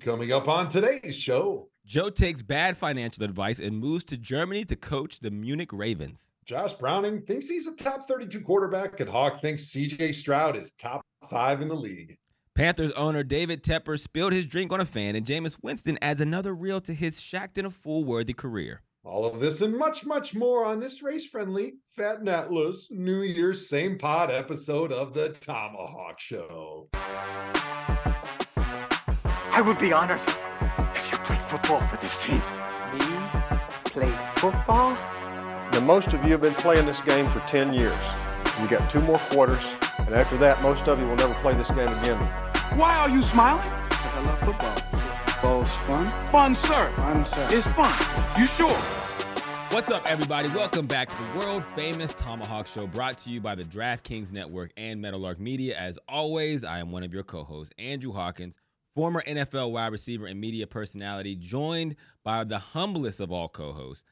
Coming 0.00 0.32
up 0.32 0.48
on 0.48 0.68
today's 0.68 1.16
show, 1.16 1.68
Joe 1.84 2.08
takes 2.08 2.40
bad 2.40 2.78
financial 2.78 3.24
advice 3.24 3.58
and 3.58 3.76
moves 3.76 4.04
to 4.04 4.16
Germany 4.16 4.64
to 4.66 4.76
coach 4.76 5.18
the 5.18 5.30
Munich 5.30 5.72
Ravens. 5.72 6.30
Josh 6.44 6.72
Browning 6.74 7.22
thinks 7.22 7.48
he's 7.48 7.66
a 7.66 7.74
top 7.74 8.06
32 8.06 8.40
quarterback, 8.42 9.00
and 9.00 9.10
Hawk 9.10 9.40
thinks 9.40 9.64
CJ 9.74 10.14
Stroud 10.14 10.56
is 10.56 10.72
top 10.72 11.02
five 11.28 11.60
in 11.60 11.68
the 11.68 11.74
league. 11.74 12.16
Panthers 12.54 12.92
owner 12.92 13.24
David 13.24 13.64
Tepper 13.64 13.98
spilled 13.98 14.32
his 14.32 14.46
drink 14.46 14.72
on 14.72 14.80
a 14.80 14.84
fan, 14.84 15.16
and 15.16 15.26
Jameis 15.26 15.56
Winston 15.62 15.98
adds 16.00 16.20
another 16.20 16.54
reel 16.54 16.80
to 16.82 16.94
his 16.94 17.20
shacked 17.20 17.58
in 17.58 17.64
a 17.64 17.70
fool 17.70 18.04
worthy 18.04 18.34
career. 18.34 18.82
All 19.04 19.24
of 19.24 19.40
this 19.40 19.62
and 19.62 19.76
much, 19.76 20.06
much 20.06 20.32
more 20.32 20.64
on 20.64 20.78
this 20.78 21.02
race 21.02 21.26
friendly, 21.26 21.74
fat 21.90 22.20
and 22.20 22.28
atlas 22.28 22.88
New 22.92 23.22
Year's 23.22 23.68
same 23.68 23.98
pod 23.98 24.30
episode 24.30 24.92
of 24.92 25.12
the 25.12 25.30
Tomahawk 25.30 26.20
Show. 26.20 26.88
I 29.62 29.64
would 29.64 29.78
be 29.78 29.92
honored 29.92 30.18
if 30.92 31.12
you 31.12 31.18
played 31.18 31.38
football 31.38 31.78
for 31.82 31.96
this 31.98 32.16
team. 32.16 32.42
Me? 32.92 32.98
Play 33.84 34.12
football? 34.34 34.90
Now, 35.70 35.78
most 35.86 36.12
of 36.12 36.24
you 36.24 36.32
have 36.32 36.40
been 36.40 36.54
playing 36.54 36.84
this 36.84 37.00
game 37.00 37.30
for 37.30 37.38
10 37.46 37.72
years. 37.72 37.96
You 38.60 38.66
got 38.66 38.90
two 38.90 39.00
more 39.00 39.20
quarters, 39.30 39.64
and 39.98 40.16
after 40.16 40.36
that, 40.38 40.60
most 40.62 40.88
of 40.88 41.00
you 41.00 41.06
will 41.06 41.14
never 41.14 41.34
play 41.34 41.54
this 41.54 41.68
game 41.68 41.86
again. 41.86 42.20
Why 42.76 42.92
are 42.96 43.08
you 43.08 43.22
smiling? 43.22 43.62
Because 43.88 44.14
I 44.14 44.22
love 44.24 44.40
football. 44.40 44.76
Football's 45.26 45.76
fun. 45.86 46.28
Fun, 46.30 46.54
sir. 46.56 46.92
Fun, 46.96 47.24
sir. 47.24 47.48
It's 47.52 47.68
fun. 47.68 47.94
You 48.36 48.48
sure? 48.48 49.02
What's 49.72 49.90
up, 49.90 50.04
everybody? 50.10 50.48
Welcome 50.48 50.88
back 50.88 51.08
to 51.08 51.16
the 51.16 51.38
world 51.38 51.62
famous 51.76 52.12
Tomahawk 52.14 52.66
Show 52.66 52.88
brought 52.88 53.16
to 53.18 53.30
you 53.30 53.40
by 53.40 53.54
the 53.54 53.64
DraftKings 53.64 54.32
Network 54.32 54.72
and 54.76 55.00
Meadowlark 55.00 55.38
Media. 55.38 55.78
As 55.78 56.00
always, 56.08 56.64
I 56.64 56.80
am 56.80 56.90
one 56.90 57.04
of 57.04 57.14
your 57.14 57.22
co 57.22 57.44
hosts, 57.44 57.72
Andrew 57.78 58.12
Hawkins, 58.12 58.58
former 58.94 59.22
NFL 59.26 59.72
wide 59.72 59.92
receiver 59.92 60.26
and 60.26 60.40
media 60.40 60.66
personality, 60.66 61.36
joined 61.36 61.96
by 62.24 62.44
the 62.44 62.58
humblest 62.58 63.20
of 63.20 63.32
all 63.32 63.48
co 63.48 63.72
hosts, 63.72 64.04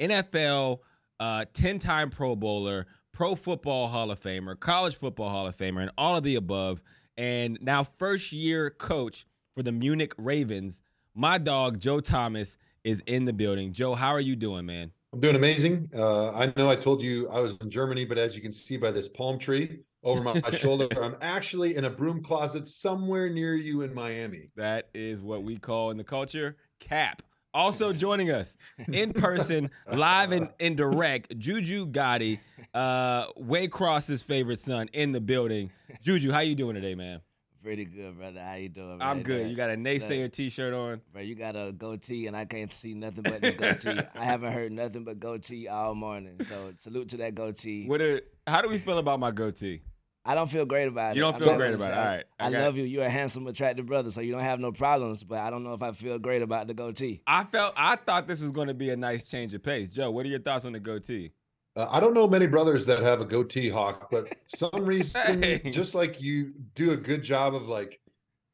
NFL 0.00 0.80
10 1.18 1.76
uh, 1.76 1.78
time 1.78 2.10
Pro 2.10 2.34
Bowler, 2.34 2.86
Pro 3.12 3.34
Football 3.34 3.88
Hall 3.88 4.10
of 4.10 4.20
Famer, 4.20 4.58
College 4.58 4.96
Football 4.96 5.30
Hall 5.30 5.46
of 5.46 5.56
Famer, 5.56 5.82
and 5.82 5.90
all 5.98 6.16
of 6.16 6.24
the 6.24 6.34
above, 6.34 6.80
and 7.16 7.58
now 7.60 7.84
first 7.84 8.32
year 8.32 8.70
coach 8.70 9.26
for 9.54 9.62
the 9.62 9.72
Munich 9.72 10.14
Ravens. 10.16 10.82
My 11.14 11.38
dog, 11.38 11.78
Joe 11.78 12.00
Thomas, 12.00 12.56
is 12.84 13.02
in 13.06 13.26
the 13.26 13.32
building. 13.32 13.72
Joe, 13.72 13.94
how 13.94 14.10
are 14.10 14.20
you 14.20 14.34
doing, 14.34 14.66
man? 14.66 14.92
I'm 15.12 15.20
doing 15.20 15.36
amazing. 15.36 15.90
Uh, 15.94 16.32
I 16.32 16.52
know 16.56 16.70
I 16.70 16.76
told 16.76 17.02
you 17.02 17.28
I 17.28 17.38
was 17.40 17.52
in 17.60 17.68
Germany, 17.68 18.06
but 18.06 18.16
as 18.16 18.34
you 18.34 18.40
can 18.40 18.50
see 18.52 18.78
by 18.78 18.90
this 18.90 19.08
palm 19.08 19.38
tree 19.38 19.80
over 20.02 20.22
my, 20.22 20.40
my 20.40 20.50
shoulder, 20.50 20.88
I'm 21.02 21.16
actually 21.20 21.76
in 21.76 21.84
a 21.84 21.90
broom 21.90 22.22
closet 22.22 22.68
somewhere 22.68 23.30
near 23.30 23.54
you 23.54 23.82
in 23.82 23.94
Miami. 23.94 24.50
That 24.56 24.88
is 24.94 25.22
what 25.22 25.42
we 25.42 25.56
call 25.56 25.90
in 25.90 25.96
the 25.96 26.04
culture 26.04 26.56
cap. 26.80 27.22
Also 27.54 27.92
joining 27.92 28.30
us 28.30 28.56
in 28.90 29.12
person, 29.12 29.70
live 29.92 30.32
and 30.32 30.50
indirect, 30.58 31.38
Juju 31.38 31.86
Gotti, 31.88 32.40
uh, 32.72 33.26
Waycross's 33.32 34.22
favorite 34.22 34.60
son 34.60 34.88
in 34.92 35.12
the 35.12 35.20
building. 35.20 35.70
Juju, 36.02 36.32
how 36.32 36.40
you 36.40 36.54
doing 36.54 36.74
today, 36.74 36.94
man? 36.94 37.20
Pretty 37.62 37.84
good, 37.84 38.18
brother. 38.18 38.40
How 38.40 38.54
you 38.54 38.68
doing? 38.68 38.98
Man? 38.98 39.06
I'm 39.06 39.22
good. 39.22 39.48
You 39.48 39.54
got 39.54 39.70
a 39.70 39.74
naysayer 39.74 40.24
Look, 40.24 40.32
T-shirt 40.32 40.74
on. 40.74 41.00
Bro, 41.12 41.22
you 41.22 41.36
got 41.36 41.54
a 41.54 41.70
goatee, 41.70 42.26
and 42.26 42.36
I 42.36 42.44
can't 42.44 42.74
see 42.74 42.92
nothing 42.92 43.22
but 43.22 43.40
this 43.40 43.54
goatee. 43.54 44.00
I 44.16 44.24
haven't 44.24 44.52
heard 44.52 44.72
nothing 44.72 45.04
but 45.04 45.20
goatee 45.20 45.68
all 45.68 45.94
morning. 45.94 46.40
So 46.48 46.72
salute 46.76 47.10
to 47.10 47.18
that 47.18 47.36
goatee. 47.36 47.86
What 47.86 48.00
are, 48.00 48.20
how 48.48 48.62
do 48.62 48.68
we 48.68 48.78
feel 48.78 48.98
about 48.98 49.20
my 49.20 49.30
goatee? 49.30 49.82
I 50.24 50.34
don't 50.36 50.48
feel 50.50 50.64
great 50.64 50.86
about 50.86 51.12
it. 51.12 51.16
You 51.16 51.22
don't 51.22 51.36
feel 51.38 51.56
great 51.56 51.74
about 51.74 51.90
it. 51.90 51.98
All 51.98 52.04
right. 52.04 52.24
I 52.38 52.46
I, 52.46 52.50
got- 52.52 52.60
love 52.60 52.76
you. 52.76 52.84
You're 52.84 53.04
a 53.04 53.10
handsome, 53.10 53.46
attractive 53.48 53.86
brother, 53.86 54.10
so 54.10 54.20
you 54.20 54.30
don't 54.32 54.42
have 54.42 54.60
no 54.60 54.70
problems. 54.70 55.24
But 55.24 55.38
I 55.38 55.50
don't 55.50 55.64
know 55.64 55.74
if 55.74 55.82
I 55.82 55.90
feel 55.92 56.18
great 56.18 56.42
about 56.42 56.68
the 56.68 56.74
goatee. 56.74 57.22
I 57.26 57.44
felt 57.44 57.74
I 57.76 57.96
thought 57.96 58.28
this 58.28 58.40
was 58.40 58.52
going 58.52 58.68
to 58.68 58.74
be 58.74 58.90
a 58.90 58.96
nice 58.96 59.24
change 59.24 59.52
of 59.54 59.62
pace. 59.64 59.90
Joe, 59.90 60.10
what 60.12 60.24
are 60.24 60.28
your 60.28 60.38
thoughts 60.40 60.64
on 60.64 60.72
the 60.72 60.80
goatee? 60.80 61.32
Uh, 61.74 61.86
I 61.90 62.00
don't 62.00 62.14
know 62.14 62.28
many 62.28 62.46
brothers 62.46 62.84
that 62.86 63.00
have 63.00 63.20
a 63.20 63.24
goatee 63.24 63.68
hawk, 63.70 64.10
but 64.10 64.32
some 64.46 64.84
reason, 64.84 65.42
Hey. 65.42 65.70
just 65.70 65.94
like 65.94 66.20
you 66.20 66.52
do 66.74 66.92
a 66.92 66.96
good 66.96 67.22
job 67.22 67.54
of 67.54 67.62
like 67.62 67.98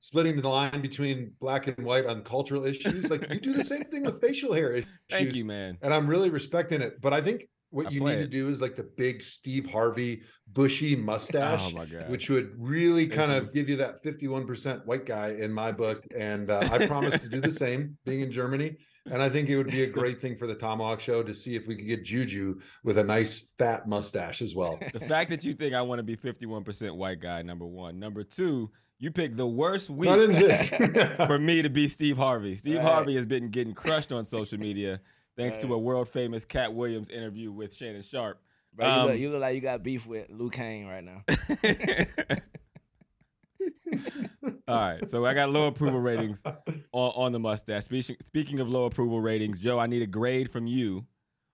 splitting 0.01 0.41
the 0.41 0.49
line 0.49 0.81
between 0.81 1.33
black 1.41 1.67
and 1.67 1.85
white 1.85 2.07
on 2.07 2.23
cultural 2.23 2.65
issues, 2.65 3.11
like 3.11 3.29
you 3.29 3.41
do 3.41 3.53
the 3.53 3.65
same 3.65 3.83
thing 3.85 4.05
with 4.05 4.21
facial 4.23 4.53
hair 4.55 4.71
issues. 4.73 4.91
Thank 5.11 5.35
you, 5.35 5.45
man. 5.45 5.77
And 5.83 5.93
I'm 5.93 6.07
really 6.07 6.31
respecting 6.31 6.81
it. 6.81 7.01
But 7.01 7.13
I 7.13 7.21
think 7.21 7.49
what 7.71 7.87
I 7.87 7.91
you 7.91 8.01
need 8.01 8.17
to 8.17 8.27
do 8.27 8.49
is 8.49 8.61
like 8.61 8.77
the 8.77 8.89
big 8.97 9.23
Steve 9.23 9.67
Harvey 9.71 10.23
bushy 10.53 10.97
mustache, 10.97 11.73
Oh 11.75 11.85
which 12.09 12.31
would 12.31 12.53
really 12.57 13.07
kind 13.07 13.31
of 13.31 13.53
give 13.53 13.69
you 13.69 13.77
that 13.77 14.03
51% 14.03 14.87
white 14.87 15.05
guy 15.05 15.31
in 15.39 15.53
my 15.53 15.73
book. 15.73 16.05
And 16.17 16.51
uh, 16.51 16.69
I 16.71 16.87
promise 16.87 17.19
to 17.19 17.29
do 17.29 17.41
the 17.41 17.53
same 17.53 17.99
being 18.05 18.21
in 18.21 18.31
Germany. 18.33 18.77
And 19.11 19.23
I 19.23 19.29
think 19.29 19.49
it 19.49 19.57
would 19.57 19.71
be 19.71 19.85
a 19.85 19.87
great 19.87 20.21
thing 20.21 20.37
for 20.37 20.47
the 20.47 20.55
Tomahawk 20.55 21.01
show 21.01 21.23
to 21.23 21.35
see 21.35 21.55
if 21.55 21.67
we 21.67 21.75
could 21.77 21.87
get 21.87 22.05
Juju 22.05 22.61
with 22.85 22.99
a 22.99 23.05
nice 23.05 23.55
fat 23.59 23.89
mustache 23.89 24.43
as 24.43 24.55
well. 24.55 24.79
the 24.93 25.01
fact 25.01 25.31
that 25.31 25.45
you 25.45 25.55
think 25.55 25.75
I 25.75 25.81
want 25.83 25.99
to 25.99 26.03
be 26.03 26.17
51% 26.17 26.95
white 26.95 27.21
guy, 27.21 27.41
number 27.43 27.67
one. 27.67 27.99
Number 27.99 28.23
two, 28.23 28.71
you 28.99 29.11
picked 29.11 29.37
the 29.37 29.47
worst 29.47 29.89
week 29.89 30.11
Not 30.11 30.19
in 30.21 30.33
this. 30.33 30.69
for 31.27 31.39
me 31.39 31.63
to 31.63 31.71
be 31.71 31.89
Steve 31.89 32.19
Harvey. 32.19 32.57
Steve 32.57 32.79
Right. 32.79 32.85
Harvey 32.85 33.15
has 33.15 33.27
been 33.27 33.49
getting 33.49 33.73
crushed 33.73 34.13
on 34.13 34.25
social 34.25 34.59
media 34.59 35.01
thanks 35.39 35.57
to 35.59 35.73
a 35.73 35.79
world 35.79 36.09
famous 36.11 36.45
Katt 36.45 36.75
Williams 36.75 37.09
interview 37.09 37.51
with 37.51 37.75
Shannon 37.75 38.03
Sharpe. 38.03 38.39
Bro, 38.75 38.87
you, 38.87 38.93
Um, 38.93 39.07
look, 39.09 39.19
you 39.19 39.31
look 39.31 39.41
like 39.41 39.55
you 39.55 39.61
got 39.63 39.83
beef 39.83 40.07
with 40.07 40.29
Luke 40.31 40.53
Kane 40.53 40.87
right 40.87 41.03
now. 41.03 41.25
All 44.69 44.77
right, 44.77 45.09
so 45.09 45.25
I 45.25 45.33
got 45.35 45.51
low 45.51 45.67
approval 45.69 45.99
ratings 46.01 46.43
on, 46.45 46.55
on 46.93 47.33
the 47.33 47.39
mustache. 47.39 47.85
Speaking, 47.85 48.17
speaking 48.25 48.61
of 48.61 48.69
low 48.69 48.85
approval 48.85 49.21
ratings, 49.21 49.59
Joe, 49.59 49.79
I 49.79 49.87
need 49.87 50.03
a 50.03 50.07
grade 50.07 50.51
from 50.51 50.67
you 50.67 51.07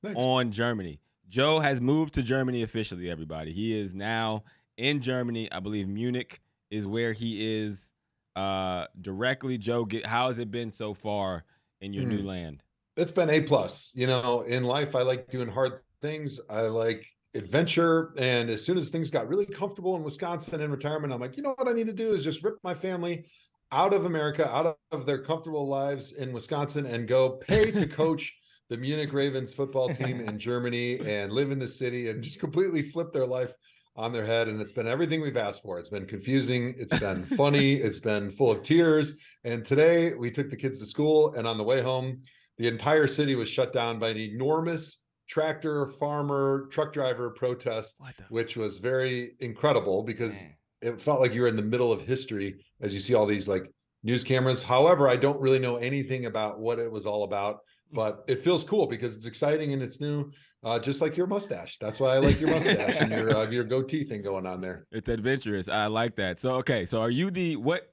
Thanks. 0.02 0.20
on 0.20 0.50
Germany. 0.50 0.98
Joe 1.28 1.60
has 1.60 1.80
moved 1.80 2.14
to 2.14 2.22
Germany 2.22 2.62
officially, 2.62 3.08
everybody. 3.08 3.52
He 3.52 3.78
is 3.78 3.94
now 3.94 4.42
in 4.76 5.00
Germany. 5.00 5.50
I 5.52 5.60
believe 5.60 5.86
Munich 5.88 6.40
is 6.70 6.86
where 6.88 7.12
he 7.12 7.62
is 7.62 7.92
uh, 8.36 8.86
directly. 9.00 9.58
Joe, 9.58 9.84
get, 9.84 10.04
how 10.04 10.26
has 10.26 10.38
it 10.40 10.50
been 10.50 10.70
so 10.72 10.92
far 10.92 11.44
in 11.80 11.92
your 11.92 12.04
new 12.04 12.20
Hmm. 12.20 12.26
land? 12.26 12.62
It's 12.96 13.10
been 13.10 13.30
a 13.30 13.40
plus. 13.40 13.92
You 13.94 14.06
know, 14.06 14.42
in 14.42 14.64
life, 14.64 14.94
I 14.94 15.02
like 15.02 15.28
doing 15.28 15.48
hard 15.48 15.80
things. 16.00 16.40
I 16.48 16.62
like 16.62 17.06
adventure. 17.34 18.14
And 18.16 18.48
as 18.50 18.64
soon 18.64 18.78
as 18.78 18.90
things 18.90 19.10
got 19.10 19.28
really 19.28 19.46
comfortable 19.46 19.96
in 19.96 20.04
Wisconsin 20.04 20.60
in 20.60 20.70
retirement, 20.70 21.12
I'm 21.12 21.20
like, 21.20 21.36
you 21.36 21.42
know 21.42 21.54
what 21.56 21.68
I 21.68 21.72
need 21.72 21.88
to 21.88 21.92
do 21.92 22.12
is 22.12 22.22
just 22.22 22.44
rip 22.44 22.56
my 22.62 22.74
family 22.74 23.26
out 23.72 23.92
of 23.92 24.04
America, 24.04 24.48
out 24.48 24.78
of 24.92 25.06
their 25.06 25.22
comfortable 25.22 25.66
lives 25.66 26.12
in 26.12 26.32
Wisconsin, 26.32 26.86
and 26.86 27.08
go 27.08 27.30
pay 27.30 27.72
to 27.72 27.86
coach 27.88 28.36
the 28.68 28.76
Munich 28.76 29.12
Ravens 29.12 29.52
football 29.52 29.88
team 29.88 30.20
in 30.20 30.38
Germany 30.38 31.00
and 31.00 31.32
live 31.32 31.50
in 31.50 31.58
the 31.58 31.68
city 31.68 32.08
and 32.08 32.22
just 32.22 32.40
completely 32.40 32.82
flip 32.82 33.12
their 33.12 33.26
life 33.26 33.52
on 33.96 34.12
their 34.12 34.24
head. 34.24 34.48
And 34.48 34.60
it's 34.60 34.72
been 34.72 34.86
everything 34.86 35.20
we've 35.20 35.36
asked 35.36 35.62
for. 35.62 35.78
It's 35.78 35.88
been 35.88 36.06
confusing. 36.06 36.74
It's 36.78 36.98
been 36.98 37.24
funny. 37.36 37.74
It's 37.74 38.00
been 38.00 38.30
full 38.30 38.52
of 38.52 38.62
tears. 38.62 39.18
And 39.42 39.64
today 39.64 40.14
we 40.14 40.30
took 40.30 40.50
the 40.50 40.56
kids 40.56 40.78
to 40.80 40.86
school, 40.86 41.34
and 41.34 41.46
on 41.46 41.58
the 41.58 41.64
way 41.64 41.82
home, 41.82 42.22
the 42.58 42.68
entire 42.68 43.06
city 43.06 43.34
was 43.34 43.48
shut 43.48 43.72
down 43.72 43.98
by 43.98 44.10
an 44.10 44.16
enormous 44.16 45.02
tractor 45.28 45.86
farmer 45.86 46.68
truck 46.70 46.92
driver 46.92 47.30
protest, 47.30 48.00
which 48.28 48.56
was 48.56 48.78
very 48.78 49.32
incredible 49.40 50.02
because 50.02 50.40
Man. 50.40 50.54
it 50.82 51.00
felt 51.00 51.20
like 51.20 51.34
you 51.34 51.42
were 51.42 51.48
in 51.48 51.56
the 51.56 51.62
middle 51.62 51.92
of 51.92 52.02
history 52.02 52.64
as 52.80 52.94
you 52.94 53.00
see 53.00 53.14
all 53.14 53.26
these 53.26 53.48
like 53.48 53.72
news 54.02 54.22
cameras. 54.22 54.62
However, 54.62 55.08
I 55.08 55.16
don't 55.16 55.40
really 55.40 55.58
know 55.58 55.76
anything 55.76 56.26
about 56.26 56.60
what 56.60 56.78
it 56.78 56.90
was 56.90 57.06
all 57.06 57.24
about, 57.24 57.60
but 57.92 58.24
it 58.28 58.40
feels 58.40 58.64
cool 58.64 58.86
because 58.86 59.16
it's 59.16 59.26
exciting 59.26 59.72
and 59.72 59.82
it's 59.82 60.00
new. 60.00 60.30
Uh, 60.62 60.78
just 60.78 61.02
like 61.02 61.14
your 61.14 61.26
mustache. 61.26 61.76
That's 61.78 62.00
why 62.00 62.14
I 62.14 62.18
like 62.18 62.40
your 62.40 62.48
mustache 62.48 62.96
and 62.98 63.10
your 63.10 63.36
uh, 63.36 63.50
your 63.50 63.64
goatee 63.64 64.04
thing 64.04 64.22
going 64.22 64.46
on 64.46 64.62
there. 64.62 64.86
It's 64.92 65.10
adventurous. 65.10 65.68
I 65.68 65.88
like 65.88 66.16
that. 66.16 66.40
So 66.40 66.54
okay, 66.56 66.86
so 66.86 67.02
are 67.02 67.10
you 67.10 67.30
the 67.30 67.56
what? 67.56 67.90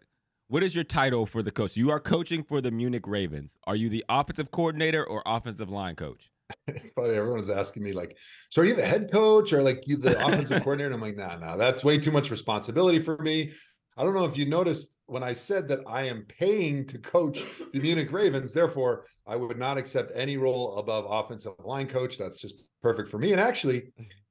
What 0.51 0.63
is 0.63 0.75
your 0.75 0.83
title 0.83 1.25
for 1.25 1.41
the 1.41 1.49
coach? 1.49 1.77
You 1.77 1.91
are 1.91 1.99
coaching 2.01 2.43
for 2.43 2.59
the 2.59 2.71
Munich 2.71 3.07
Ravens. 3.07 3.57
Are 3.67 3.75
you 3.77 3.87
the 3.87 4.03
offensive 4.09 4.51
coordinator 4.51 5.01
or 5.01 5.23
offensive 5.25 5.69
line 5.69 5.95
coach? 5.95 6.29
It's 6.67 6.91
funny. 6.91 7.13
Everyone's 7.13 7.49
asking 7.49 7.83
me 7.83 7.93
like, 7.93 8.17
"So 8.49 8.61
are 8.61 8.65
you 8.65 8.75
the 8.75 8.85
head 8.85 9.09
coach 9.09 9.53
or 9.53 9.63
like 9.63 9.87
you 9.87 9.95
the 9.95 10.19
offensive 10.27 10.61
coordinator?" 10.61 10.87
And 10.87 10.95
I'm 10.95 11.01
like, 11.01 11.15
"Nah, 11.15 11.37
nah, 11.37 11.55
that's 11.55 11.85
way 11.85 11.97
too 11.97 12.11
much 12.11 12.29
responsibility 12.31 12.99
for 12.99 13.17
me." 13.19 13.53
I 13.95 14.03
don't 14.03 14.13
know 14.13 14.25
if 14.25 14.37
you 14.37 14.45
noticed 14.45 14.99
when 15.05 15.23
I 15.23 15.31
said 15.31 15.69
that 15.69 15.79
I 15.87 16.03
am 16.03 16.25
paying 16.27 16.85
to 16.87 16.97
coach 16.97 17.45
the 17.71 17.79
Munich 17.79 18.11
Ravens. 18.11 18.53
Therefore, 18.53 19.05
I 19.25 19.37
would 19.37 19.57
not 19.57 19.77
accept 19.77 20.11
any 20.13 20.35
role 20.35 20.75
above 20.79 21.05
offensive 21.07 21.53
line 21.63 21.87
coach. 21.87 22.17
That's 22.17 22.41
just 22.41 22.65
perfect 22.81 23.07
for 23.07 23.19
me. 23.19 23.31
And 23.31 23.39
actually, 23.39 23.83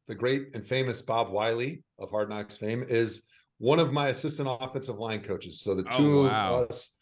the 0.06 0.14
great 0.14 0.49
and 0.52 0.69
famous 0.69 1.00
Bob 1.00 1.31
Wylie 1.31 1.82
of 1.99 2.11
Hard 2.11 2.28
Knocks 2.28 2.58
fame 2.58 2.84
is 2.87 3.23
one 3.61 3.79
of 3.79 3.93
my 3.93 4.09
assistant 4.09 4.49
offensive 4.51 4.99
line 4.99 5.21
coaches. 5.21 5.61
So 5.61 5.75
the 5.75 5.85
Oh, 5.93 5.97
two 5.97 6.25
wow. 6.25 6.62
of 6.62 6.71
us 6.71 6.97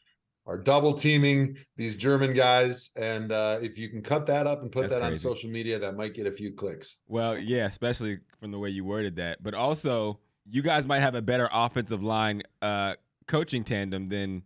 are 0.45 0.59
double 0.59 0.93
teaming 0.93 1.57
these 1.77 1.97
German 1.97 2.35
guys. 2.35 2.91
And 2.97 3.31
uh, 3.31 3.61
if 3.63 3.79
you 3.79 3.89
can 3.89 4.03
cut 4.03 4.27
that 4.27 4.49
up 4.49 4.63
and 4.63 4.73
put 4.73 4.83
That's 4.83 4.95
that 4.95 5.03
on 5.03 5.17
social 5.17 5.49
media, 5.49 5.79
that 5.79 5.97
might 5.97 6.15
get 6.15 6.27
a 6.27 6.33
few 6.33 6.53
clicks. 6.53 6.97
Well, 7.07 7.39
yeah, 7.39 7.67
especially 7.67 8.19
from 8.41 8.51
the 8.51 8.59
way 8.59 8.71
you 8.71 8.85
worded 8.85 9.15
that. 9.17 9.41
But 9.41 9.55
also, 9.55 10.19
you 10.51 10.63
guys 10.63 10.85
might 10.85 10.99
have 10.99 11.15
a 11.15 11.23
better 11.23 11.49
offensive 11.53 12.03
line 12.03 12.43
uh, 12.61 12.97
coaching 13.29 13.63
tandem 13.63 14.09
than 14.09 14.43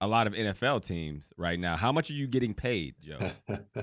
a 0.00 0.06
lot 0.06 0.28
of 0.28 0.34
NFL 0.34 0.86
teams 0.86 1.32
right 1.36 1.58
now. 1.58 1.74
How 1.74 1.90
much 1.90 2.10
are 2.10 2.14
you 2.14 2.28
getting 2.28 2.54
paid, 2.54 2.94
Joe? 3.00 3.32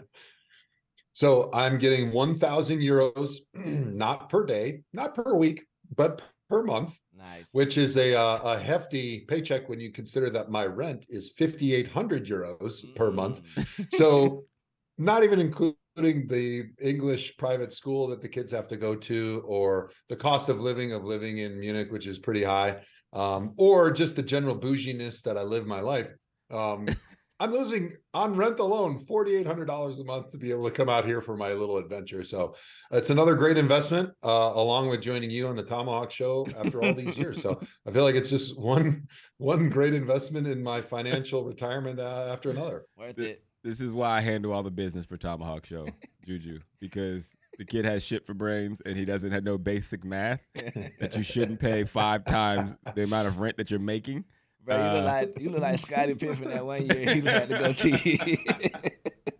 so 1.12 1.50
I'm 1.54 1.80
getting 1.80 2.14
1,000 2.14 2.80
euros, 2.80 3.40
not 3.56 4.30
per 4.30 4.46
day, 4.46 4.84
not 4.94 5.16
per 5.16 5.34
week, 5.36 5.66
but 5.94 6.22
per 6.50 6.64
month, 6.64 6.98
Nice. 7.24 7.50
which 7.54 7.78
is 7.78 7.98
a 7.98 8.16
uh, 8.16 8.40
a 8.44 8.60
hefty 8.60 9.22
paycheck 9.22 9.70
when 9.70 9.80
you 9.80 9.92
consider 9.92 10.30
that 10.32 10.50
my 10.50 10.66
rent 10.66 11.06
is 11.10 11.30
5,800 11.30 12.26
euros 12.26 12.94
per 12.96 13.12
month. 13.12 13.42
Mm. 13.56 13.88
So 13.94 14.46
not 14.98 15.24
even 15.24 15.40
including 15.40 15.78
the 15.96 16.66
English 16.82 17.38
private 17.38 17.72
school 17.72 18.08
that 18.08 18.22
the 18.22 18.28
kids 18.28 18.52
have 18.52 18.68
to 18.70 18.78
go 18.78 18.96
to, 18.96 19.44
or 19.46 19.92
the 20.10 20.16
cost 20.16 20.50
of 20.50 20.60
living 20.60 20.92
of 20.92 21.04
living 21.04 21.40
in 21.40 21.60
Munich, 21.60 21.92
which 21.92 22.08
is 22.08 22.20
pretty 22.20 22.44
high, 22.44 22.82
um, 23.14 23.54
or 23.58 23.92
just 23.92 24.16
the 24.16 24.24
general 24.24 24.56
bouginess 24.56 25.22
that 25.22 25.38
I 25.38 25.44
live 25.44 25.66
my 25.66 25.80
life. 25.80 26.12
Um, 26.52 26.88
I'm 27.44 27.52
losing 27.52 27.92
on 28.14 28.36
rent 28.36 28.60
alone 28.60 28.98
forty 29.00 29.36
eight 29.36 29.46
hundred 29.46 29.66
dollars 29.66 30.00
a 30.00 30.06
month 30.06 30.30
to 30.30 30.38
be 30.38 30.50
able 30.50 30.64
to 30.64 30.72
come 30.72 30.88
out 30.88 31.06
here 31.06 31.20
for 31.20 31.36
my 31.36 31.52
little 31.52 31.78
adventure. 31.78 32.24
So 32.24 32.56
it's 32.90 33.10
another 33.10 33.36
great 33.36 33.58
investment, 33.58 34.12
uh, 34.24 34.54
along 34.56 34.88
with 34.88 35.02
joining 35.02 35.30
you 35.30 35.48
on 35.50 35.58
the 35.58 35.64
Tomahawk 35.64 36.10
Show 36.10 36.48
after 36.58 36.82
all 36.82 36.94
these 36.94 37.18
years. 37.18 37.42
So 37.42 37.60
I 37.86 37.92
feel 37.92 38.04
like 38.04 38.16
it's 38.16 38.30
just 38.30 38.58
one 38.58 39.08
one 39.40 39.68
great 39.68 39.94
investment 39.94 40.48
in 40.48 40.64
my 40.64 40.82
financial 40.82 41.44
retirement 41.44 42.00
uh, 42.00 42.30
after 42.32 42.50
another. 42.50 42.86
Worth 42.98 43.18
The- 43.18 43.32
it. 43.32 43.44
this 43.62 43.82
is 43.82 43.92
why 43.92 44.18
I 44.18 44.22
handle 44.22 44.54
all 44.54 44.64
the 44.64 44.72
business 44.72 45.06
for 45.06 45.18
Tomahawk 45.18 45.66
Show, 45.66 45.88
Juju, 46.26 46.62
because 46.80 47.28
the 47.58 47.66
kid 47.66 47.84
has 47.84 48.06
shit 48.06 48.26
for 48.26 48.34
brains 48.34 48.82
and 48.86 48.96
he 48.96 49.04
doesn't 49.04 49.32
have 49.34 49.44
no 49.44 49.58
basic 49.58 50.06
math 50.06 50.40
that 50.56 51.14
you 51.18 51.24
shouldn't 51.24 51.60
pay 51.60 51.84
five 51.84 52.24
times 52.24 52.74
the 52.96 53.04
amount 53.04 53.28
of 53.28 53.40
rent 53.40 53.58
that 53.58 53.70
you're 53.70 53.82
making. 53.82 54.24
Bro, 54.66 54.76
you 54.78 54.82
Uh, 54.82 54.94
look 54.94 55.06
like 55.06 55.40
you 55.42 55.50
look 55.50 55.62
like 55.62 55.80
Scottie 55.80 56.16
Pippen 56.16 56.50
that 56.50 56.66
one 56.66 56.86
year 56.86 57.16
he 57.16 57.22
had 57.22 57.50
to 57.50 57.60
go 57.60 57.74
to. 57.74 57.92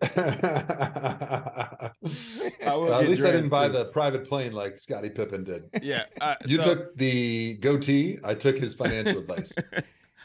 I 2.66 2.74
will 2.74 2.84
Well, 2.86 2.94
at 2.94 3.00
get 3.02 3.10
least 3.10 3.24
I 3.24 3.32
didn't 3.32 3.48
buy 3.48 3.68
drafted. 3.68 3.86
the 3.88 3.92
private 3.92 4.28
plane 4.28 4.52
like 4.52 4.78
Scottie 4.78 5.10
Pippen 5.10 5.44
did. 5.44 5.64
Yeah. 5.82 6.04
Uh, 6.20 6.34
You 6.46 6.56
so- 6.58 6.64
took 6.74 6.96
the 6.96 7.54
goatee. 7.56 8.18
I 8.24 8.34
took 8.34 8.58
his 8.58 8.74
financial 8.74 9.18
advice. 9.20 9.52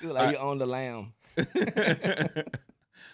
you 0.01 0.07
look 0.09 0.17
like 0.17 0.31
you 0.35 0.41
own 0.41 0.57
the 0.57 0.65
lamb. 0.65 1.13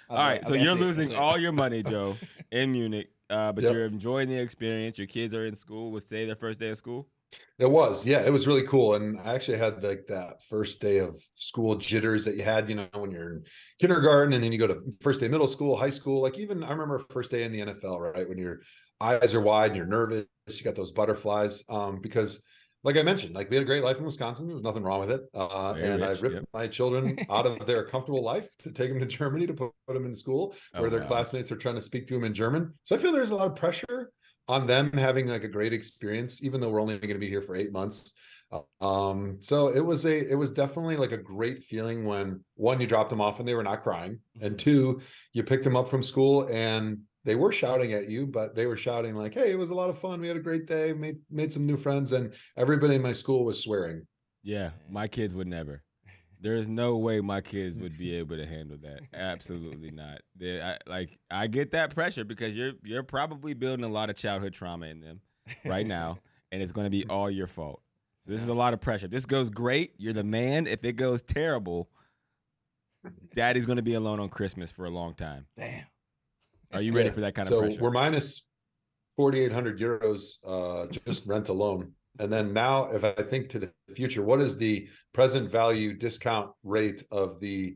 all 0.10 0.18
right, 0.18 0.44
so 0.46 0.54
you're 0.56 0.76
it, 0.76 0.80
losing 0.80 1.14
all 1.16 1.38
your 1.38 1.52
money, 1.52 1.84
Joe, 1.84 2.18
in 2.52 2.72
Munich, 2.72 3.10
uh, 3.30 3.52
but 3.52 3.64
Yep. 3.64 3.74
you're 3.74 3.86
enjoying 3.86 4.30
the 4.30 4.40
experience. 4.40 4.98
Your 4.98 5.08
kids 5.08 5.34
are 5.36 5.46
in 5.46 5.54
school. 5.56 5.92
Was 5.92 6.06
today 6.06 6.26
their 6.26 6.36
first 6.36 6.60
day 6.60 6.70
of 6.70 6.78
school? 6.78 7.08
It 7.58 7.72
was, 7.72 8.06
yeah, 8.06 8.20
it 8.20 8.34
was 8.34 8.48
really 8.48 8.64
cool. 8.64 8.96
And 8.96 9.20
I 9.22 9.34
actually 9.34 9.58
had 9.58 9.82
like 9.82 10.08
that 10.08 10.44
first 10.44 10.82
day 10.82 10.98
of 10.98 11.16
school 11.36 11.76
jitters 11.76 12.26
that 12.26 12.36
you 12.36 12.44
had, 12.44 12.68
you 12.68 12.76
know, 12.76 12.88
when 12.94 13.12
you're 13.12 13.34
in 13.34 13.44
kindergarten 13.80 14.34
and 14.34 14.44
then 14.44 14.52
you 14.52 14.60
go 14.60 14.68
to 14.68 14.82
first 15.00 15.22
day 15.22 15.30
middle 15.30 15.48
school, 15.48 15.78
high 15.78 15.90
school. 15.90 16.22
Like 16.22 16.38
even 16.38 16.64
I 16.64 16.72
remember 16.72 17.00
first 17.10 17.32
day 17.32 17.44
in 17.44 17.54
the 17.54 17.62
NFL, 17.62 18.00
right? 18.00 18.28
When 18.28 18.38
your 18.38 18.60
eyes 19.00 19.34
are 19.34 19.42
wide 19.42 19.68
and 19.68 19.78
you're 19.78 19.86
nervous, 19.86 20.26
you 20.48 20.64
got 20.64 20.76
those 20.76 20.92
butterflies. 20.92 21.64
Um, 21.70 22.02
because 22.02 22.42
like 22.84 22.98
I 22.98 23.02
mentioned, 23.02 23.34
like 23.34 23.50
we 23.50 23.56
had 23.56 23.64
a 23.64 23.66
great 23.66 23.84
life 23.84 23.98
in 23.98 24.06
Wisconsin. 24.06 24.46
There 24.46 24.56
was 24.56 24.64
nothing 24.64 24.84
wrong 24.84 25.00
with 25.00 25.12
it. 25.12 25.22
Uh, 25.34 25.74
and 25.74 26.04
I 26.04 26.10
ripped 26.10 26.36
yep. 26.36 26.46
my 26.54 26.68
children 26.68 27.18
out 27.32 27.48
of 27.48 27.66
their 27.66 27.84
comfortable 27.84 28.24
life 28.24 28.48
to 28.60 28.72
take 28.72 28.90
them 28.90 29.00
to 29.00 29.08
Germany 29.08 29.48
to 29.48 29.54
put, 29.54 29.72
put 29.88 29.94
them 29.94 30.06
in 30.06 30.14
school 30.14 30.54
Oh, 30.74 30.82
where 30.82 30.92
their 30.92 31.00
wow. 31.00 31.08
classmates 31.08 31.52
are 31.52 31.56
trying 31.56 31.76
to 31.76 31.82
speak 31.82 32.06
to 32.08 32.14
them 32.14 32.26
in 32.26 32.34
German. 32.34 32.74
So 32.84 32.96
I 32.96 33.00
feel 33.00 33.12
there's 33.12 33.32
a 33.32 33.36
lot 33.36 33.48
of 33.48 33.56
pressure 33.56 34.12
on 34.48 34.68
them 34.68 34.92
having 34.94 35.28
like 35.28 35.44
a 35.44 35.50
great 35.50 35.74
experience, 35.74 36.44
even 36.44 36.62
though 36.62 36.70
we're 36.70 36.82
only 36.82 36.98
going 36.98 37.14
to 37.14 37.20
be 37.20 37.30
here 37.30 37.42
for 37.42 37.56
eight 37.56 37.72
months. 37.72 38.14
Um, 38.80 39.38
so 39.42 39.68
it 39.70 39.80
was 39.80 40.06
a 40.06 40.32
it 40.32 40.36
was 40.36 40.52
definitely 40.52 40.98
like 40.98 41.12
a 41.12 41.18
great 41.18 41.64
feeling 41.64 42.06
when 42.06 42.44
one, 42.56 42.80
you 42.80 42.88
dropped 42.88 43.10
them 43.10 43.20
off 43.20 43.40
and 43.40 43.48
they 43.48 43.56
were 43.56 43.64
not 43.64 43.84
crying, 43.84 44.20
and 44.40 44.58
two, 44.58 45.02
you 45.34 45.44
picked 45.44 45.64
them 45.64 45.76
up 45.76 45.90
from 45.90 46.04
school 46.04 46.48
and 46.48 47.00
they 47.26 47.36
were 47.36 47.52
shouting 47.52 47.94
at 47.94 48.08
you, 48.08 48.28
but 48.28 48.56
they 48.56 48.68
were 48.68 48.78
shouting 48.78 49.16
like, 49.16 49.34
Hey, 49.34 49.52
it 49.52 49.58
was 49.58 49.72
a 49.72 49.76
lot 49.76 49.90
of 49.90 49.98
fun. 49.98 50.22
We 50.22 50.28
had 50.28 50.38
a 50.38 50.42
great 50.42 50.68
day, 50.68 50.94
made 50.94 51.18
made 51.30 51.52
some 51.52 51.66
new 51.66 51.76
friends, 51.76 52.12
and 52.12 52.34
everybody 52.56 52.96
in 52.96 53.02
my 53.02 53.14
school 53.14 53.44
was 53.44 53.62
swearing. 53.62 54.06
Yeah, 54.44 54.70
my 54.90 55.08
kids 55.08 55.36
would 55.36 55.48
never. 55.48 55.82
There 56.46 56.54
is 56.54 56.68
no 56.68 56.96
way 56.98 57.22
my 57.22 57.42
kids 57.42 57.76
would 57.76 57.98
be 57.98 58.14
able 58.18 58.38
to 58.38 58.46
handle 58.46 58.78
that. 58.84 59.00
Absolutely 59.16 59.90
not. 59.90 60.22
They, 60.36 60.62
I, 60.62 60.78
like 60.86 61.18
I 61.32 61.48
get 61.48 61.72
that 61.72 61.96
pressure 61.96 62.24
because 62.24 62.56
you're 62.56 62.74
you're 62.84 63.02
probably 63.02 63.56
building 63.56 63.84
a 63.84 63.90
lot 63.90 64.12
of 64.12 64.16
childhood 64.16 64.54
trauma 64.54 64.86
in 64.86 65.02
them 65.02 65.22
right 65.66 65.88
now, 65.88 66.20
and 66.52 66.62
it's 66.62 66.72
going 66.72 66.86
to 66.86 66.92
be 66.92 67.04
all 67.08 67.32
your 67.32 67.48
fault. 67.48 67.82
So 68.28 68.32
this 68.32 68.44
is 68.44 68.48
a 68.48 68.54
lot 68.54 68.76
of 68.76 68.80
pressure. 68.80 69.06
If 69.06 69.12
this 69.12 69.26
goes 69.26 69.50
great, 69.50 69.94
you're 69.98 70.14
the 70.14 70.24
man. 70.24 70.68
If 70.68 70.84
it 70.84 70.94
goes 70.94 71.24
terrible, 71.24 71.90
Daddy's 73.34 73.66
going 73.66 73.78
to 73.78 73.82
be 73.84 73.96
alone 73.96 74.20
on 74.20 74.30
Christmas 74.30 74.70
for 74.70 74.86
a 74.86 74.92
long 74.92 75.16
time. 75.16 75.48
Damn. 75.58 75.86
Are 76.74 76.82
you 76.82 76.94
ready 76.94 77.08
Yeah. 77.08 77.14
for 77.16 77.22
that 77.22 77.34
kind 77.34 77.48
so 77.48 77.56
of 77.56 77.62
pressure? 77.64 77.82
we're 77.82 77.90
minus 77.90 78.44
4,800 79.16 79.80
euros, 79.80 80.36
uh, 80.46 80.86
just 81.08 81.26
rent 81.26 81.50
alone. 81.50 81.94
And 82.20 82.32
then 82.32 82.54
now, 82.54 82.86
if 82.86 83.04
I 83.04 83.12
think 83.12 83.50
to 83.50 83.60
the 83.60 83.72
future, 83.94 84.24
what 84.24 84.42
is 84.42 84.58
the 84.58 84.88
present 85.14 85.52
value 85.52 85.94
discount 85.94 86.52
rate 86.64 87.04
of 87.12 87.40
the 87.40 87.76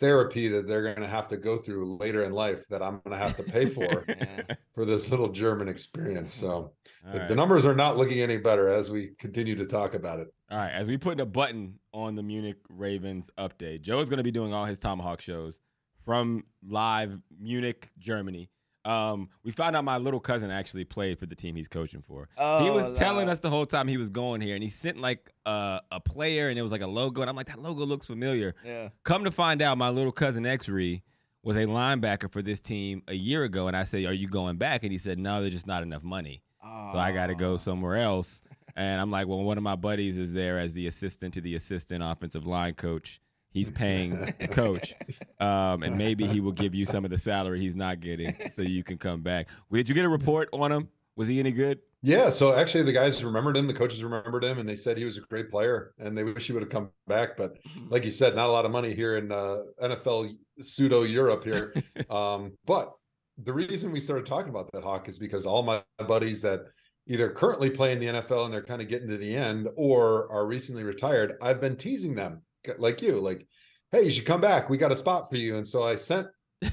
therapy 0.00 0.48
that 0.48 0.66
they're 0.66 0.82
going 0.82 1.00
to 1.00 1.06
have 1.06 1.28
to 1.28 1.36
go 1.36 1.56
through 1.56 1.96
later 1.98 2.24
in 2.24 2.32
life 2.32 2.66
that 2.68 2.82
I'm 2.82 3.00
going 3.04 3.16
to 3.18 3.24
have 3.24 3.36
to 3.36 3.42
pay 3.42 3.66
for 3.66 4.04
Yeah. 4.08 4.42
for 4.74 4.84
this 4.84 5.10
little 5.10 5.28
German 5.28 5.68
experience? 5.68 6.32
So 6.34 6.72
the, 7.12 7.20
right. 7.20 7.28
the 7.28 7.34
numbers 7.34 7.64
are 7.64 7.74
not 7.74 7.96
looking 7.96 8.20
any 8.20 8.36
better 8.36 8.68
as 8.68 8.90
we 8.90 9.12
continue 9.18 9.54
to 9.56 9.66
talk 9.66 9.94
about 9.94 10.20
it. 10.20 10.28
All 10.50 10.58
right, 10.58 10.72
as 10.72 10.88
we 10.88 10.98
put 10.98 11.20
a 11.20 11.26
button 11.26 11.78
on 11.92 12.16
the 12.16 12.22
Munich 12.22 12.58
Ravens 12.68 13.30
update, 13.38 13.82
Joe 13.82 14.00
is 14.00 14.08
going 14.08 14.18
to 14.18 14.24
be 14.24 14.30
doing 14.30 14.52
all 14.52 14.64
his 14.64 14.78
Tomahawk 14.78 15.20
shows 15.20 15.58
from 16.04 16.44
live 16.66 17.18
Munich, 17.40 17.88
Germany. 17.98 18.50
Um, 18.84 19.28
we 19.42 19.50
found 19.52 19.74
out 19.76 19.84
my 19.84 19.96
little 19.98 20.20
cousin 20.20 20.50
actually 20.50 20.84
played 20.84 21.18
for 21.18 21.26
the 21.26 21.34
team 21.34 21.56
he's 21.56 21.68
coaching 21.68 22.02
for. 22.02 22.28
Oh, 22.36 22.62
he 22.62 22.68
Oh, 22.70 22.74
was 22.90 22.98
telling 22.98 23.28
us 23.28 23.40
the 23.40 23.50
whole 23.50 23.66
time 23.66 23.88
he 23.88 23.96
was 23.96 24.10
going 24.10 24.40
here, 24.40 24.54
and 24.54 24.62
he 24.62 24.70
sent 24.70 24.98
like 24.98 25.32
a, 25.46 25.80
a 25.90 26.00
player, 26.00 26.48
and 26.50 26.58
it 26.58 26.62
was 26.62 26.72
like 26.72 26.82
a 26.82 26.86
logo, 26.86 27.20
and 27.22 27.30
I'm 27.30 27.36
like, 27.36 27.46
that 27.46 27.60
logo 27.62 27.84
looks 27.86 28.06
familiar. 28.06 28.54
Yeah. 28.64 28.90
Come 29.02 29.24
to 29.24 29.30
find 29.30 29.62
out, 29.62 29.78
my 29.78 29.88
little 29.90 30.12
cousin 30.12 30.44
X-Ray 30.44 31.02
was 31.42 31.56
a 31.56 31.64
linebacker 31.66 32.30
for 32.30 32.42
this 32.42 32.60
team 32.60 33.02
a 33.08 33.14
year 33.14 33.44
ago, 33.44 33.68
and 33.68 33.76
I 33.76 33.84
said, 33.84 34.04
"Are 34.04 34.12
you 34.14 34.28
going 34.28 34.56
back?" 34.56 34.82
And 34.82 34.92
he 34.92 34.98
said, 34.98 35.18
"No, 35.18 35.40
there's 35.40 35.52
just 35.54 35.66
not 35.66 35.82
enough 35.82 36.02
money." 36.02 36.42
So 36.62 36.98
I 36.98 37.12
got 37.12 37.26
to 37.26 37.34
go 37.34 37.56
somewhere 37.56 37.96
else. 37.96 38.40
And 38.76 39.00
I'm 39.00 39.08
like, 39.08 39.28
well, 39.28 39.38
one 39.44 39.56
of 39.56 39.62
my 39.62 39.76
buddies 39.76 40.18
is 40.18 40.34
there 40.34 40.58
as 40.58 40.74
the 40.74 40.88
assistant 40.88 41.34
to 41.34 41.40
the 41.40 41.54
assistant 41.54 42.02
offensive 42.02 42.44
line 42.44 42.74
coach. 42.74 43.20
He's 43.54 43.70
paying 43.70 44.10
the 44.40 44.48
coach, 44.48 44.94
um, 45.38 45.84
and 45.84 45.96
maybe 45.96 46.26
he 46.26 46.40
will 46.40 46.52
give 46.52 46.74
you 46.74 46.84
some 46.84 47.04
of 47.04 47.10
the 47.12 47.18
salary 47.18 47.60
he's 47.60 47.76
not 47.76 48.00
getting, 48.00 48.36
so 48.56 48.62
you 48.62 48.82
can 48.82 48.98
come 48.98 49.22
back. 49.22 49.48
Did 49.72 49.88
you 49.88 49.94
get 49.94 50.04
a 50.04 50.08
report 50.08 50.48
on 50.52 50.72
him? 50.72 50.88
Was 51.14 51.28
he 51.28 51.38
any 51.38 51.52
good? 51.52 51.78
Yeah, 52.02 52.30
so 52.30 52.52
actually 52.52 52.82
the 52.82 52.92
guys 52.92 53.24
remembered 53.24 53.56
him, 53.56 53.68
the 53.68 53.72
coaches 53.72 54.02
remembered 54.02 54.44
him, 54.44 54.58
and 54.58 54.68
they 54.68 54.74
said 54.74 54.98
he 54.98 55.04
was 55.04 55.16
a 55.18 55.20
great 55.20 55.50
player, 55.50 55.94
and 55.98 56.18
they 56.18 56.24
wish 56.24 56.48
he 56.48 56.52
would 56.52 56.62
have 56.62 56.70
come 56.70 56.90
back. 57.06 57.36
But 57.36 57.56
like 57.88 58.04
you 58.04 58.10
said, 58.10 58.34
not 58.34 58.48
a 58.48 58.52
lot 58.52 58.64
of 58.64 58.72
money 58.72 58.92
here 58.92 59.16
in 59.16 59.30
uh, 59.30 59.62
NFL 59.80 60.36
pseudo 60.60 61.04
Europe 61.04 61.44
here. 61.44 61.72
um, 62.10 62.52
but 62.66 62.92
the 63.38 63.52
reason 63.52 63.92
we 63.92 64.00
started 64.00 64.26
talking 64.26 64.50
about 64.50 64.70
that 64.72 64.82
hawk 64.82 65.08
is 65.08 65.18
because 65.18 65.46
all 65.46 65.62
my 65.62 65.82
buddies 66.08 66.42
that 66.42 66.62
either 67.06 67.30
currently 67.30 67.70
play 67.70 67.92
in 67.92 68.00
the 68.00 68.06
NFL 68.06 68.46
and 68.46 68.52
they're 68.52 68.62
kind 68.62 68.82
of 68.82 68.88
getting 68.88 69.08
to 69.08 69.16
the 69.16 69.34
end 69.34 69.68
or 69.76 70.30
are 70.30 70.46
recently 70.46 70.82
retired, 70.82 71.34
I've 71.40 71.60
been 71.60 71.76
teasing 71.76 72.14
them 72.14 72.42
like 72.78 73.02
you, 73.02 73.20
like, 73.20 73.46
hey, 73.92 74.02
you 74.02 74.10
should 74.10 74.26
come 74.26 74.40
back. 74.40 74.68
We 74.68 74.76
got 74.76 74.92
a 74.92 74.96
spot 74.96 75.30
for 75.30 75.36
you. 75.36 75.56
And 75.56 75.66
so 75.66 75.82
I 75.82 75.96
sent 75.96 76.28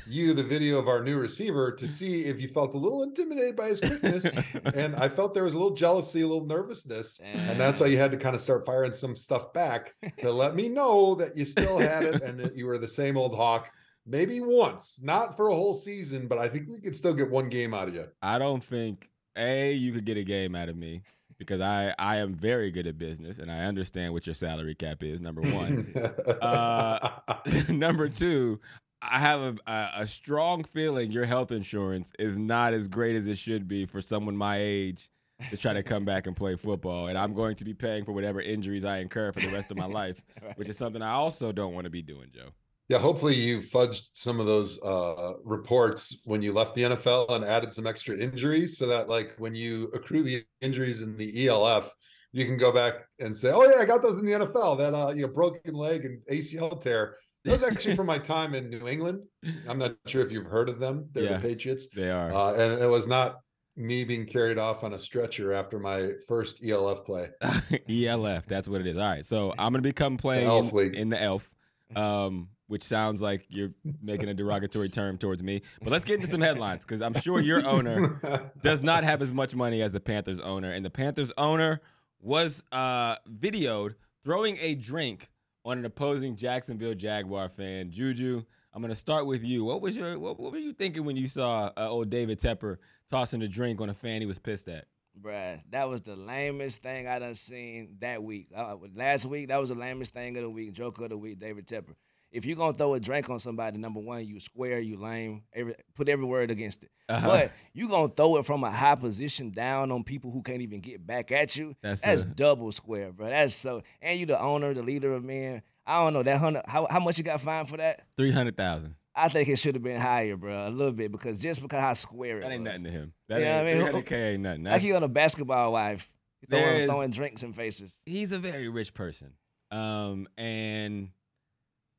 you 0.08 0.34
the 0.34 0.44
video 0.44 0.78
of 0.80 0.88
our 0.88 1.04
new 1.04 1.18
receiver 1.18 1.72
to 1.74 1.88
see 2.00 2.26
if 2.26 2.42
you 2.42 2.48
felt 2.48 2.74
a 2.74 2.78
little 2.78 3.04
intimidated 3.04 3.56
by 3.56 3.70
his 3.70 3.80
quickness. 3.80 4.36
and 4.74 4.96
I 4.96 5.10
felt 5.10 5.34
there 5.34 5.44
was 5.44 5.54
a 5.54 5.58
little 5.58 5.76
jealousy, 5.76 6.22
a 6.22 6.28
little 6.28 6.46
nervousness. 6.46 7.20
And 7.20 7.60
that's 7.60 7.80
why 7.80 7.88
you 7.88 7.98
had 7.98 8.12
to 8.12 8.18
kind 8.18 8.36
of 8.36 8.42
start 8.42 8.66
firing 8.66 8.94
some 8.94 9.16
stuff 9.16 9.54
back 9.54 9.94
to 10.20 10.32
let 10.34 10.56
me 10.56 10.70
know 10.70 11.16
that 11.16 11.36
you 11.36 11.46
still 11.46 11.78
had 11.78 12.04
it 12.04 12.22
and 12.24 12.40
that 12.40 12.56
you 12.56 12.66
were 12.66 12.78
the 12.78 12.90
same 12.90 13.18
old 13.18 13.36
hawk. 13.36 13.72
Maybe 14.08 14.40
once, 14.40 15.00
not 15.04 15.38
for 15.38 15.50
a 15.50 15.56
whole 15.56 15.76
season, 15.76 16.28
but 16.28 16.40
I 16.40 16.50
think 16.50 16.68
we 16.68 16.80
could 16.80 16.96
still 16.96 17.14
get 17.14 17.30
one 17.30 17.50
game 17.50 17.74
out 17.74 17.88
of 17.88 17.94
you. 17.94 18.08
I 18.22 18.40
don't 18.40 18.64
think 18.64 19.10
a 19.38 19.74
you 19.74 19.94
could 19.94 20.06
get 20.06 20.18
a 20.18 20.24
game 20.24 20.56
out 20.56 20.70
of 20.70 20.76
me 20.76 21.04
because 21.42 21.60
I 21.60 21.96
I 21.98 22.18
am 22.18 22.36
very 22.36 22.70
good 22.70 22.86
at 22.86 23.00
business 23.00 23.40
and 23.40 23.52
I 23.52 23.66
understand 23.66 24.14
what 24.14 24.28
your 24.28 24.36
salary 24.36 24.76
cap 24.76 25.02
is. 25.02 25.22
Number 25.22 25.42
one, 25.52 25.92
uh, 26.40 27.10
number 27.68 28.10
two, 28.10 28.60
I 29.02 29.18
have 29.18 29.60
a, 29.66 29.90
a, 29.96 30.06
strong 30.06 30.64
feeling 30.64 31.10
your 31.10 31.26
health 31.26 31.52
insurance 31.52 32.12
is 32.20 32.38
not 32.38 32.76
as 32.76 32.88
great 32.88 33.16
as 33.16 33.26
it 33.26 33.40
should 33.40 33.68
be 33.68 33.88
for 33.88 34.02
someone 34.04 34.38
my 34.38 34.58
age 34.60 35.10
to 35.50 35.58
try 35.58 35.74
to 35.74 35.82
come 35.82 36.06
back 36.06 36.28
and 36.28 36.36
play 36.36 36.56
football. 36.56 37.08
And 37.08 37.18
I'm 37.18 37.34
going 37.34 37.56
to 37.56 37.66
be 37.66 37.74
paying 37.74 38.06
for 38.06 38.12
whatever 38.12 38.40
injuries 38.40 38.86
I 38.86 39.00
incur 39.00 39.32
for 39.32 39.40
the 39.40 39.50
rest 39.50 39.72
of 39.72 39.78
my 39.78 39.86
life, 39.88 40.22
right. 40.44 40.56
which 40.60 40.70
is 40.70 40.78
something 40.78 41.02
I 41.02 41.14
also 41.14 41.52
don't 41.52 41.74
want 41.74 41.86
to 41.86 41.90
be 41.90 42.04
doing, 42.04 42.28
Joe. 42.32 42.50
Yeah, 42.92 43.00
hopefully 43.00 43.36
you 43.36 43.60
fudged 43.60 44.10
some 44.12 44.42
of 44.42 44.48
those 44.48 44.78
uh, 44.84 45.36
reports 45.46 46.20
when 46.26 46.42
you 46.42 46.52
left 46.52 46.76
the 46.76 46.82
NFL 46.82 47.30
and 47.30 47.46
added 47.46 47.72
some 47.72 47.88
extra 47.88 48.18
injuries 48.18 48.78
so 48.78 48.86
that 48.86 49.08
like 49.08 49.34
when 49.38 49.56
you 49.56 49.86
accrue 49.94 50.24
the 50.24 50.44
injuries 50.60 51.02
in 51.02 51.16
the 51.16 51.48
ELF, 51.48 51.90
you 52.34 52.46
can 52.46 52.58
go 52.58 52.70
back 52.70 52.96
and 53.20 53.36
say, 53.36 53.50
"Oh 53.50 53.64
yeah, 53.64 53.80
I 53.80 53.86
got 53.86 54.04
those 54.04 54.18
in 54.18 54.26
the 54.26 54.34
NFL. 54.34 54.78
That 54.78 54.94
uh, 54.94 55.14
you 55.14 55.22
know, 55.22 55.30
broken 55.30 55.74
leg 55.74 56.04
and 56.04 56.20
ACL 56.30 56.82
tear." 56.82 57.16
Was 57.46 57.64
actually 57.64 57.96
from 57.96 58.08
my 58.08 58.20
time 58.20 58.54
in 58.56 58.70
New 58.70 58.86
England. 58.90 59.22
I'm 59.70 59.80
not 59.80 59.96
sure 60.06 60.22
if 60.26 60.30
you've 60.30 60.46
heard 60.46 60.68
of 60.68 60.80
them. 60.80 61.08
They're 61.14 61.24
yeah, 61.24 61.38
the 61.38 61.40
Patriots. 61.40 61.88
They 61.96 62.12
are. 62.12 62.30
Uh, 62.34 62.54
and 62.56 62.82
it 62.84 62.90
was 62.90 63.08
not 63.08 63.40
me 63.78 64.04
being 64.04 64.26
carried 64.26 64.58
off 64.58 64.84
on 64.84 64.94
a 64.94 65.00
stretcher 65.00 65.54
after 65.54 65.80
my 65.80 66.12
first 66.28 66.62
ELF 66.62 67.06
play. 67.06 67.30
ELF, 67.90 68.46
that's 68.48 68.68
what 68.68 68.82
it 68.82 68.88
is. 68.88 68.98
All 68.98 69.08
right. 69.08 69.26
So 69.26 69.52
I'm 69.58 69.72
going 69.72 69.82
to 69.82 69.90
become 69.90 70.18
playing 70.18 70.52
in, 70.52 70.94
in 70.94 71.10
the 71.10 71.22
ELF, 71.22 71.50
um, 71.96 72.50
which 72.72 72.86
sounds 72.86 73.22
like 73.22 73.46
you're 73.50 73.72
making 74.02 74.30
a 74.30 74.34
derogatory 74.34 74.88
term 74.88 75.18
towards 75.18 75.44
me. 75.44 75.62
But 75.82 75.92
let's 75.92 76.06
get 76.06 76.16
into 76.16 76.28
some 76.28 76.40
headlines 76.40 76.84
because 76.84 77.02
I'm 77.02 77.14
sure 77.14 77.42
your 77.42 77.68
owner 77.68 78.50
does 78.64 78.82
not 78.82 79.04
have 79.04 79.22
as 79.22 79.34
much 79.34 79.54
money 79.54 79.82
as 79.82 79.92
the 79.92 80.00
Panthers 80.00 80.40
owner. 80.40 80.72
And 80.72 80.86
the 80.86 80.90
Panthers 80.90 81.34
owner 81.38 81.82
was 82.22 82.64
uh, 82.72 83.18
videoed 83.30 83.96
throwing 84.24 84.58
a 84.62 84.76
drink 84.76 85.28
on 85.66 85.80
an 85.80 85.86
opposing 85.86 86.38
Jacksonville 86.38 86.96
Jaguar 86.96 87.50
fan. 87.50 87.92
Juju, 87.92 88.42
I'm 88.74 88.82
gonna 88.82 88.96
start 88.96 89.26
with 89.26 89.44
you. 89.44 89.66
What 89.66 89.82
was 89.82 89.98
your 89.98 90.18
what, 90.18 90.40
what 90.40 90.54
were 90.54 90.58
you 90.58 90.72
thinking 90.72 91.04
when 91.04 91.18
you 91.18 91.28
saw 91.28 91.72
uh, 91.76 91.90
old 91.90 92.10
David 92.10 92.40
Tepper 92.40 92.78
tossing 93.10 93.42
a 93.42 93.50
drink 93.50 93.82
on 93.82 93.90
a 93.90 93.94
fan 93.94 94.22
he 94.22 94.26
was 94.26 94.40
pissed 94.40 94.70
at? 94.70 94.86
Bruh, 95.22 95.60
that 95.72 95.90
was 95.90 96.04
the 96.04 96.16
lamest 96.16 96.82
thing 96.82 97.06
I 97.06 97.20
done 97.20 97.36
seen 97.36 97.98
that 98.00 98.24
week. 98.24 98.48
Uh, 98.56 98.78
last 98.96 99.26
week, 99.26 99.50
that 99.50 99.60
was 99.60 99.68
the 99.68 99.76
lamest 99.76 100.14
thing 100.14 100.38
of 100.38 100.44
the 100.44 100.50
week. 100.50 100.72
Joke 100.72 101.02
of 101.02 101.10
the 101.10 101.18
week, 101.18 101.38
David 101.38 101.68
Tepper 101.68 101.96
if 102.32 102.46
you're 102.46 102.56
gonna 102.56 102.74
throw 102.74 102.94
a 102.94 103.00
drink 103.00 103.30
on 103.30 103.40
somebody, 103.40 103.78
number 103.78 104.00
one, 104.00 104.26
you 104.26 104.40
square, 104.40 104.80
you 104.80 104.98
lame, 104.98 105.44
every, 105.54 105.76
put 105.96 106.08
every 106.08 106.26
word 106.26 106.50
against 106.50 106.84
it. 106.84 106.92
Uh-huh. 107.10 107.28
But 107.28 107.52
you 107.74 107.90
gonna 107.90 108.08
throw 108.08 108.38
it 108.38 108.46
from 108.46 108.64
a 108.64 108.72
high 108.72 108.96
position 108.96 109.52
down 109.52 109.92
on 109.92 110.04
people 110.04 110.32
who 110.32 110.42
can't 110.42 110.62
even 110.62 110.80
get 110.80 111.06
back 111.06 111.32
at 111.32 111.56
you. 111.56 111.76
That's, 111.82 112.02
that's 112.02 112.24
a, 112.24 112.28
double 112.28 112.72
square, 112.72 113.12
bro. 113.12 113.30
That's 113.30 113.54
so. 113.54 113.84
And 114.02 114.20
you 114.20 114.26
the 114.26 114.40
owner, 114.40 114.74
the 114.74 114.82
leader 114.82 115.14
of 115.14 115.24
men. 115.24 115.62
I 115.86 116.04
don't 116.04 116.14
know 116.14 116.24
that 116.24 116.38
hundred. 116.38 116.64
How 116.68 116.88
how 116.90 117.00
much 117.00 117.18
you 117.18 117.24
got 117.24 117.42
fined 117.42 117.68
for 117.68 117.78
that? 117.78 118.06
Three 118.16 118.32
hundred 118.32 118.56
thousand. 118.56 118.96
I 119.14 119.28
think 119.28 119.50
it 119.50 119.58
should 119.58 119.76
have 119.76 119.84
been 119.84 120.00
higher, 120.00 120.38
bro, 120.38 120.68
a 120.68 120.70
little 120.70 120.94
bit 120.94 121.12
because 121.12 121.38
just 121.38 121.62
because 121.62 121.82
how 121.82 121.94
square 121.94 122.38
it 122.38 122.42
that 122.44 122.52
ain't 122.52 122.64
was. 122.64 122.72
nothing 122.72 122.84
to 122.86 122.92
him. 122.92 123.14
That 123.28 123.40
you 123.40 123.46
ain't, 123.46 123.90
I 123.90 123.92
mean? 123.92 124.04
K 124.04 124.34
ain't 124.34 124.44
nothing. 124.44 124.64
That's, 124.64 124.74
like 124.76 124.82
he 124.82 124.94
on 124.94 125.04
a 125.04 125.10
basketball 125.10 125.74
wife, 125.74 126.10
throwing, 126.50 126.88
throwing 126.88 127.12
drinks 127.12 127.44
in 127.44 127.52
faces. 127.52 127.98
He's 128.06 128.32
a 128.32 128.40
very 128.40 128.70
rich 128.70 128.94
person, 128.94 129.34
um, 129.70 130.30
and 130.38 131.10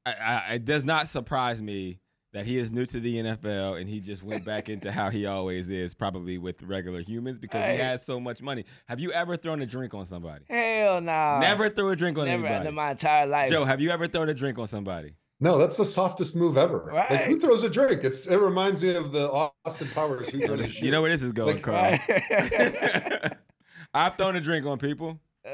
I, 0.04 0.12
I, 0.12 0.54
it 0.54 0.64
does 0.64 0.84
not 0.84 1.08
surprise 1.08 1.62
me 1.62 2.00
that 2.32 2.46
he 2.46 2.58
is 2.58 2.70
new 2.70 2.86
to 2.86 2.98
the 2.98 3.16
NFL 3.16 3.80
and 3.80 3.88
he 3.88 4.00
just 4.00 4.22
went 4.22 4.44
back 4.44 4.68
into 4.68 4.90
how 4.90 5.10
he 5.10 5.26
always 5.26 5.70
is, 5.70 5.94
probably 5.94 6.38
with 6.38 6.62
regular 6.62 7.00
humans 7.00 7.38
because 7.38 7.62
hey. 7.62 7.76
he 7.76 7.82
has 7.82 8.04
so 8.04 8.18
much 8.18 8.40
money. 8.40 8.64
Have 8.88 9.00
you 9.00 9.12
ever 9.12 9.36
thrown 9.36 9.60
a 9.60 9.66
drink 9.66 9.92
on 9.92 10.06
somebody? 10.06 10.44
Hell 10.48 11.00
no. 11.00 11.12
Nah. 11.12 11.38
Never 11.40 11.68
threw 11.68 11.90
a 11.90 11.96
drink 11.96 12.18
on 12.18 12.24
Never 12.24 12.46
anybody. 12.46 12.68
in 12.68 12.74
my 12.74 12.92
entire 12.92 13.26
life. 13.26 13.50
Joe, 13.50 13.64
have 13.64 13.80
you 13.80 13.90
ever 13.90 14.08
thrown 14.08 14.28
a 14.28 14.34
drink 14.34 14.58
on 14.58 14.66
somebody? 14.66 15.14
No, 15.40 15.58
that's 15.58 15.76
the 15.76 15.84
softest 15.84 16.36
move 16.36 16.56
ever. 16.56 16.84
Right. 16.92 17.10
Like 17.10 17.20
who 17.22 17.38
throws 17.38 17.64
a 17.64 17.68
drink? 17.68 18.04
It's 18.04 18.26
it 18.26 18.36
reminds 18.36 18.80
me 18.80 18.94
of 18.94 19.10
the 19.12 19.28
Austin 19.64 19.88
Powers. 19.88 20.28
Who 20.28 20.40
throws 20.40 20.80
you 20.80 20.92
know 20.92 21.02
where 21.02 21.10
this 21.10 21.20
is 21.20 21.32
going, 21.32 21.56
like, 21.56 21.64
Carl. 21.64 21.98
Right. 22.08 23.32
I've 23.94 24.16
thrown 24.16 24.36
a 24.36 24.40
drink 24.40 24.64
on 24.66 24.78
people. 24.78 25.20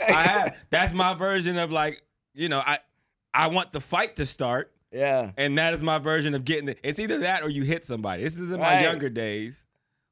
I 0.00 0.22
have. 0.22 0.56
That's 0.70 0.92
my 0.92 1.14
version 1.14 1.58
of 1.58 1.72
like, 1.72 2.00
you 2.32 2.48
know, 2.48 2.60
I 2.64 2.78
I 3.38 3.46
want 3.46 3.72
the 3.72 3.80
fight 3.80 4.16
to 4.16 4.26
start. 4.26 4.72
Yeah. 4.90 5.30
And 5.36 5.56
that 5.58 5.72
is 5.72 5.82
my 5.82 5.98
version 5.98 6.34
of 6.34 6.44
getting 6.44 6.68
it. 6.68 6.80
It's 6.82 6.98
either 6.98 7.18
that 7.18 7.44
or 7.44 7.48
you 7.48 7.62
hit 7.62 7.84
somebody. 7.84 8.24
This 8.24 8.34
is 8.34 8.50
in 8.50 8.58
my 8.58 8.74
right. 8.74 8.82
younger 8.82 9.08
days 9.08 9.64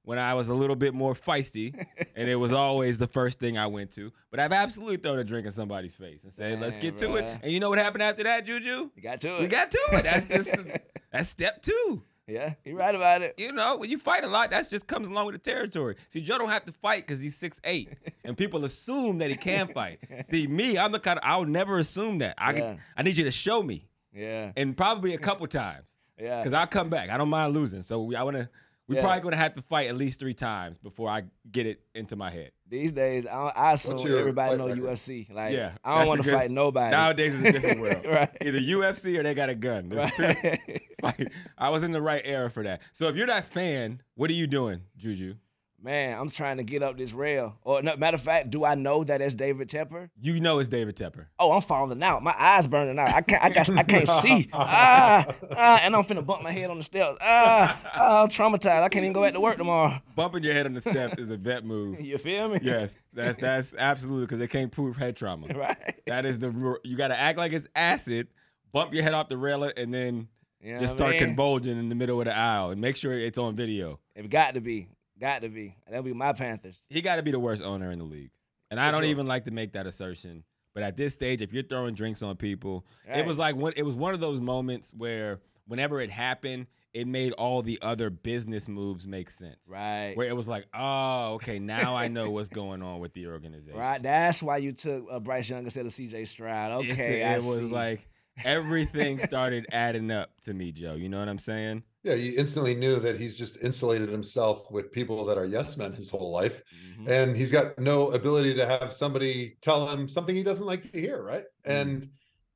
when 0.05 0.21
I 0.21 0.35
was 0.35 0.49
a 0.49 0.55
little 0.55 0.77
bit 0.77 0.95
more 0.95 1.13
feisty, 1.15 1.75
and 2.17 2.29
it 2.29 2.37
was 2.37 2.53
always 2.53 2.99
the 2.99 3.09
first 3.09 3.41
thing 3.41 3.59
I 3.59 3.67
went 3.67 3.91
to. 3.93 4.13
But 4.31 4.39
I've 4.39 4.53
absolutely 4.53 4.99
thrown 4.99 5.19
a 5.19 5.25
drink 5.25 5.45
in 5.45 5.53
somebody's 5.53 5.95
face 5.95 6.23
and 6.23 6.33
said, 6.33 6.61
"Let's 6.61 6.77
get 6.77 6.99
bro. 6.99 7.09
to 7.09 7.17
it." 7.17 7.41
And 7.43 7.51
you 7.51 7.59
know 7.59 7.69
what 7.69 7.79
happened 7.79 8.05
after 8.05 8.23
that, 8.23 8.47
Juju? 8.47 8.91
You 8.95 9.03
got 9.03 9.21
to 9.23 9.37
it. 9.37 9.41
We 9.41 9.47
got 9.49 9.73
to 9.73 9.81
it. 9.93 10.05
That's 10.05 10.27
just 10.27 10.55
that's 11.11 11.29
step 11.29 11.63
two. 11.63 12.05
Yeah, 12.27 12.55
you're 12.65 12.77
right 12.77 12.95
about 12.95 13.23
it. 13.23 13.35
You 13.39 13.53
know, 13.53 13.77
when 13.77 13.89
you 13.89 13.99
fight 13.99 14.25
a 14.25 14.27
lot, 14.27 14.51
that 14.51 14.69
just 14.69 14.87
comes 14.89 15.07
along 15.07 15.27
with 15.27 15.35
the 15.37 15.51
territory. 15.51 15.95
See, 16.09 16.21
Joe 16.21 16.39
don't 16.39 16.49
have 16.49 16.65
to 16.65 16.73
fight 16.73 17.07
because 17.07 17.21
he's 17.21 17.37
six 17.37 17.61
eight, 17.63 17.91
and 18.25 18.37
people 18.37 18.65
assume 18.65 19.19
that 19.19 19.31
he 19.31 19.37
can 19.37 19.69
fight. 19.75 20.01
See, 20.31 20.47
me, 20.49 20.77
I'm 20.77 20.91
the 20.91 20.99
kind 20.99 21.19
of 21.19 21.25
I'll 21.25 21.45
never 21.45 21.79
assume 21.79 22.19
that. 22.19 22.35
I 22.37 22.55
yeah. 22.55 22.77
I 22.97 23.03
need 23.05 23.17
you 23.17 23.25
to 23.25 23.31
show 23.31 23.63
me. 23.63 23.87
Yeah. 24.13 24.51
And 24.57 24.77
probably 24.77 25.15
a 25.15 25.19
couple 25.19 25.47
times. 25.47 25.91
Yeah. 26.19 26.39
Because 26.39 26.55
I'll 26.55 26.67
come 26.67 26.89
back. 26.89 27.11
I 27.11 27.19
don't 27.19 27.29
mind 27.29 27.53
losing. 27.53 27.83
So 27.83 28.11
I 28.15 28.23
want 28.23 28.39
to. 28.39 28.49
We're 28.89 28.97
yeah. 28.97 29.03
probably 29.03 29.23
gonna 29.23 29.37
have 29.37 29.55
to 29.55 29.63
fight 29.63 29.89
at 29.89 29.97
least 29.97 30.21
three 30.21 30.35
times 30.35 30.79
before 30.79 31.09
I 31.09 31.25
get 31.51 31.67
it 31.67 31.81
into 31.95 32.15
my 32.15 32.31
head. 32.31 32.53
These 32.69 32.93
days, 32.93 33.27
I, 33.27 33.53
I 33.55 33.73
assume 33.73 33.99
everybody 33.99 34.57
know 34.57 34.69
record? 34.69 34.85
UFC. 34.85 35.33
Like, 35.33 35.55
yeah, 35.55 35.73
I 35.85 35.99
don't 35.99 36.09
want 36.09 36.23
to 36.23 36.31
fight 36.31 36.51
nobody. 36.51 36.91
Nowadays, 36.93 37.35
it's 37.35 37.49
a 37.49 37.53
different 37.53 37.81
world. 37.81 38.05
right. 38.09 38.31
Either 38.41 38.61
UFC 38.61 39.19
or 39.19 39.23
they 39.25 39.35
got 39.35 39.49
a 39.49 39.55
gun. 39.55 39.89
right. 39.89 40.61
I 41.59 41.71
was 41.71 41.83
in 41.83 41.93
the 41.93 42.03
right 42.03 42.23
era 42.25 42.51
for 42.51 42.63
that. 42.63 42.81
So 42.93 43.09
if 43.09 43.17
you're 43.17 43.27
that 43.27 43.47
fan, 43.47 44.03
what 44.15 44.31
are 44.31 44.35
you 44.35 44.47
doing, 44.47 44.83
Juju? 44.97 45.35
Man, 45.83 46.19
I'm 46.19 46.31
trying 46.31 46.57
to 46.57 46.63
get 46.63 46.83
up 46.83 46.97
this 46.97 47.13
rail. 47.13 47.57
Or 47.63 47.83
no, 47.83 47.97
matter 47.97 48.17
of 48.17 48.23
fact, 48.23 48.51
do 48.51 48.65
I 48.65 48.75
know 48.75 49.05
that 49.05 49.21
it's 49.21 49.35
David 49.35 49.69
Tepper? 49.69 50.11
You 50.21 50.41
know 50.41 50.59
it's 50.59 50.69
David 50.69 50.97
Tepper. 50.97 51.27
Oh, 51.39 51.53
I'm 51.53 51.63
falling 51.63 52.03
out. 52.03 52.23
My 52.23 52.35
eyes 52.39 52.67
burning 52.67 52.99
out. 52.99 53.15
I 53.15 53.21
can't. 53.21 53.43
I 53.43 53.51
got. 53.51 53.71
I 53.71 53.83
can't 53.83 54.09
see. 54.23 54.49
Ah, 54.53 55.27
ah, 55.53 55.81
and 55.83 55.95
I'm 55.95 56.05
finna 56.05 56.25
bump 56.25 56.43
my 56.43 56.53
head 56.53 56.71
on 56.71 56.79
the 56.79 56.85
steps. 56.85 57.19
Ah, 57.21 57.81
ah, 57.95 58.23
I'm 58.23 58.29
traumatized. 58.29 58.83
I 58.83 58.89
can't 58.89 59.05
even 59.05 59.13
go 59.13 59.23
back 59.23 59.35
to 59.35 59.41
work 59.41 59.59
tomorrow. 59.59 60.01
Bumping 60.15 60.43
your 60.43 60.55
head 60.55 60.67
on 60.67 60.75
the 60.75 60.83
steps 60.83 61.21
is 61.21 61.31
a 61.31 61.37
vet 61.37 61.65
move. 61.65 62.01
You 62.07 62.19
feel 62.19 62.49
me? 62.49 62.61
Yes, 62.63 62.97
that's 63.13 63.39
that's 63.41 63.75
absolutely 63.77 64.27
because 64.27 64.39
they 64.39 64.47
can't 64.47 64.71
prove 64.71 64.97
head 64.97 65.17
trauma. 65.17 65.47
Right. 65.57 66.01
That 66.07 66.25
is 66.27 66.39
the 66.39 66.79
you 66.85 66.97
got 66.97 67.09
to 67.09 67.19
act 67.19 67.39
like 67.39 67.53
it's 67.53 67.67
acid. 67.75 68.29
Bump 68.73 68.93
your 68.93 69.03
head 69.03 69.15
off 69.15 69.29
the 69.29 69.37
rail 69.37 69.65
and 69.65 69.93
then. 69.93 70.29
You 70.61 70.75
know 70.75 70.81
just 70.81 70.95
start 70.95 71.13
mean? 71.13 71.21
convulsing 71.21 71.79
in 71.79 71.89
the 71.91 71.95
middle 71.95 72.19
of 72.21 72.25
the 72.25 72.37
aisle 72.37 72.71
and 72.71 72.81
make 72.81 72.97
sure 72.97 73.13
it's 73.13 73.39
on 73.39 73.55
video. 73.55 74.01
It 74.17 74.29
got 74.31 74.55
to 74.55 74.61
be. 74.61 74.89
Got 75.21 75.43
to 75.43 75.49
be. 75.49 75.77
That'll 75.87 76.03
be 76.03 76.13
my 76.13 76.33
Panthers. 76.33 76.83
He 76.89 77.01
got 77.01 77.17
to 77.17 77.23
be 77.23 77.31
the 77.31 77.41
worst 77.41 77.63
owner 77.63 77.91
in 77.91 77.99
the 77.99 78.05
league. 78.05 78.31
And 78.71 78.81
I 78.81 78.91
don't 78.91 79.03
sure. 79.03 79.11
even 79.11 79.27
like 79.27 79.45
to 79.45 79.51
make 79.51 79.73
that 79.73 79.87
assertion. 79.87 80.45
But 80.75 80.83
at 80.83 80.97
this 80.97 81.15
stage, 81.15 81.41
if 81.41 81.53
you're 81.53 81.63
throwing 81.63 81.95
drinks 81.95 82.23
on 82.23 82.37
people, 82.37 82.85
right. 83.09 83.19
it 83.19 83.27
was 83.27 83.39
like 83.39 83.57
it 83.77 83.83
was 83.83 83.95
one 83.95 84.13
of 84.13 84.21
those 84.21 84.41
moments 84.41 84.93
where 84.93 85.41
whenever 85.67 86.01
it 86.01 86.11
happened, 86.11 86.67
it 86.93 87.07
made 87.07 87.33
all 87.33 87.63
the 87.63 87.79
other 87.83 88.11
business 88.11 88.69
moves 88.69 89.07
make 89.07 89.31
sense. 89.31 89.69
Right. 89.69 90.13
Where 90.15 90.29
it 90.29 90.37
was 90.37 90.49
like, 90.49 90.67
oh, 90.75 91.35
okay, 91.35 91.59
now 91.59 91.97
I 91.97 92.09
know 92.09 92.31
what's 92.31 92.49
going 92.49 92.83
on 92.83 93.01
with 93.01 93.15
the 93.15 93.29
organization. 93.29 93.79
Right. 93.79 94.03
That's 94.03 94.43
why 94.43 94.59
you 94.59 94.73
took 94.73 95.07
uh, 95.11 95.19
Bryce 95.21 95.49
Young 95.49 95.65
instead 95.65 95.87
of 95.87 95.93
C.J. 95.93 96.25
Stroud. 96.27 96.85
Okay, 96.85 97.23
it, 97.23 97.37
it 97.37 97.45
was 97.45 97.71
like 97.71 98.07
everything 98.45 99.19
started 99.25 99.67
adding 99.73 100.11
up 100.11 100.31
to 100.43 100.55
me, 100.55 100.73
Joe. 100.73 100.95
You 100.95 101.09
know 101.09 101.19
what 101.19 101.29
I'm 101.29 101.39
saying? 101.39 101.85
Yeah, 102.07 102.15
you 102.15 102.35
instantly 102.39 102.77
knew 102.77 103.01
that 103.01 103.19
he's 103.19 103.37
just 103.37 103.61
insulated 103.65 104.09
himself 104.09 104.71
with 104.71 104.93
people 104.93 105.25
that 105.25 105.37
are 105.37 105.45
yes 105.45 105.77
men 105.77 105.93
his 105.93 106.09
whole 106.09 106.31
life. 106.31 106.63
Mm-hmm. 107.01 107.11
And 107.11 107.37
he's 107.37 107.51
got 107.51 107.77
no 107.81 108.13
ability 108.13 108.55
to 108.55 108.65
have 108.65 108.93
somebody 108.93 109.59
tell 109.61 109.89
him 109.89 110.09
something 110.09 110.37
he 110.37 110.45
doesn't 110.45 110.69
like 110.69 110.93
to 110.93 111.01
hear, 111.01 111.21
right? 111.21 111.43
Mm-hmm. 111.67 111.73
And 111.73 112.09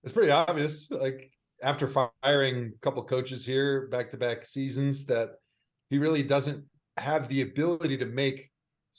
it's 0.04 0.12
pretty 0.12 0.30
obvious. 0.30 0.88
Like 0.88 1.32
after 1.64 1.88
firing 1.88 2.72
a 2.72 2.78
couple 2.78 3.02
coaches 3.02 3.44
here 3.44 3.88
back 3.88 4.12
to 4.12 4.16
back 4.16 4.46
seasons, 4.46 5.04
that 5.06 5.30
he 5.88 5.98
really 5.98 6.22
doesn't 6.22 6.64
have 6.96 7.26
the 7.26 7.42
ability 7.42 7.96
to 7.96 8.06
make 8.06 8.52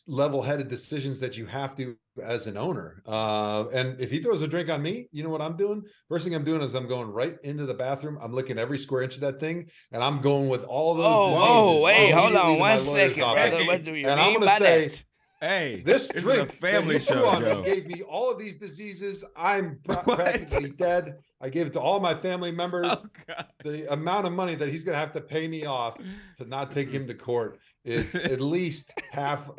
level-headed 0.07 0.67
decisions 0.67 1.19
that 1.19 1.37
you 1.37 1.45
have 1.45 1.75
to 1.77 1.95
as 2.23 2.47
an 2.47 2.57
owner. 2.57 3.01
Uh, 3.05 3.65
and 3.73 3.99
if 3.99 4.09
he 4.11 4.21
throws 4.21 4.41
a 4.41 4.47
drink 4.47 4.69
on 4.69 4.81
me, 4.81 5.07
you 5.11 5.23
know 5.23 5.29
what 5.29 5.41
I'm 5.41 5.55
doing? 5.55 5.81
First 6.09 6.25
thing 6.25 6.35
I'm 6.35 6.43
doing 6.43 6.61
is 6.61 6.73
I'm 6.75 6.87
going 6.87 7.09
right 7.09 7.37
into 7.43 7.65
the 7.65 7.73
bathroom. 7.73 8.17
I'm 8.21 8.33
licking 8.33 8.57
every 8.57 8.77
square 8.77 9.03
inch 9.03 9.15
of 9.15 9.21
that 9.21 9.39
thing, 9.39 9.69
and 9.91 10.03
I'm 10.03 10.21
going 10.21 10.49
with 10.49 10.63
all 10.65 10.95
those. 10.95 11.05
Oh, 11.05 11.35
oh, 11.79 11.83
wait, 11.83 12.11
hold 12.11 12.35
on 12.35 12.57
one 12.59 12.77
second, 12.77 12.85
to 12.85 12.89
my 12.89 12.93
one 12.93 12.95
lawyer's 12.95 13.15
second, 13.15 13.23
office. 13.23 13.49
brother. 13.49 13.65
What 13.67 13.83
do 13.83 13.95
you 13.95 14.07
And 14.07 14.19
mean 14.19 14.27
I'm 14.27 14.33
gonna 14.35 14.45
by 14.45 14.57
say, 14.57 14.87
that? 14.87 15.03
Hey, 15.43 15.81
This 15.83 16.07
this 16.09 16.21
drink, 16.21 16.49
is 16.49 16.55
a 16.55 16.57
family 16.59 16.97
that 16.99 17.03
show, 17.03 17.27
on 17.27 17.41
Joe. 17.41 17.63
gave 17.63 17.87
me 17.87 18.03
all 18.03 18.31
of 18.31 18.37
these 18.37 18.57
diseases. 18.57 19.23
I'm 19.35 19.79
pra- 19.83 20.03
What? 20.03 20.19
practically 20.19 20.69
dead. 20.71 21.15
I 21.41 21.49
gave 21.49 21.65
it 21.65 21.73
to 21.73 21.79
all 21.81 21.99
my 21.99 22.13
family 22.13 22.51
members. 22.51 22.85
Oh, 23.29 23.33
The 23.63 23.91
amount 23.91 24.27
of 24.27 24.33
money 24.33 24.53
that 24.53 24.69
he's 24.69 24.83
going 24.83 24.93
to 24.93 24.99
have 24.99 25.13
to 25.13 25.21
pay 25.21 25.47
me 25.47 25.65
off 25.65 25.97
to 26.37 26.45
not 26.45 26.71
take 26.71 26.89
him 26.91 27.07
to 27.07 27.15
court 27.15 27.57
is 27.83 28.13
at 28.33 28.39
least 28.39 28.93
half 29.09 29.49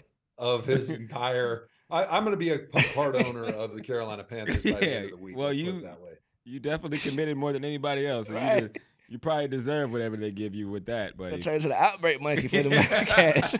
of 0.43 0.67
his 0.67 0.91
entire. 1.01 1.69
I, 1.91 2.05
I'm 2.05 2.25
going 2.25 2.33
to 2.33 2.39
be 2.39 2.51
a 2.51 2.59
part 2.95 3.15
owner 3.15 3.45
of 3.45 3.75
the 3.75 3.83
Carolina 3.83 4.25
Panthers 4.25 4.63
by 4.65 4.71
the 4.73 4.95
end 4.95 5.05
of 5.07 5.11
the 5.13 5.17
Yeah, 5.17 5.23
week. 5.23 5.37
well, 5.37 5.53
you- 5.53 5.81
that 5.83 6.01
way. 6.01 6.11
You 6.45 6.59
definitely 6.59 6.99
committed 6.99 7.37
more 7.37 7.53
than 7.53 7.65
anybody 7.65 8.05
else. 8.05 8.27
So 8.27 8.33
you, 8.33 8.39
Right. 8.41 8.77
you 9.09 9.19
probably 9.21 9.47
deserve 9.47 9.93
whatever 9.93 10.17
they 10.17 10.33
give 10.33 10.57
you 10.57 10.69
with 10.69 10.87
that. 10.87 11.17
But 11.17 11.31
Gonna 11.31 11.41
turn 11.43 11.61
to 11.61 11.69
the 11.69 11.81
outbreak 11.81 12.21
monkey 12.21 12.49
for 12.49 12.63
the 12.65 12.71
cash. 12.81 13.55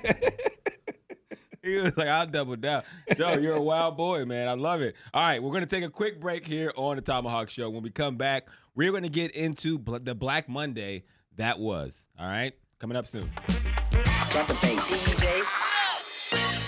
he 1.63 1.77
was 1.77 1.97
like, 1.97 2.09
I'll 2.09 2.27
double 2.27 2.57
down. 2.57 2.83
Joe, 3.17 3.35
you're 3.35 3.55
a 3.55 3.63
wild 3.63 3.97
boy, 3.97 4.25
man. 4.25 4.49
I 4.49 4.55
love 4.55 4.81
it. 4.81 4.97
All 5.15 5.23
right, 5.23 5.41
we're 5.41 5.53
going 5.53 5.63
to 5.65 5.71
take 5.71 5.85
a 5.85 5.91
quick 5.91 6.21
break 6.21 6.45
here 6.45 6.73
on 6.75 6.97
the 6.97 7.03
Tomahawk 7.03 7.51
Show. 7.51 7.71
When 7.71 7.85
we 7.85 7.91
come 7.91 8.17
back, 8.17 8.49
we're 8.75 8.91
going 8.91 9.05
to 9.05 9.09
get 9.09 9.31
into 9.31 9.79
bl- 9.79 9.99
the 10.03 10.17
Black 10.17 10.49
Monday 10.49 11.05
that 11.37 11.61
was. 11.61 12.09
All 12.19 12.27
right, 12.27 12.53
coming 12.81 12.97
up 12.97 13.07
soon. 13.07 13.31
Drop 14.31 14.49
the 14.49 14.59
bass. 14.61 15.15
DJ. 15.15 16.62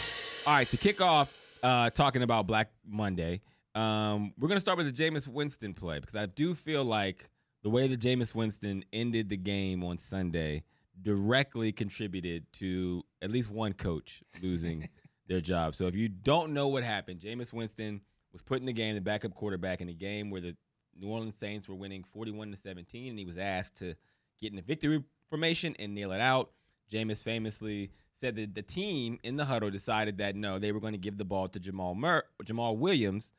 All 0.47 0.53
right, 0.53 0.69
to 0.69 0.77
kick 0.77 1.01
off 1.01 1.33
uh, 1.63 1.89
talking 1.89 2.23
about 2.23 2.47
Black 2.47 2.71
Monday, 2.87 3.41
um, 3.75 4.35
we're 4.39 4.49
going 4.49 4.57
to 4.57 4.61
start 4.61 4.77
with 4.77 4.95
the 4.95 5.03
Jameis 5.03 5.27
Winston 5.27 5.73
play 5.73 6.01
because 6.01 6.17
I 6.17 6.27
do 6.27 6.55
feel 6.55 6.85
like 6.85 7.31
the 7.63 7.71
way 7.71 7.89
that 7.89 7.99
Jameis 7.99 8.35
Winston 8.35 8.85
ended 8.93 9.31
the 9.31 9.39
game 9.39 9.83
on 9.83 9.97
Sunday 9.97 10.65
directly 11.01 11.73
contributed 11.73 12.45
to 12.55 13.03
at 13.23 13.31
least 13.31 13.51
one 13.51 13.73
coach 13.73 14.23
losing 14.43 14.91
their 15.29 15.41
job. 15.41 15.75
So 15.77 15.87
if 15.87 15.95
you 15.95 16.11
don't 16.11 16.53
know 16.53 16.69
what 16.69 16.85
happened, 16.85 17.21
Jameis 17.21 17.55
Winston 17.55 18.03
was 18.31 18.43
put 18.43 18.61
in 18.61 18.67
the 18.67 18.73
game, 18.75 18.97
the 18.97 19.01
backup 19.01 19.35
quarterback 19.35 19.81
in 19.81 19.89
a 19.89 19.95
game 19.95 20.29
where 20.29 20.43
the 20.43 20.55
New 20.95 21.09
Orleans 21.09 21.37
Saints 21.37 21.71
were 21.71 21.75
winning 21.75 22.05
41 22.13 22.51
to 22.51 22.57
17, 22.59 23.09
and 23.09 23.19
he 23.19 23.25
was 23.25 23.39
asked 23.39 23.77
to 23.77 23.95
get 24.43 24.51
in 24.51 24.57
the 24.57 24.63
victory 24.63 25.03
formation 25.31 25.75
and 25.79 25.95
nail 25.95 26.13
it 26.13 26.21
out. 26.21 26.51
Jameis 26.93 27.23
famously 27.23 27.93
said 28.15 28.37
that 28.37 28.55
the 28.55 28.63
team 28.63 29.19
in 29.23 29.37
the 29.37 29.45
huddle 29.45 29.71
decided 29.71 30.19
that 30.19 30.37
no, 30.37 30.59
they 30.59 30.73
were 30.73 30.81
going 30.81 30.93
to 30.93 30.99
give 30.99 31.19
the 31.19 31.25
ball 31.25 31.49
to 31.49 31.59
Jamal 31.59 31.95
Mur- 31.95 32.25
Jamaal 32.45 32.77
Williams 32.77 33.33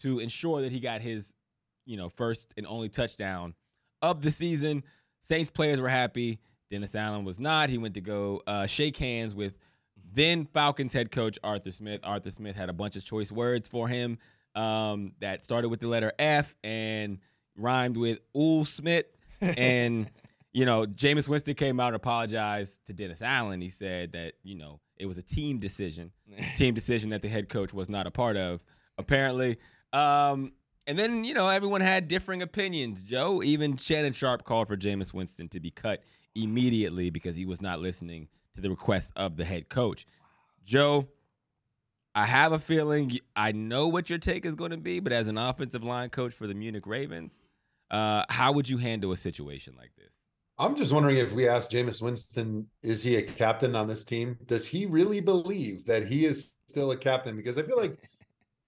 to 0.00 0.18
ensure 0.18 0.62
that 0.62 0.72
he 0.72 0.80
got 0.80 1.00
his, 1.00 1.32
you 1.84 1.96
know, 1.96 2.08
first 2.08 2.52
and 2.56 2.66
only 2.66 2.88
touchdown 2.88 3.54
of 4.00 4.22
the 4.22 4.30
season. 4.30 4.82
Saints 5.20 5.50
players 5.50 5.80
were 5.80 5.88
happy. 5.88 6.40
Dennis 6.70 6.94
Allen 6.94 7.24
was 7.24 7.38
not. 7.38 7.68
He 7.68 7.78
went 7.78 7.94
to 7.94 8.00
go 8.00 8.42
uh, 8.46 8.66
shake 8.66 8.96
hands 8.96 9.34
with 9.34 9.54
then 10.14 10.46
Falcons 10.46 10.92
head 10.92 11.10
coach 11.10 11.38
Arthur 11.44 11.72
Smith. 11.72 12.00
Arthur 12.02 12.30
Smith 12.30 12.56
had 12.56 12.68
a 12.68 12.72
bunch 12.72 12.96
of 12.96 13.04
choice 13.04 13.30
words 13.30 13.68
for 13.68 13.88
him 13.88 14.18
um, 14.54 15.12
that 15.20 15.44
started 15.44 15.68
with 15.68 15.80
the 15.80 15.88
letter 15.88 16.12
F 16.18 16.54
and 16.64 17.18
rhymed 17.56 17.96
with 17.96 18.18
Ool 18.36 18.64
Smith. 18.64 19.06
And, 19.42 20.08
you 20.52 20.66
know, 20.66 20.86
Jameis 20.86 21.28
Winston 21.28 21.54
came 21.54 21.80
out 21.80 21.88
and 21.88 21.96
apologized 21.96 22.76
to 22.86 22.92
Dennis 22.92 23.22
Allen. 23.22 23.60
He 23.60 23.70
said 23.70 24.12
that, 24.12 24.34
you 24.42 24.54
know, 24.54 24.80
it 24.98 25.06
was 25.06 25.18
a 25.18 25.22
team 25.22 25.58
decision, 25.58 26.12
team 26.56 26.74
decision 26.74 27.10
that 27.10 27.22
the 27.22 27.28
head 27.28 27.48
coach 27.48 27.72
was 27.72 27.88
not 27.88 28.06
a 28.06 28.10
part 28.10 28.36
of, 28.36 28.62
apparently. 28.98 29.58
Um, 29.92 30.52
and 30.86 30.98
then, 30.98 31.24
you 31.24 31.32
know, 31.32 31.48
everyone 31.48 31.80
had 31.80 32.08
differing 32.08 32.42
opinions. 32.42 33.02
Joe, 33.02 33.42
even 33.42 33.76
Shannon 33.76 34.12
Sharpe 34.12 34.44
called 34.44 34.68
for 34.68 34.76
Jameis 34.76 35.14
Winston 35.14 35.48
to 35.48 35.60
be 35.60 35.70
cut 35.70 36.02
immediately 36.34 37.10
because 37.10 37.36
he 37.36 37.44
was 37.44 37.60
not 37.60 37.80
listening 37.80 38.28
to 38.54 38.60
the 38.60 38.68
request 38.68 39.10
of 39.16 39.36
the 39.36 39.44
head 39.44 39.68
coach. 39.68 40.06
Joe, 40.64 41.08
I 42.14 42.26
have 42.26 42.52
a 42.52 42.58
feeling 42.58 43.18
I 43.34 43.52
know 43.52 43.88
what 43.88 44.10
your 44.10 44.18
take 44.18 44.44
is 44.44 44.54
going 44.54 44.70
to 44.72 44.76
be, 44.76 45.00
but 45.00 45.12
as 45.12 45.28
an 45.28 45.38
offensive 45.38 45.82
line 45.82 46.10
coach 46.10 46.34
for 46.34 46.46
the 46.46 46.54
Munich 46.54 46.86
Ravens, 46.86 47.40
uh, 47.90 48.24
how 48.28 48.52
would 48.52 48.68
you 48.68 48.78
handle 48.78 49.12
a 49.12 49.16
situation 49.16 49.74
like 49.78 49.92
this? 49.96 50.12
I'm 50.62 50.76
just 50.76 50.92
wondering 50.92 51.16
if 51.16 51.32
we 51.32 51.48
ask 51.48 51.70
Jameis 51.72 52.00
Winston, 52.00 52.66
is 52.82 53.02
he 53.02 53.16
a 53.16 53.22
captain 53.22 53.74
on 53.74 53.88
this 53.88 54.04
team? 54.04 54.38
Does 54.46 54.64
he 54.64 54.86
really 54.86 55.20
believe 55.20 55.84
that 55.86 56.06
he 56.06 56.24
is 56.24 56.54
still 56.68 56.92
a 56.92 56.96
captain? 56.96 57.36
Because 57.36 57.58
I 57.58 57.64
feel 57.64 57.76
like, 57.76 57.98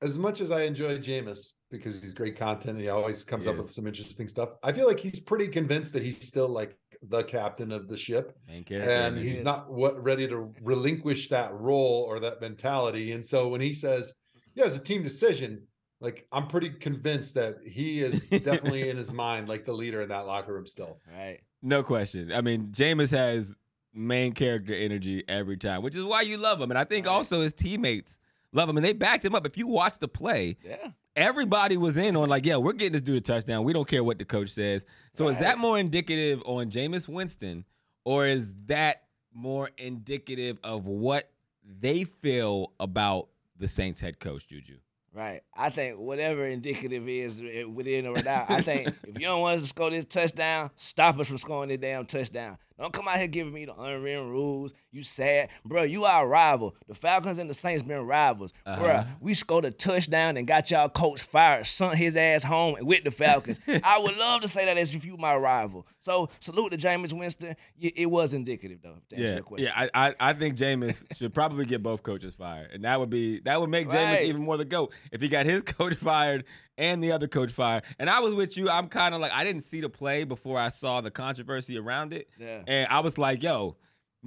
as 0.03 0.19
much 0.19 0.41
as 0.41 0.51
I 0.51 0.63
enjoy 0.63 0.99
Jameis 0.99 1.53
because 1.71 2.01
he's 2.03 2.13
great 2.13 2.37
content, 2.37 2.75
and 2.77 2.81
he 2.81 2.89
always 2.89 3.23
comes 3.23 3.45
He 3.45 3.51
up 3.51 3.57
is. 3.59 3.63
with 3.67 3.73
some 3.73 3.87
interesting 3.87 4.27
stuff. 4.27 4.51
I 4.65 4.73
feel 4.73 4.89
like 4.89 4.99
he's 4.99 5.21
pretty 5.21 5.47
convinced 5.49 5.93
that 5.93 6.03
he's 6.03 6.21
still 6.27 6.49
like 6.49 6.77
the 7.09 7.23
captain 7.23 7.71
of 7.71 7.89
the 7.89 7.97
ship, 7.97 8.37
and 8.49 9.17
he's 9.19 9.43
not 9.43 9.73
what 9.73 10.03
ready 10.03 10.27
to 10.29 10.53
relinquish 10.63 11.29
that 11.29 11.53
role 11.55 12.05
or 12.09 12.19
that 12.21 12.41
mentality. 12.41 13.13
And 13.13 13.25
so 13.25 13.49
when 13.49 13.61
he 13.61 13.73
says, 13.73 14.15
"Yeah, 14.55 14.65
it's 14.65 14.77
a 14.77 14.81
team 14.81 15.03
decision," 15.03 15.63
like 16.01 16.27
I'm 16.33 16.49
pretty 16.49 16.71
convinced 16.71 17.35
that 17.35 17.57
he 17.65 18.01
is 18.01 18.27
definitely 18.29 18.89
in 18.89 18.97
his 18.97 19.13
mind 19.13 19.49
like 19.49 19.65
the 19.65 19.73
leader 19.73 20.03
in 20.03 20.09
that 20.09 20.27
locker 20.27 20.53
room 20.55 20.67
still. 20.67 20.99
right. 21.13 21.39
No 21.67 21.83
question. 21.83 22.31
I 22.31 22.43
mean, 22.43 22.67
Jameis 22.73 23.11
has 23.11 23.55
main 23.95 24.33
character 24.35 24.75
energy 24.75 25.25
every 25.27 25.57
time, 25.57 25.83
which 25.83 25.97
is 25.97 26.05
why 26.05 26.21
you 26.21 26.37
love 26.37 26.61
him. 26.61 26.71
And 26.71 26.77
I 26.79 26.85
think 26.85 27.07
Right. 27.07 27.13
also 27.13 27.41
his 27.41 27.55
teammates 27.55 28.19
love 28.53 28.69
him, 28.69 28.77
and 28.77 28.85
they 28.85 28.93
backed 28.93 29.25
him 29.25 29.35
up. 29.35 29.47
If 29.47 29.57
you 29.57 29.67
watch 29.67 29.99
the 29.99 30.07
play, 30.09 30.59
Yeah. 30.63 30.91
everybody 31.17 31.77
was 31.79 31.97
in 31.97 32.17
on 32.17 32.29
like, 32.29 32.45
yeah, 32.45 32.57
we're 32.57 32.75
getting 32.75 32.93
this 32.93 33.01
dude 33.03 33.17
a 33.17 33.21
touchdown. 33.23 33.65
We 33.65 33.73
don't 33.73 33.89
care 33.89 34.05
what 34.05 34.19
the 34.19 34.25
coach 34.27 34.51
says. 34.51 34.85
So 35.15 35.29
is 35.29 35.39
that 35.39 35.57
more 35.59 35.79
indicative 35.79 36.43
on 36.45 36.71
Jameis 36.71 37.09
Winston, 37.09 37.65
or 38.05 38.27
is 38.27 38.53
that 38.67 39.05
more 39.33 39.71
indicative 39.79 40.59
of 40.63 40.87
what 40.87 41.31
they 41.65 42.05
feel 42.05 42.73
about 42.79 43.29
the 43.57 43.69
Saints 43.69 44.01
head 44.01 44.21
coach, 44.21 44.47
Juju? 44.49 44.77
Right. 45.15 45.43
I 45.55 45.71
think 45.71 45.99
whatever 45.99 46.45
indicative 46.45 47.09
is 47.09 47.39
eh, 47.41 47.63
within 47.63 48.07
or 48.07 48.13
without, 48.15 48.51
I 48.51 48.63
think 48.63 48.89
if 49.07 49.15
you 49.15 49.27
don't 49.27 49.41
want 49.41 49.59
us 49.59 49.63
to 49.63 49.69
score 49.69 49.91
this 49.91 50.07
touchdown, 50.07 50.71
stop 50.75 51.19
us 51.21 51.29
from 51.29 51.39
scoring 51.39 51.69
this 51.69 51.79
damn 51.79 52.05
touchdown. 52.05 52.59
Don't 52.79 52.93
come 52.93 53.07
out 53.07 53.19
here 53.19 53.29
giving 53.29 53.53
me 53.53 53.65
the 53.67 53.75
unwritten 53.75 54.29
rules. 54.31 54.75
You 54.91 55.05
sad. 55.05 55.51
Bro, 55.65 55.85
you 55.85 56.05
our 56.05 56.27
rival. 56.27 56.75
The 56.89 56.95
Falcons 56.95 57.39
and 57.39 57.49
the 57.49 57.55
Saints 57.55 57.83
been 57.85 58.01
rivals. 58.05 58.53
Uh-huh. 58.67 58.83
Bro, 58.83 59.05
we 59.21 59.35
scored 59.35 59.65
a 59.65 59.71
touchdown 59.71 60.37
and 60.37 60.45
got 60.47 60.71
y'all 60.73 60.89
coach 60.89 61.23
fired, 61.23 61.67
sent 61.67 61.95
his 61.95 62.17
ass 62.17 62.43
home 62.43 62.77
with 62.81 63.05
the 63.05 63.13
Falcons. 63.13 63.61
I 63.85 63.99
would 64.01 64.17
love 64.17 64.41
to 64.43 64.49
say 64.49 64.65
that 64.65 64.77
as 64.77 64.93
if 64.95 65.05
you 65.05 65.17
my 65.17 65.37
rival. 65.37 65.87
So 66.01 66.31
salute 66.41 66.71
to 66.71 66.77
Jameis 66.77 67.13
Winston. 67.13 67.55
It 67.79 68.11
was 68.11 68.33
indicative 68.35 68.81
though, 68.83 68.97
to 69.11 69.17
answer 69.17 69.27
Yeah, 69.29 69.35
your 69.35 69.43
question. 69.45 69.69
yeah. 69.75 69.89
I, 69.95 70.09
I, 70.09 70.15
I 70.21 70.33
think 70.33 70.59
Jameis 70.59 71.05
should 71.17 71.33
probably 71.33 71.67
get 71.67 71.83
both 71.83 72.03
coaches 72.03 72.35
fired, 72.35 72.73
and 72.73 72.85
that 72.85 72.99
would 72.99 73.11
be 73.11 73.39
that 73.41 73.61
would 73.61 73.71
make 73.71 73.89
Jameis 73.89 74.15
Right. 74.15 74.25
even 74.27 74.43
more 74.43 74.57
the 74.57 74.65
goat 74.65 74.93
if 75.13 75.21
he 75.21 75.29
got 75.29 75.47
his 75.47 75.63
coach 75.63 75.95
fired 75.95 76.45
and 76.79 77.03
the 77.03 77.13
other 77.13 77.29
coach 77.29 77.51
fired. 77.53 77.85
And 77.99 78.09
I 78.11 78.21
was 78.21 78.35
with 78.35 78.57
you. 78.57 78.69
I'm 78.71 78.89
kind 78.89 79.15
of 79.15 79.21
like 79.21 79.33
I 79.33 79.45
didn't 79.45 79.63
see 79.63 79.81
the 79.81 79.89
play 79.89 80.25
before 80.25 80.59
I 80.59 80.69
saw 80.69 81.01
the 81.01 81.11
controversy 81.11 81.79
around 81.79 82.13
it, 82.13 82.29
Yeah. 82.39 82.63
and 82.67 82.89
I 82.91 83.01
was 83.01 83.19
like, 83.19 83.43
"Yo, 83.43 83.77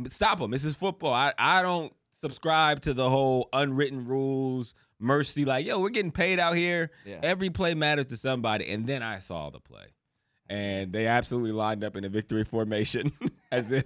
stop 0.10 0.40
him! 0.40 0.52
This 0.52 0.66
is 0.66 0.76
football. 0.76 1.14
I 1.14 1.34
I 1.38 1.62
don't 1.62 1.94
subscribe 2.22 2.82
to 2.82 2.94
the 2.94 3.10
whole 3.10 3.50
unwritten 3.54 4.06
rules." 4.06 4.76
Mercy, 5.00 5.46
like, 5.46 5.64
yo, 5.64 5.80
we're 5.80 5.90
getting 5.90 6.12
paid 6.12 6.40
out 6.40 6.56
here. 6.56 6.90
Yeah. 7.06 7.20
Every 7.22 7.52
play 7.52 7.76
matters 7.76 8.08
to 8.08 8.18
somebody. 8.18 8.68
And 8.68 8.88
then 8.88 9.04
I 9.04 9.20
saw 9.20 9.52
the 9.52 9.60
play. 9.60 9.94
And 10.50 10.92
they 10.92 11.06
absolutely 11.06 11.52
lined 11.52 11.84
up 11.84 11.96
in 11.96 12.04
a 12.04 12.10
victory 12.10 12.44
formation 12.44 13.12
as 13.52 13.72
if 13.72 13.84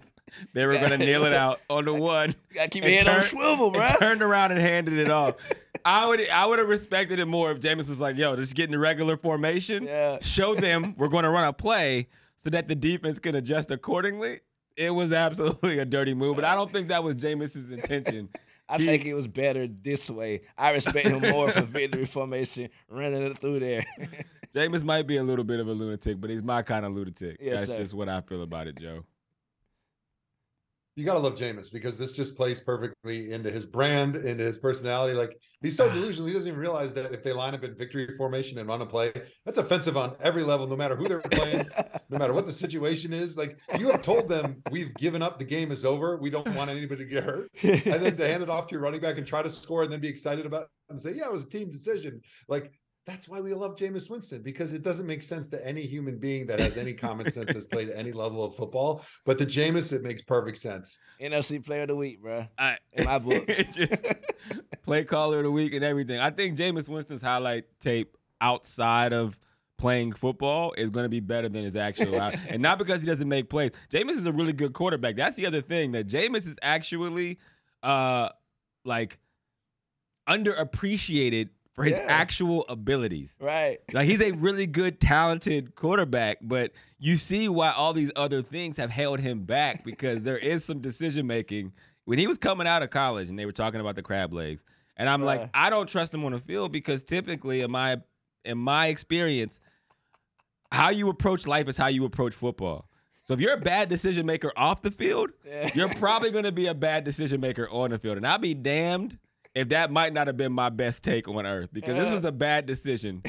they 0.54 0.66
were 0.66 0.78
going 0.78 0.92
to 0.92 0.98
nail 0.98 1.26
it 1.26 1.34
out 1.34 1.60
on 1.70 1.84
the 1.84 1.94
one. 2.16 2.30
You 2.30 2.56
gotta 2.56 2.70
keep 2.70 2.86
your 2.86 2.94
head 2.94 3.08
on 3.10 3.20
swivel, 3.20 3.72
bro. 3.72 3.82
and 3.82 4.00
turned 4.00 4.22
around 4.22 4.52
and 4.54 4.62
handed 4.62 4.98
it 5.00 5.10
off. 5.10 5.36
I 5.86 6.08
would 6.08 6.30
I 6.30 6.46
would 6.46 6.60
have 6.60 6.70
respected 6.70 7.20
it 7.20 7.26
more 7.26 7.52
if 7.52 7.60
Jameis 7.60 7.90
was 7.90 8.00
like, 8.00 8.18
yo, 8.18 8.36
just 8.36 8.56
get 8.56 8.66
in 8.66 8.72
the 8.72 8.80
regular 8.80 9.18
formation. 9.18 9.84
Yeah. 9.86 10.18
Show 10.22 10.56
them 10.56 10.96
we're 10.98 11.08
going 11.10 11.24
to 11.24 11.30
run 11.30 11.46
a 11.48 11.54
play 11.54 12.08
so 12.44 12.50
that 12.52 12.68
the 12.68 12.76
defense 12.76 13.20
can 13.20 13.36
adjust 13.36 13.72
accordingly. 13.72 14.40
It 14.78 14.92
was 14.92 15.12
absolutely 15.12 15.80
a 15.80 15.86
dirty 15.86 16.14
move, 16.14 16.36
but 16.38 16.46
I 16.46 16.56
don't 16.56 16.72
think 16.72 16.88
that 16.90 17.04
was 17.04 17.16
Jameis's 17.16 17.72
intention. 17.72 18.30
I 18.70 18.78
He- 18.78 18.86
think 18.86 19.06
it 19.06 19.14
was 19.14 19.28
better 19.28 19.68
this 19.68 20.10
way. 20.10 20.42
I 20.58 20.72
respect 20.72 21.08
him 21.08 21.20
more 21.30 21.52
for 21.52 21.62
victory 21.62 22.06
formation, 22.06 22.70
running 22.90 23.22
it 23.24 23.38
through 23.38 23.60
there. 23.60 23.86
Jameis 24.56 24.84
might 24.86 25.08
be 25.08 25.18
a 25.18 25.24
little 25.24 25.44
bit 25.44 25.60
of 25.60 25.68
a 25.68 25.72
lunatic, 25.74 26.22
but 26.22 26.30
he's 26.30 26.42
my 26.44 26.62
kind 26.62 26.86
of 26.86 26.94
lunatic. 26.94 27.38
Yes, 27.42 27.60
That's 27.60 27.70
sir. 27.72 27.78
just 27.80 27.94
what 27.94 28.08
I 28.08 28.22
feel 28.22 28.42
about 28.44 28.68
it, 28.68 28.78
Joe. 28.78 29.04
You 31.02 31.08
gotta 31.08 31.18
love 31.18 31.34
Jameis 31.34 31.72
because 31.72 31.98
this 31.98 32.14
just 32.14 32.38
plays 32.38 32.60
perfectly 32.60 33.32
into 33.32 33.50
his 33.50 33.66
brand, 33.66 34.16
into 34.16 34.44
his 34.44 34.60
personality. 34.60 35.16
Like 35.16 35.36
he's 35.60 35.76
so 35.76 35.90
ah. 35.90 35.92
delusional, 35.92 36.28
he 36.28 36.34
doesn't 36.34 36.48
even 36.48 36.60
realize 36.60 36.94
that 36.94 37.12
if 37.12 37.24
they 37.24 37.34
line 37.34 37.56
up 37.56 37.64
in 37.64 37.76
victory 37.76 38.16
formation 38.16 38.60
and 38.60 38.70
run 38.70 38.84
a 38.84 38.86
play, 38.86 39.12
that's 39.44 39.58
offensive 39.58 39.98
on 39.98 40.16
every 40.22 40.44
level, 40.44 40.68
no 40.68 40.76
matter 40.76 40.96
who 40.96 41.08
they're 41.08 41.22
playing, 41.22 41.68
no 42.10 42.20
matter 42.20 42.34
what 42.34 42.46
the 42.46 42.52
situation 42.52 43.14
is. 43.14 43.36
Like 43.36 43.58
you 43.80 43.90
have 43.90 44.04
told 44.04 44.28
them 44.28 44.62
we've 44.70 44.94
given 44.94 45.24
up, 45.24 45.40
the 45.40 45.44
game 45.44 45.72
is 45.72 45.86
over. 45.86 46.18
We 46.18 46.30
don't 46.30 46.54
want 46.54 46.70
anybody 46.70 47.04
to 47.04 47.10
get 47.10 47.24
hurt. 47.24 47.50
And 47.64 48.06
then 48.06 48.16
to 48.16 48.28
hand 48.28 48.44
it 48.44 48.50
off 48.50 48.68
to 48.68 48.76
your 48.76 48.84
running 48.84 49.02
back 49.02 49.18
and 49.18 49.26
try 49.26 49.42
to 49.42 49.50
score 49.50 49.82
and 49.82 49.92
then 49.92 50.02
be 50.02 50.08
excited 50.08 50.46
about 50.46 50.64
it 50.64 50.68
and 50.92 51.02
say, 51.02 51.14
Yeah, 51.16 51.26
it 51.26 51.32
was 51.32 51.46
a 51.46 51.50
team 51.50 51.72
decision. 51.72 52.22
Like 52.48 52.72
that's 53.06 53.28
why 53.28 53.40
we 53.40 53.54
love 53.54 53.76
Jameis 53.76 54.10
Winston 54.10 54.42
because 54.44 54.74
it 54.74 54.84
doesn't 54.84 55.08
make 55.08 55.24
sense 55.24 55.48
to 55.50 55.66
any 55.68 55.82
human 55.82 56.18
being 56.18 56.46
that 56.48 56.60
has 56.60 56.78
any 56.78 56.94
common 56.94 57.30
sense 57.30 57.54
has 57.54 57.66
played 57.66 57.90
any 57.90 58.12
level 58.12 58.44
of 58.44 58.56
football. 58.56 59.04
But 59.26 59.38
the 59.40 59.46
Jameis, 59.46 59.92
it 59.92 60.04
makes 60.04 60.22
perfect 60.22 60.58
sense. 60.58 61.00
NFC 61.20 61.64
Player 61.64 61.82
of 61.84 61.88
the 61.88 61.96
Week, 61.96 62.22
bro. 62.22 62.48
I, 62.58 62.78
In 62.94 63.06
my 63.06 63.18
book. 63.18 63.48
just 63.74 64.06
play 64.84 65.04
caller 65.04 65.40
of 65.40 65.46
the 65.46 65.52
week 65.52 65.74
and 65.74 65.84
everything. 65.84 66.20
I 66.20 66.30
think 66.30 66.58
Jameis 66.58 66.88
Winston's 66.88 67.22
highlight 67.22 67.66
tape 67.80 68.18
outside 68.40 69.14
of 69.14 69.40
playing 69.78 70.14
football 70.14 70.74
is 70.78 70.92
going 70.92 71.06
to 71.06 71.10
be 71.10 71.20
better 71.20 71.50
than 71.50 71.64
his 71.64 71.76
actual 71.76 72.20
out- 72.22 72.36
and 72.50 72.62
not 72.62 72.78
because 72.78 73.02
he 73.02 73.08
doesn't 73.08 73.28
make 73.28 73.50
plays. 73.50 73.72
Jameis 73.90 74.12
is 74.12 74.28
a 74.28 74.32
really 74.32 74.54
good 74.54 74.74
quarterback. 74.74 75.16
That's 75.16 75.36
the 75.36 75.48
other 75.48 75.62
thing 75.62 75.94
that 75.94 76.08
Jameis 76.08 76.46
is 76.46 76.56
actually 76.62 77.40
uh 77.82 78.30
like 78.86 79.18
underappreciated 80.30 81.50
for 81.74 81.84
his 81.84 81.96
Yeah. 81.98 82.06
actual 82.08 82.66
abilities. 82.68 83.36
Right. 83.40 83.80
Like 83.94 84.08
he's 84.10 84.22
a 84.22 84.32
really 84.32 84.68
good, 84.68 85.00
talented 85.00 85.76
quarterback, 85.76 86.40
but 86.42 86.72
you 87.00 87.16
see 87.16 87.48
why 87.50 87.72
all 87.72 87.94
these 87.94 88.12
other 88.16 88.42
things 88.42 88.78
have 88.78 88.90
held 88.92 89.20
him 89.20 89.44
back 89.46 89.84
because 89.86 90.22
there 90.24 90.38
is 90.38 90.66
some 90.66 90.80
decision 90.80 91.28
making. 91.28 91.74
When 92.06 92.18
he 92.20 92.28
was 92.28 92.38
coming 92.38 92.68
out 92.68 92.82
of 92.84 92.90
college 92.90 93.30
and 93.30 93.38
they 93.38 93.46
were 93.46 93.52
talking 93.52 93.80
about 93.80 93.96
the 93.96 94.02
crab 94.02 94.34
legs, 94.34 94.64
and 94.98 95.08
I'm 95.08 95.22
like, 95.24 95.50
I 95.54 95.70
don't 95.70 95.88
trust 95.88 96.14
him 96.14 96.26
on 96.26 96.32
the 96.34 96.40
field 96.40 96.72
because 96.72 97.04
typically, 97.04 97.62
in 97.62 97.72
my 97.72 98.02
in 98.44 98.58
my 98.58 98.88
experience, 98.88 99.60
how 100.72 100.90
you 100.90 101.10
approach 101.10 101.46
life 101.48 101.68
is 101.68 101.78
how 101.78 101.88
you 101.88 102.06
approach 102.06 102.34
football. 102.34 102.88
So 103.28 103.34
if 103.36 103.40
you're 103.40 103.54
a 103.54 103.58
bad 103.62 103.88
decision 103.88 104.26
maker 104.26 104.52
off 104.58 104.82
the 104.82 104.92
field, 104.92 105.30
Yeah. 105.46 105.70
you're 105.74 105.90
probably 105.96 106.32
going 106.32 106.44
to 106.46 106.52
be 106.52 106.68
a 106.68 106.74
bad 106.74 107.04
decision 107.04 107.40
maker 107.40 107.70
on 107.70 107.92
the 107.92 108.00
field, 108.00 108.18
and 108.18 108.26
I'll 108.28 108.40
be 108.40 108.54
damned 108.54 109.18
if 109.56 109.70
that 109.70 109.92
might 109.92 110.14
not 110.14 110.28
have 110.28 110.38
been 110.38 110.52
my 110.54 110.70
best 110.70 111.04
take 111.04 111.28
on 111.28 111.46
earth 111.46 111.70
because 111.74 111.96
this 111.96 112.12
was 112.12 112.24
a 112.26 112.32
bad 112.32 112.66
decision. 112.66 113.22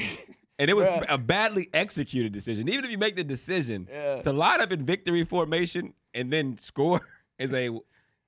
And 0.59 0.69
it 0.69 0.75
was 0.75 0.85
Bruh. 0.87 1.05
a 1.09 1.17
badly 1.17 1.69
executed 1.73 2.31
decision. 2.31 2.69
Even 2.69 2.85
if 2.85 2.91
you 2.91 2.97
make 2.97 3.15
the 3.15 3.23
decision 3.23 3.87
Yeah. 3.91 4.21
to 4.21 4.31
line 4.31 4.61
up 4.61 4.71
in 4.71 4.85
victory 4.85 5.23
formation 5.25 5.93
and 6.13 6.31
then 6.31 6.57
score 6.57 7.01
is 7.39 7.51
a 7.53 7.69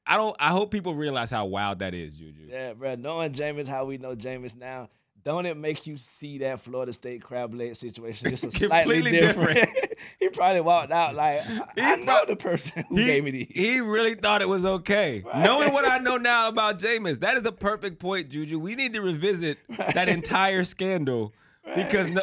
I 0.07 0.17
don't 0.17 0.35
I 0.39 0.49
hope 0.49 0.71
people 0.71 0.95
realize 0.95 1.31
how 1.31 1.45
wild 1.45 1.79
that 1.79 1.93
is, 1.93 2.15
Juju. 2.15 2.47
Yeah, 2.49 2.73
bro. 2.73 2.95
Knowing 2.95 3.31
Jameis 3.31 3.67
how 3.67 3.85
we 3.85 3.97
know 3.97 4.15
Jameis 4.15 4.55
now, 4.55 4.89
don't 5.25 5.45
it 5.47 5.57
make 5.57 5.87
you 5.87 5.97
see 5.97 6.37
that 6.37 6.61
Florida 6.61 6.93
State 6.93 7.23
crab 7.23 7.53
leg 7.53 7.75
situation 7.75 8.29
just 8.29 8.43
a 8.43 8.51
slightly 8.51 9.01
Completely 9.01 9.19
different? 9.19 9.69
he 10.19 10.29
probably 10.29 10.61
walked 10.61 10.91
out 10.91 11.15
like, 11.15 11.41
I, 11.47 11.63
I 11.77 11.95
know 11.95 12.23
the 12.27 12.35
person 12.35 12.85
who 12.89 12.95
He, 12.95 13.05
gave 13.05 13.23
me 13.23 13.31
these. 13.31 13.47
he 13.49 13.79
really 13.79 14.13
thought 14.13 14.41
it 14.43 14.47
was 14.47 14.65
okay. 14.65 15.23
Knowing 15.35 15.73
what 15.73 15.85
I 15.85 15.97
know 15.99 16.17
now 16.17 16.47
about 16.47 16.79
Jameis, 16.79 17.19
that 17.21 17.37
is 17.37 17.45
a 17.45 17.51
perfect 17.51 17.99
point, 17.99 18.29
Juju. 18.29 18.59
We 18.59 18.75
need 18.75 18.93
to 18.93 19.01
revisit 19.01 19.57
that 19.93 20.07
entire 20.07 20.63
scandal 20.63 21.33
because 21.75 22.07
no, 22.09 22.21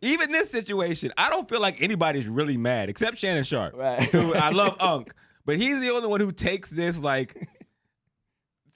even 0.00 0.32
this 0.32 0.50
situation, 0.50 1.12
I 1.18 1.28
don't 1.28 1.46
feel 1.46 1.60
like 1.60 1.82
anybody's 1.82 2.26
really 2.26 2.56
mad 2.56 2.88
except 2.88 3.18
Shannon 3.18 3.44
Sharpe. 3.44 3.74
Right. 3.76 4.08
Who 4.10 4.32
I 4.32 4.48
love 4.48 4.76
Unk, 4.80 5.12
but 5.44 5.58
he's 5.58 5.78
the 5.82 5.90
only 5.90 6.08
one 6.08 6.20
who 6.20 6.32
takes 6.32 6.70
this 6.70 6.96
like 6.98 7.48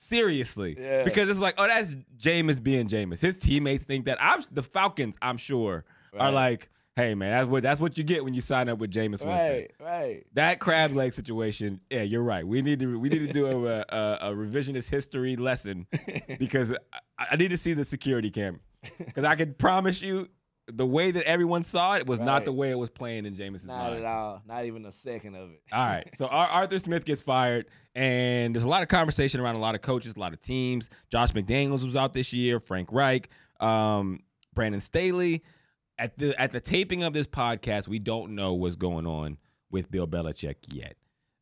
seriously 0.05 0.77
Yeah. 0.79 1.05
because 1.05 1.29
it's 1.29 1.41
like, 1.41 1.55
oh, 1.59 1.67
that's 1.67 1.95
Jameis 2.19 2.63
being 2.63 2.89
Jameis. 2.89 3.21
His 3.21 3.39
teammates 3.39 3.85
think 3.85 4.05
that. 4.07 4.19
I'm 4.21 4.43
the 4.53 4.63
Falcons. 4.63 5.17
I'm 5.23 5.37
sure 5.37 5.85
are 6.19 6.31
like, 6.31 6.71
hey 6.97 7.15
man, 7.17 7.31
that's 7.33 7.49
what 7.49 7.63
that's 7.65 7.81
what 7.81 7.99
you 7.99 8.05
get 8.05 8.25
when 8.25 8.35
you 8.35 8.41
sign 8.41 8.69
up 8.69 8.79
with 8.79 8.93
Jameis 8.93 9.25
Winston. 9.25 9.29
Right, 9.29 9.71
right. 9.81 10.25
That 10.35 10.61
crab 10.61 10.93
leg 10.93 11.13
situation, 11.13 11.81
yeah, 11.91 12.03
you're 12.03 12.23
right. 12.23 12.47
We 12.47 12.63
need 12.63 12.79
to 12.81 12.99
we 12.99 13.09
need 13.09 13.27
to 13.27 13.33
do 13.33 13.47
a, 13.67 13.85
a, 13.89 14.19
a 14.23 14.33
revisionist 14.33 14.89
history 14.89 15.35
lesson 15.37 15.87
because 16.39 16.73
I, 17.19 17.27
I 17.33 17.37
need 17.37 17.49
to 17.49 17.57
see 17.59 17.75
the 17.75 17.85
security 17.85 18.31
camera 18.31 18.61
because 18.99 19.25
I 19.25 19.35
can 19.35 19.55
promise 19.55 20.03
you 20.03 20.29
the 20.67 20.87
way 20.87 21.11
that 21.11 21.25
everyone 21.25 21.63
saw 21.65 21.95
it 21.97 22.07
was 22.07 22.21
not 22.21 22.45
the 22.45 22.53
way 22.53 22.71
it 22.71 22.79
was 22.79 22.89
playing 22.89 23.27
in 23.27 23.35
Jameis's 23.35 23.67
Not 23.67 23.91
mind. 23.91 23.99
at 23.99 24.05
all. 24.07 24.43
Not 24.47 24.65
even 24.65 24.87
a 24.87 24.93
second 24.93 25.35
of 25.35 25.51
it. 25.51 25.61
All 25.71 25.87
right. 25.87 26.09
So 26.17 26.27
Ar- 26.27 26.47
Arthur 26.63 26.79
Smith 26.79 27.05
gets 27.05 27.21
fired, 27.21 27.67
and 27.95 28.55
there's 28.55 28.63
a 28.65 28.69
lot 28.69 28.83
of 28.83 28.89
conversation 28.89 29.41
around 29.41 29.57
a 29.57 29.61
lot 29.61 29.75
of 29.75 29.83
coaches, 29.83 30.15
a 30.17 30.21
lot 30.21 30.33
of 30.33 30.41
teams. 30.41 30.89
Josh 31.11 31.33
McDaniels 31.33 31.85
was 31.85 31.97
out 31.97 32.13
this 32.15 32.33
year. 32.33 32.61
Frank 32.61 32.89
Reich, 32.93 33.29
um, 33.61 34.21
Brandon 34.55 34.81
Staley. 34.81 35.43
At 35.97 36.19
the 36.19 36.41
at 36.41 36.51
the 36.51 36.61
taping 36.61 37.05
of 37.05 37.13
this 37.13 37.27
podcast, 37.29 37.87
we 37.87 38.01
don't 38.01 38.35
know 38.35 38.55
what's 38.55 38.75
going 38.75 39.07
on 39.07 39.37
with 39.71 39.91
Bill 39.91 40.09
Belichick 40.09 40.57
yet. 40.73 40.97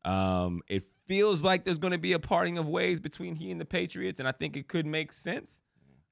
Um, 0.05 0.61
it 0.67 0.83
feels 1.07 1.41
like 1.43 1.63
there's 1.63 1.79
going 1.79 1.91
to 1.93 1.97
be 1.97 2.13
a 2.13 2.19
parting 2.19 2.57
of 2.57 2.67
ways 2.67 2.99
between 2.99 3.35
he 3.35 3.49
and 3.51 3.59
the 3.59 3.65
Patriots, 3.65 4.19
and 4.19 4.27
I 4.27 4.31
think 4.31 4.55
it 4.55 4.67
could 4.67 4.85
make 4.85 5.11
sense. 5.11 5.61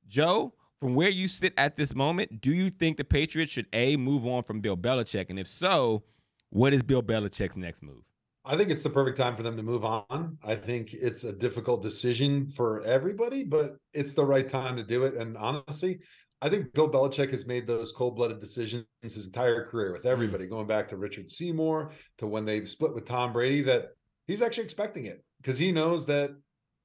Joe, 0.08 0.54
from 0.82 0.96
where 0.96 1.10
you 1.10 1.28
sit 1.28 1.54
at 1.58 1.78
this 1.78 1.94
moment, 1.94 2.41
do 2.41 2.52
you 2.52 2.72
think 2.72 2.98
the 2.98 3.04
Patriots 3.04 3.52
should 3.52 3.67
a 3.72 3.96
move 3.98 4.26
on 4.26 4.41
from 4.41 4.62
Bill 4.62 4.76
Belichick, 4.76 5.30
and 5.30 5.39
if 5.39 5.48
so, 5.48 6.04
what 6.50 6.74
is 6.74 6.82
Bill 6.82 7.04
Belichick's 7.04 7.56
next 7.56 7.84
move? 7.84 8.04
I 8.44 8.58
think 8.58 8.72
it's 8.72 8.82
the 8.82 8.89
perfect 8.89 9.17
time 9.17 9.36
for 9.36 9.44
them 9.44 9.56
to 9.56 9.62
move 9.62 9.86
on. 9.86 10.39
I 10.44 10.56
think 10.56 10.96
it's 10.96 11.24
a 11.24 11.32
difficult 11.32 11.84
decision 11.84 12.48
for 12.48 12.84
everybody, 12.84 13.44
but 13.44 13.78
it's 13.94 14.13
the 14.13 14.26
right 14.26 14.50
time 14.50 14.76
to 14.78 14.84
do 14.84 15.04
it. 15.04 15.13
And 15.13 15.38
honestly, 15.38 16.00
I 16.41 16.50
think 16.50 16.74
Bill 16.74 16.89
Belichick 16.89 17.30
has 17.30 17.46
made 17.46 17.67
those 17.67 17.91
cold 17.91 18.15
blooded 18.15 18.39
decisions 18.39 18.88
his 19.04 19.28
entire 19.28 19.67
career 19.67 19.94
with 19.94 20.02
hmm. 20.02 20.10
everybody, 20.10 20.48
going 20.48 20.65
back 20.65 20.89
to 20.89 20.98
Richard 20.98 21.32
Seymour 21.32 21.91
to 22.17 22.26
when 22.26 22.44
they 22.44 22.65
split 22.65 22.96
with 22.96 23.06
Tom 23.06 23.32
Brady, 23.32 23.62
that 23.62 23.89
he's 24.26 24.41
actually 24.41 24.63
expecting 24.63 25.06
it 25.06 25.24
because 25.39 25.60
he 25.60 25.72
knows 25.72 26.08
that 26.08 26.32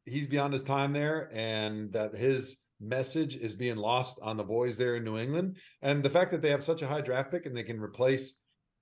he's 0.05 0.27
beyond 0.27 0.53
his 0.53 0.63
time 0.63 0.93
there 0.93 1.31
and 1.33 1.91
that 1.95 2.15
his 2.15 2.66
message 2.81 3.37
is 3.37 3.55
being 3.57 3.77
lost 3.77 4.19
on 4.23 4.37
the 4.37 4.45
boys 4.45 4.77
there 4.77 4.97
in 4.97 5.05
New 5.05 5.19
England. 5.19 5.57
And 5.83 6.03
the 6.03 6.11
fact 6.11 6.31
that 6.33 6.43
they 6.43 6.51
have 6.51 6.63
such 6.65 6.83
a 6.83 6.87
high 6.87 7.01
draft 7.01 7.31
pick 7.31 7.47
and 7.47 7.57
they 7.57 7.63
can 7.63 7.81
replace 7.81 8.35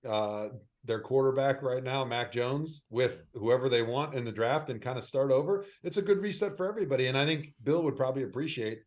uh, 0.09 0.49
their 0.85 1.01
quarterback 1.01 1.63
right 1.63 1.83
now, 1.83 2.05
Mac 2.05 2.31
Jones, 2.33 2.85
with 2.91 3.19
whoever 3.35 3.69
they 3.69 3.83
want 3.83 4.15
in 4.15 4.25
the 4.25 4.33
draft 4.33 4.69
and 4.71 4.81
kind 4.83 4.99
of 4.99 5.05
start 5.05 5.31
over, 5.31 5.65
it's 5.83 5.97
a 5.97 6.03
good 6.03 6.21
reset 6.21 6.57
for 6.57 6.69
everybody. 6.69 7.07
And 7.07 7.17
I 7.17 7.25
think 7.25 7.55
Bill 7.63 7.83
would 7.85 7.97
probably 7.97 8.25
appreciate 8.25 8.81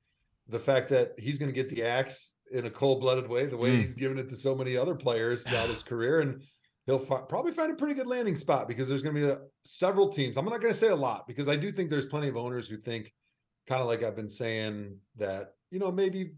the 0.49 0.59
fact 0.59 0.89
that 0.89 1.11
he's 1.17 1.39
going 1.39 1.49
to 1.51 1.55
get 1.55 1.69
the 1.69 1.83
axe 1.83 2.35
in 2.51 2.65
a 2.65 2.69
cold 2.69 3.01
blooded 3.01 3.27
way, 3.27 3.45
the 3.47 3.57
way 3.57 3.71
Mm. 3.71 3.79
he's 3.79 3.95
given 3.95 4.17
it 4.17 4.29
to 4.29 4.35
so 4.35 4.55
many 4.55 4.77
other 4.77 4.95
players 4.95 5.43
throughout 5.43 5.69
his 5.69 5.83
career. 5.91 6.21
And 6.21 6.41
he'll 6.85 6.99
fi- 6.99 7.21
probably 7.27 7.51
find 7.51 7.71
a 7.71 7.75
pretty 7.75 7.95
good 7.95 8.07
landing 8.07 8.35
spot 8.35 8.67
because 8.67 8.87
there's 8.87 9.01
going 9.03 9.15
to 9.15 9.21
be 9.21 9.27
a, 9.27 9.39
several 9.65 10.09
teams. 10.09 10.37
I'm 10.37 10.45
not 10.45 10.61
going 10.61 10.71
to 10.73 10.79
say 10.79 10.87
a 10.89 10.95
lot 10.95 11.27
because 11.27 11.47
I 11.47 11.55
do 11.55 11.71
think 11.71 11.89
there's 11.89 12.05
plenty 12.05 12.27
of 12.27 12.37
owners 12.37 12.69
who 12.69 12.77
think, 12.77 13.11
kind 13.67 13.81
of 13.81 13.87
like 13.87 14.03
I've 14.03 14.15
been 14.15 14.29
saying, 14.29 14.97
that, 15.17 15.53
you 15.71 15.79
know, 15.79 15.91
maybe 15.91 16.33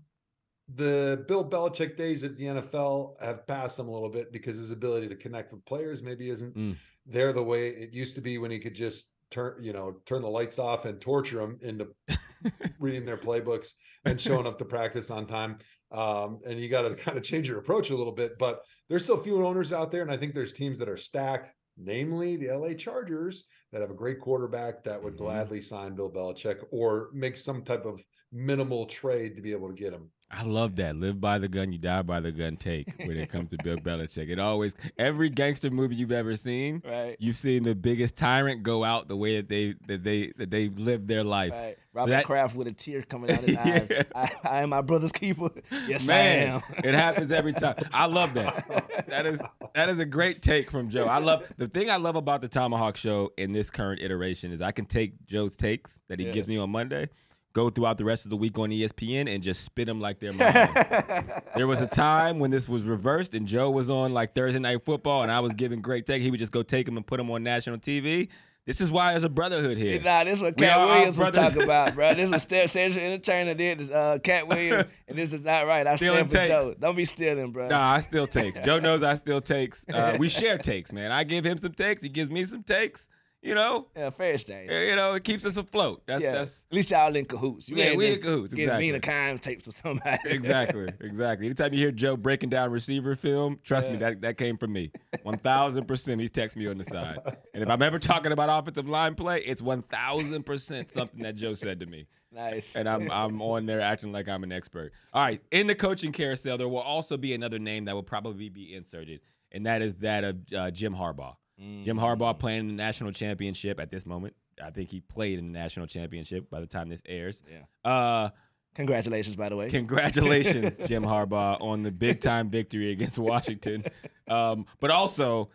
the 0.76 1.26
Bill 1.28 1.48
Belichick 1.48 1.98
days 1.98 2.24
at 2.24 2.38
the 2.38 2.46
NFL 2.46 3.22
have 3.22 3.48
passed 3.48 3.80
him 3.80 3.88
a 3.88 3.92
little 3.92 4.10
bit 4.10 4.32
because 4.32 4.58
his 4.58 4.72
ability 4.72 5.08
to 5.10 5.16
connect 5.16 5.52
with 5.52 5.66
players 5.66 6.04
maybe 6.04 6.30
isn't 6.30 6.56
Mm. 6.56 6.78
there 7.06 7.34
the 7.34 7.44
way 7.44 7.70
it 7.70 7.92
used 7.94 8.16
to 8.16 8.22
be 8.22 8.38
when 8.38 8.52
he 8.52 8.60
could 8.60 8.76
just 8.76 9.12
turn, 9.32 9.56
you 9.62 9.74
know, 9.74 9.98
turn 10.06 10.22
the 10.22 10.30
lights 10.30 10.60
off 10.60 10.86
and 10.86 11.00
torture 11.02 11.38
them 11.40 11.58
into 11.62 11.88
reading 12.80 13.06
their 13.06 13.18
playbooks 13.18 13.74
and 14.06 14.20
showing 14.22 14.46
up 14.48 14.58
to 14.60 14.66
practice 14.66 15.10
on 15.12 15.26
time. 15.26 15.58
Um, 15.92 16.40
and 16.46 16.60
you 16.60 16.70
got 16.70 16.84
to 16.84 16.94
kind 16.96 17.18
of 17.18 17.24
change 17.24 17.48
your 17.50 17.60
approach 17.60 17.90
a 17.90 17.96
little 17.96 18.14
bit, 18.14 18.38
but 18.38 18.62
there's 18.90 19.04
still 19.04 19.18
few 19.18 19.46
owners 19.46 19.74
out 19.74 19.92
there. 19.92 20.02
And 20.04 20.12
I 20.12 20.18
think 20.18 20.34
there's 20.36 20.54
teams 20.54 20.78
that 20.80 20.90
are 20.90 20.98
stacked, 20.98 21.52
namely 21.78 22.36
the 22.38 22.56
LA 22.56 22.74
Chargers, 22.74 23.46
that 23.72 23.82
have 23.82 23.92
a 23.92 23.96
great 23.96 24.20
quarterback 24.20 24.84
that 24.84 25.02
would 25.04 25.14
Mhm. 25.16 25.18
gladly 25.18 25.62
sign 25.62 25.96
Bill 25.96 26.10
Belichick 26.10 26.64
or 26.72 27.10
make 27.14 27.38
some 27.38 27.64
type 27.64 27.86
of 27.86 28.04
minimal 28.32 28.86
trade 28.86 29.36
to 29.36 29.42
be 29.42 29.52
able 29.52 29.68
to 29.68 29.74
get 29.76 29.94
him. 29.94 30.10
I 30.32 30.44
love 30.44 30.76
that. 30.76 30.96
Live 30.96 31.20
by 31.20 31.40
the 31.40 31.48
gun, 31.48 31.72
you 31.72 31.80
die 31.80 32.04
by 32.04 32.20
the 32.20 32.32
gun. 32.32 32.56
Take 32.56 32.88
when 33.00 33.18
it 33.18 33.30
comes 33.30 33.50
to 33.50 33.58
Bill 33.64 33.78
Belichick. 33.84 34.30
It 34.30 34.38
always 34.38 34.76
every 35.00 35.30
gangster 35.30 35.72
movie 35.72 35.96
you've 35.96 36.12
ever 36.12 36.36
seen, 36.36 36.84
Right. 36.86 37.16
you've 37.20 37.36
seen 37.36 37.64
the 37.64 37.74
biggest 37.74 38.16
tyrant 38.16 38.62
go 38.62 38.84
out 38.84 39.08
the 39.08 39.18
way 39.18 39.38
that 39.38 39.50
they 39.50 39.74
that 39.88 40.04
they 40.04 40.32
that 40.38 40.52
they 40.52 40.70
lived 40.70 41.08
their 41.08 41.24
life. 41.24 41.52
Right. 41.52 41.78
Robert 42.00 42.12
that- 42.12 42.26
Kraft 42.26 42.56
with 42.56 42.68
a 42.68 42.72
tear 42.72 43.02
coming 43.04 43.32
out 43.32 43.40
of 43.40 43.46
his 43.48 43.58
eyes. 43.58 43.90
I, 44.16 44.32
I 44.44 44.62
am 44.64 44.70
my 44.70 44.82
brother's 44.82 45.12
keeper. 45.12 45.50
Yes, 45.88 46.06
Man, 46.08 46.50
I 46.50 46.54
am. 46.56 46.62
it 46.84 46.94
happens 46.94 47.32
every 47.32 47.54
time. 47.54 47.76
I 47.94 48.06
love 48.08 48.34
that. 48.36 49.06
That 49.08 49.26
is 49.26 49.40
that 49.76 49.90
is 49.90 50.00
a 50.00 50.06
great 50.06 50.42
take 50.42 50.70
from 50.72 50.90
Joe. 50.90 51.06
I 51.06 51.18
love 51.20 51.44
the 51.58 51.68
thing 51.68 51.90
I 51.90 51.98
love 51.98 52.16
about 52.16 52.42
the 52.42 52.48
Tomahawk 52.48 52.98
Show 52.98 53.32
in 53.38 53.54
this 53.54 53.70
current 53.70 54.02
iteration 54.02 54.52
is 54.52 54.62
I 54.62 54.72
can 54.72 54.86
take 54.86 55.26
Joe's 55.26 55.56
takes 55.58 56.00
that 56.08 56.20
he 56.20 56.26
Yeah. 56.26 56.32
gives 56.32 56.48
me 56.48 56.58
on 56.58 56.70
Monday, 56.70 57.10
go 57.54 57.70
throughout 57.70 57.98
the 57.98 58.06
rest 58.06 58.26
of 58.26 58.30
the 58.30 58.38
week 58.38 58.58
on 58.60 58.70
ESPN, 58.70 59.34
and 59.34 59.42
just 59.44 59.64
spit 59.64 59.88
them 59.88 60.00
like 60.00 60.20
they're 60.20 60.34
mine. 60.34 61.32
there 61.56 61.68
was 61.68 61.82
a 61.82 61.88
time 61.88 62.40
when 62.40 62.52
this 62.52 62.70
was 62.70 62.84
reversed, 62.84 63.34
and 63.34 63.48
Joe 63.48 63.70
was 63.72 63.90
on 63.90 64.14
like 64.14 64.36
Thursday 64.36 64.60
Night 64.60 64.84
Football, 64.86 65.24
and 65.24 65.32
I 65.32 65.40
was 65.40 65.54
giving 65.54 65.82
great 65.82 66.06
take. 66.06 66.22
He 66.22 66.30
would 66.32 66.40
just 66.40 66.52
go 66.52 66.64
take 66.64 66.86
them 66.86 66.98
and 66.98 67.06
put 67.06 67.18
them 67.18 67.30
on 67.32 67.44
national 67.44 67.78
TV. 67.80 68.30
This 68.66 68.82
is 68.82 68.92
why 68.92 69.14
there's 69.14 69.24
a 69.24 69.30
brotherhood 69.30 69.78
See, 69.78 69.94
here. 69.94 70.02
nah, 70.02 70.24
this 70.24 70.34
is 70.34 70.42
what 70.42 70.56
Katt 70.56 70.78
all 70.78 70.88
Williams 70.88 71.18
was 71.18 71.32
talking 71.36 71.64
about, 71.64 71.96
bro. 71.96 72.14
This 72.14 72.30
was 72.30 72.44
Cedric 72.44 72.94
the 72.94 73.02
Entertainer 73.02 73.54
did 73.56 73.92
uh, 73.92 74.20
Katt 74.20 74.48
Williams, 74.48 74.86
and 75.08 75.18
this 75.18 75.34
is 75.34 75.42
not 75.42 75.66
right. 75.66 75.88
I 75.88 75.96
Stealing 75.96 76.30
stand 76.30 76.32
for 76.32 76.38
takes. 76.38 76.50
Joe. 76.50 76.76
Don't 76.80 76.96
be 76.96 77.06
stealing, 77.06 77.52
bro. 77.52 77.68
Nah, 77.68 77.94
I 77.94 78.02
still 78.02 78.28
takes. 78.28 78.60
Joe 78.60 78.80
knows 78.80 79.02
I 79.02 79.16
still 79.16 79.42
takes. 79.42 79.86
Uh, 79.92 80.18
we 80.20 80.30
share 80.30 80.60
takes, 80.60 80.94
man. 80.94 81.12
I 81.12 81.24
give 81.24 81.46
him 81.46 81.58
some 81.58 81.74
takes. 81.74 82.04
He 82.04 82.10
gives 82.10 82.30
me 82.30 82.46
some 82.46 82.62
takes. 82.62 83.10
You 83.42 83.56
know, 83.56 83.88
Yeah, 83.96 84.10
fair 84.10 84.34
exchange. 84.34 84.70
you 84.70 84.96
know, 84.98 85.14
it 85.14 85.24
keeps 85.24 85.46
us 85.46 85.56
afloat. 85.56 86.02
That's 86.06 86.22
yeah. 86.22 86.34
that's 86.34 86.62
At 86.70 86.76
least 86.76 86.92
y'all 86.92 87.16
in 87.16 87.24
cahoots. 87.24 87.70
You 87.70 87.78
Yeah, 87.78 87.96
we 87.96 88.14
in 88.14 88.22
cahoots, 88.22 88.54
Getting 88.54 88.78
me 88.78 88.90
exactly. 88.90 88.92
the 88.92 89.00
kind 89.00 89.42
tapes 89.42 89.68
or 89.68 89.72
somebody. 89.72 90.18
exactly, 90.26 90.92
exactly. 91.00 91.46
Anytime 91.48 91.74
you 91.74 91.80
hear 91.80 91.92
Joe 91.92 92.18
breaking 92.18 92.50
down 92.50 92.70
receiver 92.70 93.16
film, 93.16 93.60
trust 93.64 93.92
me, 93.92 93.98
that, 93.98 94.20
that 94.22 94.38
came 94.38 94.58
from 94.58 94.74
me. 94.74 94.92
One 95.24 95.38
thousand 95.38 95.88
percent, 95.88 96.20
he 96.20 96.28
texts 96.28 96.58
me 96.58 96.68
on 96.68 96.78
the 96.78 96.84
side. 96.84 97.20
And 97.54 97.64
if 97.64 97.70
I'm 97.70 97.82
ever 97.82 97.98
talking 97.98 98.34
about 98.34 98.50
offensive 98.62 98.90
line 98.90 99.16
play, 99.16 99.40
it's 99.40 99.62
one 99.62 99.84
thousand 99.84 100.44
percent 100.46 100.92
something 100.92 101.22
that 101.24 101.36
Joe 101.36 101.54
said 101.54 101.80
to 101.80 101.86
me. 101.86 102.08
nice. 102.34 102.76
And 102.76 102.90
I'm 102.90 103.10
I'm 103.10 103.42
on 103.42 103.66
there 103.66 103.80
acting 103.80 104.12
like 104.12 104.28
I'm 104.28 104.44
an 104.44 104.52
expert. 104.52 104.92
All 105.14 105.24
right, 105.24 105.42
in 105.52 105.68
the 105.68 105.76
coaching 105.76 106.12
carousel, 106.12 106.58
there 106.58 106.68
will 106.68 106.80
also 106.80 107.16
be 107.16 107.34
another 107.34 107.58
name 107.60 107.86
that 107.86 107.96
will 107.96 108.04
probably 108.04 108.50
be 108.50 108.76
inserted, 108.76 109.22
and 109.52 109.66
that 109.66 109.82
is 109.82 109.96
that 110.00 110.26
of 110.26 110.38
uh, 110.54 110.72
Jim 110.72 110.94
Harbaugh. 110.94 111.36
Jim 111.60 111.98
Harbaugh 111.98 112.38
playing 112.40 112.62
in 112.62 112.68
the 112.68 112.74
national 112.74 113.12
championship 113.12 113.80
at 113.80 113.92
this 113.92 114.06
moment. 114.06 114.34
I 114.64 114.70
think 114.72 114.90
he 114.90 115.02
played 115.02 115.40
in 115.40 115.52
the 115.52 115.60
national 115.60 115.88
championship 115.88 116.50
by 116.50 116.60
the 116.62 116.68
time 116.68 116.90
this 116.90 117.02
airs. 117.06 117.44
Yeah. 117.50 117.90
Uh, 117.90 118.30
Congratulations, 118.76 119.36
by 119.36 119.50
the 119.50 119.56
way. 119.56 119.70
Congratulations, 119.70 120.78
Jim 120.88 121.04
Harbaugh, 121.04 121.60
on 121.62 121.84
the 121.84 121.92
big 121.92 122.22
time 122.22 122.50
victory 122.50 122.92
against 122.92 123.18
Washington. 123.20 123.84
Um, 124.28 124.66
but 124.80 124.92
also, 124.92 125.50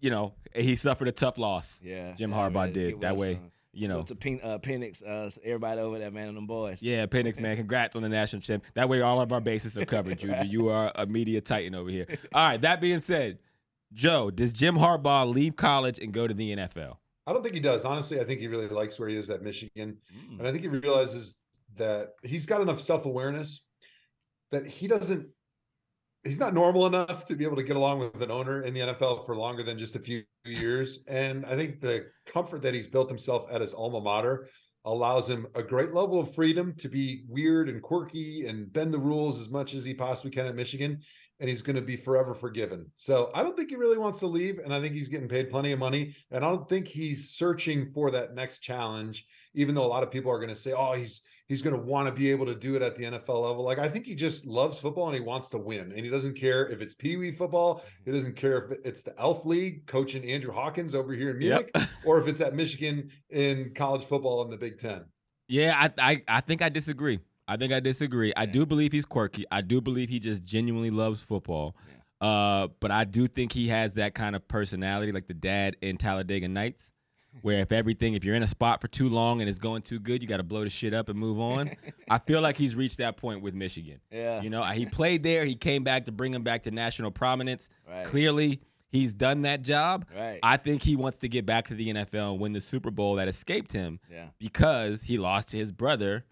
you 0.00 0.10
know, 0.10 0.34
he 0.54 0.74
suffered 0.76 1.08
a 1.08 1.12
tough 1.12 1.38
loss. 1.38 1.80
yeah. 1.84 2.12
Jim 2.14 2.30
yeah, 2.30 2.36
Harbaugh 2.36 2.52
man, 2.54 2.72
did 2.72 3.00
that 3.02 3.16
way. 3.16 3.38
You 3.76 3.88
know, 3.88 4.02
to 4.02 4.14
Pen- 4.14 4.40
uh, 4.40 4.58
Penix, 4.58 5.02
uh, 5.04 5.28
everybody 5.44 5.80
over 5.80 5.98
there, 5.98 6.10
man, 6.12 6.28
and 6.28 6.36
them 6.36 6.46
boys. 6.46 6.80
yeah, 6.80 7.06
Penix, 7.06 7.40
man, 7.40 7.56
congrats 7.56 7.96
on 7.96 8.02
the 8.02 8.08
national 8.08 8.40
champ. 8.40 8.62
That 8.74 8.88
way, 8.88 9.00
all 9.00 9.20
of 9.20 9.32
our 9.32 9.40
bases 9.40 9.76
are 9.76 9.84
covered, 9.84 10.18
Juju. 10.20 10.44
You 10.46 10.68
are 10.68 10.92
a 10.94 11.06
media 11.06 11.40
titan 11.40 11.74
over 11.74 11.90
here. 11.90 12.06
All 12.32 12.50
right, 12.50 12.60
that 12.60 12.80
being 12.80 13.00
said, 13.00 13.40
Joe, 13.94 14.30
does 14.30 14.52
Jim 14.52 14.76
Harbaugh 14.76 15.32
leave 15.32 15.56
college 15.56 15.98
and 15.98 16.12
go 16.12 16.26
to 16.26 16.34
the 16.34 16.56
NFL? 16.56 16.96
I 17.26 17.32
don't 17.32 17.42
think 17.42 17.54
he 17.54 17.60
does. 17.60 17.84
Honestly, 17.84 18.20
I 18.20 18.24
think 18.24 18.40
he 18.40 18.48
really 18.48 18.68
likes 18.68 18.98
where 18.98 19.08
he 19.08 19.16
is 19.16 19.30
at 19.30 19.42
Michigan. 19.42 19.96
Mm. 20.14 20.38
And 20.38 20.48
I 20.48 20.50
think 20.50 20.62
he 20.62 20.68
realizes 20.68 21.38
that 21.76 22.10
he's 22.22 22.46
got 22.46 22.60
enough 22.60 22.80
self 22.80 23.06
awareness 23.06 23.64
that 24.50 24.66
he 24.66 24.86
doesn't, 24.86 25.26
he's 26.22 26.38
not 26.38 26.54
normal 26.54 26.86
enough 26.86 27.26
to 27.26 27.34
be 27.34 27.44
able 27.44 27.56
to 27.56 27.62
get 27.62 27.76
along 27.76 27.98
with 27.98 28.22
an 28.22 28.30
owner 28.30 28.62
in 28.62 28.74
the 28.74 28.80
NFL 28.80 29.24
for 29.26 29.36
longer 29.36 29.62
than 29.62 29.78
just 29.78 29.96
a 29.96 29.98
few 29.98 30.22
years. 30.44 31.02
And 31.08 31.46
I 31.46 31.56
think 31.56 31.80
the 31.80 32.06
comfort 32.26 32.62
that 32.62 32.74
he's 32.74 32.86
built 32.86 33.08
himself 33.08 33.50
at 33.50 33.60
his 33.60 33.74
alma 33.74 34.00
mater 34.00 34.48
allows 34.84 35.28
him 35.28 35.46
a 35.54 35.62
great 35.62 35.94
level 35.94 36.20
of 36.20 36.34
freedom 36.34 36.74
to 36.76 36.88
be 36.88 37.24
weird 37.28 37.68
and 37.68 37.82
quirky 37.82 38.46
and 38.46 38.70
bend 38.72 38.92
the 38.92 38.98
rules 38.98 39.40
as 39.40 39.48
much 39.48 39.74
as 39.74 39.84
he 39.84 39.94
possibly 39.94 40.30
can 40.30 40.46
at 40.46 40.54
Michigan. 40.54 41.00
And 41.40 41.48
he's 41.48 41.62
going 41.62 41.76
to 41.76 41.82
be 41.82 41.96
forever 41.96 42.34
forgiven. 42.34 42.90
So 42.96 43.30
I 43.34 43.42
don't 43.42 43.56
think 43.56 43.70
he 43.70 43.76
really 43.76 43.98
wants 43.98 44.20
to 44.20 44.26
leave. 44.26 44.58
And 44.58 44.72
I 44.72 44.80
think 44.80 44.94
he's 44.94 45.08
getting 45.08 45.28
paid 45.28 45.50
plenty 45.50 45.72
of 45.72 45.78
money. 45.78 46.14
And 46.30 46.44
I 46.44 46.48
don't 46.48 46.68
think 46.68 46.86
he's 46.86 47.30
searching 47.30 47.90
for 47.90 48.10
that 48.12 48.34
next 48.34 48.60
challenge, 48.60 49.26
even 49.54 49.74
though 49.74 49.84
a 49.84 49.88
lot 49.88 50.04
of 50.04 50.10
people 50.10 50.30
are 50.30 50.38
going 50.38 50.50
to 50.50 50.56
say, 50.56 50.72
oh, 50.72 50.92
he's 50.92 51.26
he's 51.46 51.62
going 51.62 51.76
to 51.76 51.82
want 51.82 52.08
to 52.08 52.14
be 52.14 52.30
able 52.30 52.46
to 52.46 52.54
do 52.54 52.74
it 52.74 52.82
at 52.82 52.96
the 52.96 53.04
NFL 53.04 53.42
level. 53.42 53.64
Like 53.64 53.78
I 53.78 53.88
think 53.88 54.06
he 54.06 54.14
just 54.14 54.46
loves 54.46 54.78
football 54.78 55.06
and 55.06 55.14
he 55.14 55.20
wants 55.20 55.50
to 55.50 55.58
win. 55.58 55.92
And 55.92 56.04
he 56.04 56.10
doesn't 56.10 56.36
care 56.36 56.68
if 56.68 56.80
it's 56.80 56.94
Pee 56.94 57.16
Wee 57.16 57.32
football. 57.32 57.82
He 58.04 58.10
mm-hmm. 58.10 58.18
doesn't 58.18 58.36
care 58.36 58.64
if 58.64 58.78
it's 58.84 59.02
the 59.02 59.18
Elf 59.20 59.44
League 59.44 59.86
coaching 59.86 60.24
Andrew 60.30 60.52
Hawkins 60.52 60.94
over 60.94 61.12
here 61.12 61.30
in 61.30 61.40
Yep. 61.40 61.70
Munich, 61.74 61.88
or 62.04 62.20
if 62.20 62.28
it's 62.28 62.40
at 62.40 62.54
Michigan 62.54 63.10
in 63.30 63.72
college 63.74 64.04
football 64.04 64.42
in 64.42 64.50
the 64.50 64.56
Big 64.56 64.78
Ten. 64.78 65.04
Yeah, 65.48 65.76
I, 65.78 66.12
I 66.12 66.22
I 66.26 66.40
think 66.40 66.62
I 66.62 66.70
disagree. 66.70 67.20
I 67.46 67.56
think 67.56 67.72
I 67.72 67.80
disagree. 67.80 68.32
I 68.36 68.46
do 68.46 68.64
believe 68.66 68.92
he's 68.92 69.04
quirky. 69.04 69.44
I 69.50 69.60
do 69.60 69.80
believe 69.80 70.08
he 70.08 70.18
just 70.18 70.44
genuinely 70.44 70.90
loves 70.90 71.20
football. 71.22 71.76
Uh, 72.20 72.68
but 72.80 72.90
I 72.90 73.04
do 73.04 73.26
think 73.26 73.52
he 73.52 73.68
has 73.68 73.94
that 73.94 74.14
kind 74.14 74.34
of 74.34 74.46
personality, 74.48 75.12
like 75.12 75.26
the 75.26 75.34
dad 75.34 75.76
in 75.82 75.98
Talladega 75.98 76.48
Nights, 76.48 76.90
where 77.42 77.60
if 77.60 77.70
everything, 77.70 78.14
if 78.14 78.24
you're 78.24 78.36
in 78.36 78.42
a 78.42 78.46
spot 78.46 78.80
for 78.80 78.88
too 78.88 79.08
long 79.10 79.40
and 79.40 79.50
it's 79.50 79.58
going 79.58 79.82
too 79.82 79.98
good, 79.98 80.22
you 80.22 80.28
got 80.28 80.38
to 80.38 80.42
blow 80.42 80.64
the 80.64 80.70
shit 80.70 80.94
up 80.94 81.08
and 81.10 81.18
move 81.18 81.38
on. 81.38 81.72
I 82.08 82.18
feel 82.18 82.40
like 82.40 82.56
he's 82.56 82.74
reached 82.74 82.98
that 82.98 83.18
point 83.18 83.42
with 83.42 83.52
Michigan. 83.52 84.00
Yeah. 84.10 84.40
You 84.40 84.48
know, 84.48 84.62
he 84.64 84.86
played 84.86 85.22
there. 85.22 85.44
He 85.44 85.54
came 85.56 85.84
back 85.84 86.06
to 86.06 86.12
bring 86.12 86.32
him 86.32 86.44
back 86.44 86.62
to 86.62 86.70
national 86.70 87.10
prominence. 87.10 87.68
Right. 87.86 88.06
Clearly, 88.06 88.60
he's 88.88 89.12
done 89.12 89.42
that 89.42 89.60
job. 89.60 90.06
Right. 90.16 90.38
I 90.42 90.56
think 90.56 90.82
he 90.82 90.96
wants 90.96 91.18
to 91.18 91.28
get 91.28 91.44
back 91.44 91.66
to 91.68 91.74
the 91.74 91.92
NFL 91.92 92.32
and 92.32 92.40
win 92.40 92.52
the 92.54 92.60
Super 92.62 92.90
Bowl 92.92 93.16
that 93.16 93.28
escaped 93.28 93.72
him 93.72 93.98
Yeah. 94.10 94.28
because 94.38 95.02
he 95.02 95.18
lost 95.18 95.50
to 95.50 95.58
his 95.58 95.72
brother 95.72 96.24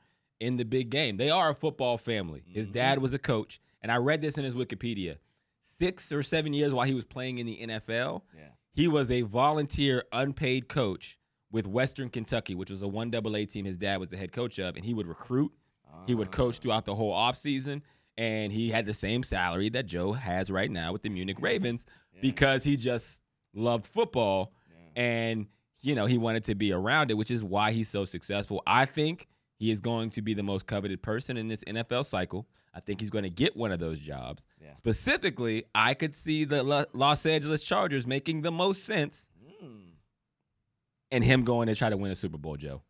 in 0.42 0.57
the 0.57 0.64
big 0.64 0.90
game. 0.90 1.16
They 1.16 1.31
are 1.31 1.50
a 1.50 1.55
football 1.55 1.96
family. 1.98 2.42
His 2.46 2.66
Mm-hmm. 2.66 2.72
dad 2.74 2.98
was 3.00 3.14
a 3.14 3.18
coach, 3.18 3.61
and 3.81 3.90
I 3.92 3.96
read 3.96 4.20
this 4.20 4.37
in 4.37 4.44
his 4.44 4.55
Wikipedia. 4.55 5.16
Six 5.61 6.12
or 6.12 6.22
seven 6.22 6.52
years 6.52 6.74
while 6.74 6.87
he 6.87 6.94
was 6.94 7.05
playing 7.05 7.38
in 7.38 7.46
the 7.46 7.59
NFL, 7.66 8.22
Yeah. 8.37 8.48
he 8.72 8.88
was 8.88 9.11
a 9.11 9.22
volunteer, 9.22 10.05
unpaid 10.12 10.68
coach 10.68 11.18
with 11.50 11.66
Western 11.66 12.09
Kentucky, 12.09 12.55
which 12.55 12.70
was 12.70 12.83
a 12.83 12.88
one 12.88 13.11
double 13.11 13.37
A 13.37 13.46
team 13.46 13.64
his 13.64 13.76
dad 13.78 14.00
was 14.00 14.09
the 14.11 14.16
head 14.16 14.33
coach 14.33 14.59
of, 14.59 14.76
and 14.76 14.85
he 14.85 14.92
would 14.94 15.07
recruit. 15.07 15.52
He 16.07 16.14
would 16.14 16.33
coach 16.33 16.59
throughout 16.59 16.85
the 16.87 16.94
whole 16.94 17.12
offseason, 17.12 17.83
and 18.18 18.52
he 18.52 18.70
had 18.70 18.87
the 18.87 18.94
same 18.94 19.22
salary 19.22 19.68
that 19.70 19.87
Joe 19.87 20.12
has 20.14 20.50
right 20.50 20.70
now 20.70 20.92
with 20.92 21.02
the 21.02 21.09
Munich 21.11 21.37
Ravens 21.40 21.87
because 22.20 22.64
he 22.64 22.76
just 22.76 23.20
loved 23.55 23.87
football 23.87 24.52
and 24.96 25.46
you 25.81 25.94
know 25.94 26.07
he 26.07 26.16
wanted 26.18 26.44
to 26.44 26.55
be 26.55 26.72
around 26.72 27.11
it, 27.11 27.14
which 27.14 27.31
is 27.31 27.44
why 27.44 27.72
he's 27.72 27.88
so 27.88 28.05
successful. 28.05 28.62
I 28.66 28.85
think 28.87 29.28
he 29.62 29.70
is 29.70 29.81
going 29.81 30.11
to 30.11 30.20
be 30.20 30.35
the 30.35 30.42
most 30.42 30.66
coveted 30.66 31.01
person 31.03 31.37
in 31.37 31.46
this 31.46 31.62
NFL 31.62 32.05
cycle. 32.05 32.48
I 32.75 32.81
think 32.81 32.98
he's 32.98 33.11
going 33.11 33.22
to 33.22 33.31
get 33.31 33.57
one 33.57 33.70
of 33.70 33.79
those 33.79 34.01
jobs. 34.01 34.42
Yeah. 34.61 34.75
Specifically, 34.75 35.66
I 35.72 35.94
could 35.94 36.16
see 36.16 36.42
the 36.44 36.64
Lo- 36.64 36.87
Los 36.92 37.25
Angeles 37.25 37.62
Chargers 37.62 38.05
making 38.05 38.42
the 38.42 38.51
most 38.51 38.85
sense 38.85 39.29
Mm. 39.62 39.92
and 41.12 41.22
him 41.22 41.44
going 41.44 41.68
to 41.68 41.77
try 41.77 41.90
to 41.90 41.96
win 41.96 42.11
a 42.11 42.16
Super 42.16 42.38
Bowl, 42.38 42.57
Joe. 42.57 42.83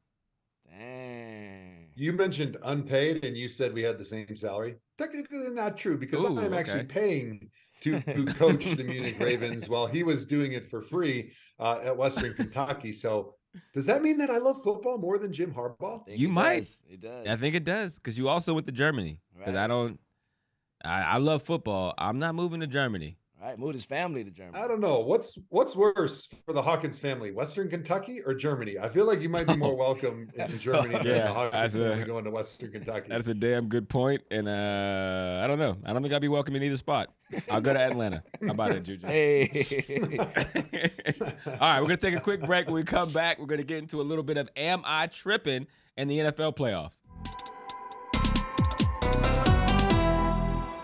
Dang. 0.71 1.89
You 1.95 2.15
mentioned 2.15 2.57
unpaid 2.63 3.23
and 3.23 3.37
you 3.37 3.51
said 3.51 3.75
we 3.75 3.83
had 3.83 3.99
the 3.99 4.05
same 4.07 4.35
salary. 4.35 4.77
Technically 4.97 5.51
not 5.51 5.77
true 5.77 5.99
because 5.99 6.25
Ooh, 6.25 6.39
I'm 6.41 6.55
actually 6.55 6.85
paying 6.85 7.51
to, 7.83 8.01
to 8.01 8.25
coach 8.39 8.65
the 8.65 8.83
Munich 8.83 9.17
Ravens 9.21 9.69
while 9.69 9.87
he 9.87 10.05
was 10.05 10.25
doing 10.25 10.53
it 10.53 10.71
for 10.71 10.81
free 10.81 11.33
uh, 11.59 11.81
at 11.85 11.95
Western 11.95 12.33
Kentucky. 12.33 12.95
So 12.95 13.35
does 13.75 13.87
that 13.87 14.03
mean 14.03 14.19
that 14.19 14.31
I 14.31 14.39
love 14.39 14.63
football 14.63 14.99
more 14.99 15.19
than 15.19 15.33
Jim 15.33 15.53
Harbaugh? 15.55 16.03
You 16.07 16.29
it 16.29 16.31
might. 16.31 16.57
does. 16.61 16.81
It 16.91 17.01
does. 17.01 17.27
I 17.27 17.37
think 17.37 17.55
it 17.55 17.65
does 17.65 17.95
because 17.97 18.17
you 18.19 18.29
also 18.29 18.55
went 18.55 18.67
to 18.67 18.73
Germany. 18.73 19.19
Because 19.37 19.55
Right. 19.55 19.65
I 19.65 19.67
don't, 19.67 19.99
I, 20.85 21.03
I 21.03 21.17
love 21.19 21.43
football. 21.43 21.95
I'm 21.99 22.19
not 22.19 22.35
moving 22.35 22.61
to 22.61 22.67
Germany. 22.67 23.17
All 23.43 23.49
right, 23.49 23.59
moved 23.59 23.75
his 23.75 23.85
family 23.85 24.23
to 24.23 24.31
Germany. 24.31 24.57
I 24.57 24.69
don't 24.69 24.79
know. 24.79 25.01
What's 25.01 25.37
what's 25.49 25.75
worse 25.75 26.29
for 26.47 26.53
the 26.53 26.63
Hawkins 26.63 27.01
family, 27.01 27.33
Western 27.33 27.69
Kentucky 27.69 28.21
or 28.25 28.35
Germany? 28.35 28.79
I 28.79 28.89
feel 28.89 29.05
like 29.05 29.21
you 29.21 29.29
might 29.29 29.49
be 29.49 29.57
more 29.57 29.75
welcome 29.89 30.29
in 30.37 30.59
Germany 30.61 30.95
than 30.99 31.07
Yeah, 31.07 31.27
the 31.27 31.33
Hawkins 31.35 31.73
that's 31.73 32.03
a- 32.03 32.05
going 32.07 32.23
to 32.23 32.31
Western 32.31 32.71
Kentucky. 32.71 33.09
That's 33.09 33.27
a 33.27 33.35
damn 33.35 33.67
good 33.69 33.89
point, 33.89 34.23
and 34.31 34.47
uh, 34.49 35.41
I 35.43 35.49
don't 35.49 35.59
know. 35.59 35.77
I 35.85 35.93
don't 35.93 36.03
think 36.03 36.15
I'd 36.15 36.23
be 36.23 36.29
welcome 36.29 36.55
in 36.55 36.63
either 36.63 36.77
spot. 36.77 37.09
I'll 37.51 37.61
go 37.61 37.73
to 37.73 37.81
Atlanta. 37.81 38.23
How 38.45 38.53
about 38.53 38.71
it, 38.73 38.85
Juju? 38.85 39.07
Hey. 39.09 39.49
All 41.47 41.59
right, 41.59 41.81
we're 41.81 41.89
gonna 41.89 41.97
take 41.97 42.15
a 42.15 42.21
quick 42.21 42.43
break. 42.43 42.67
When 42.67 42.77
we 42.77 42.85
come 42.85 43.11
back, 43.11 43.41
we're 43.41 43.47
gonna 43.47 43.65
get 43.65 43.79
into 43.79 44.01
a 44.01 44.05
little 44.05 44.23
bit 44.23 44.37
of 44.37 44.49
"Am 44.57 44.83
I 44.85 45.09
Tripping?" 45.09 45.67
and 45.97 46.09
the 46.09 46.19
NFL 46.19 46.57
playoffs. 46.57 46.97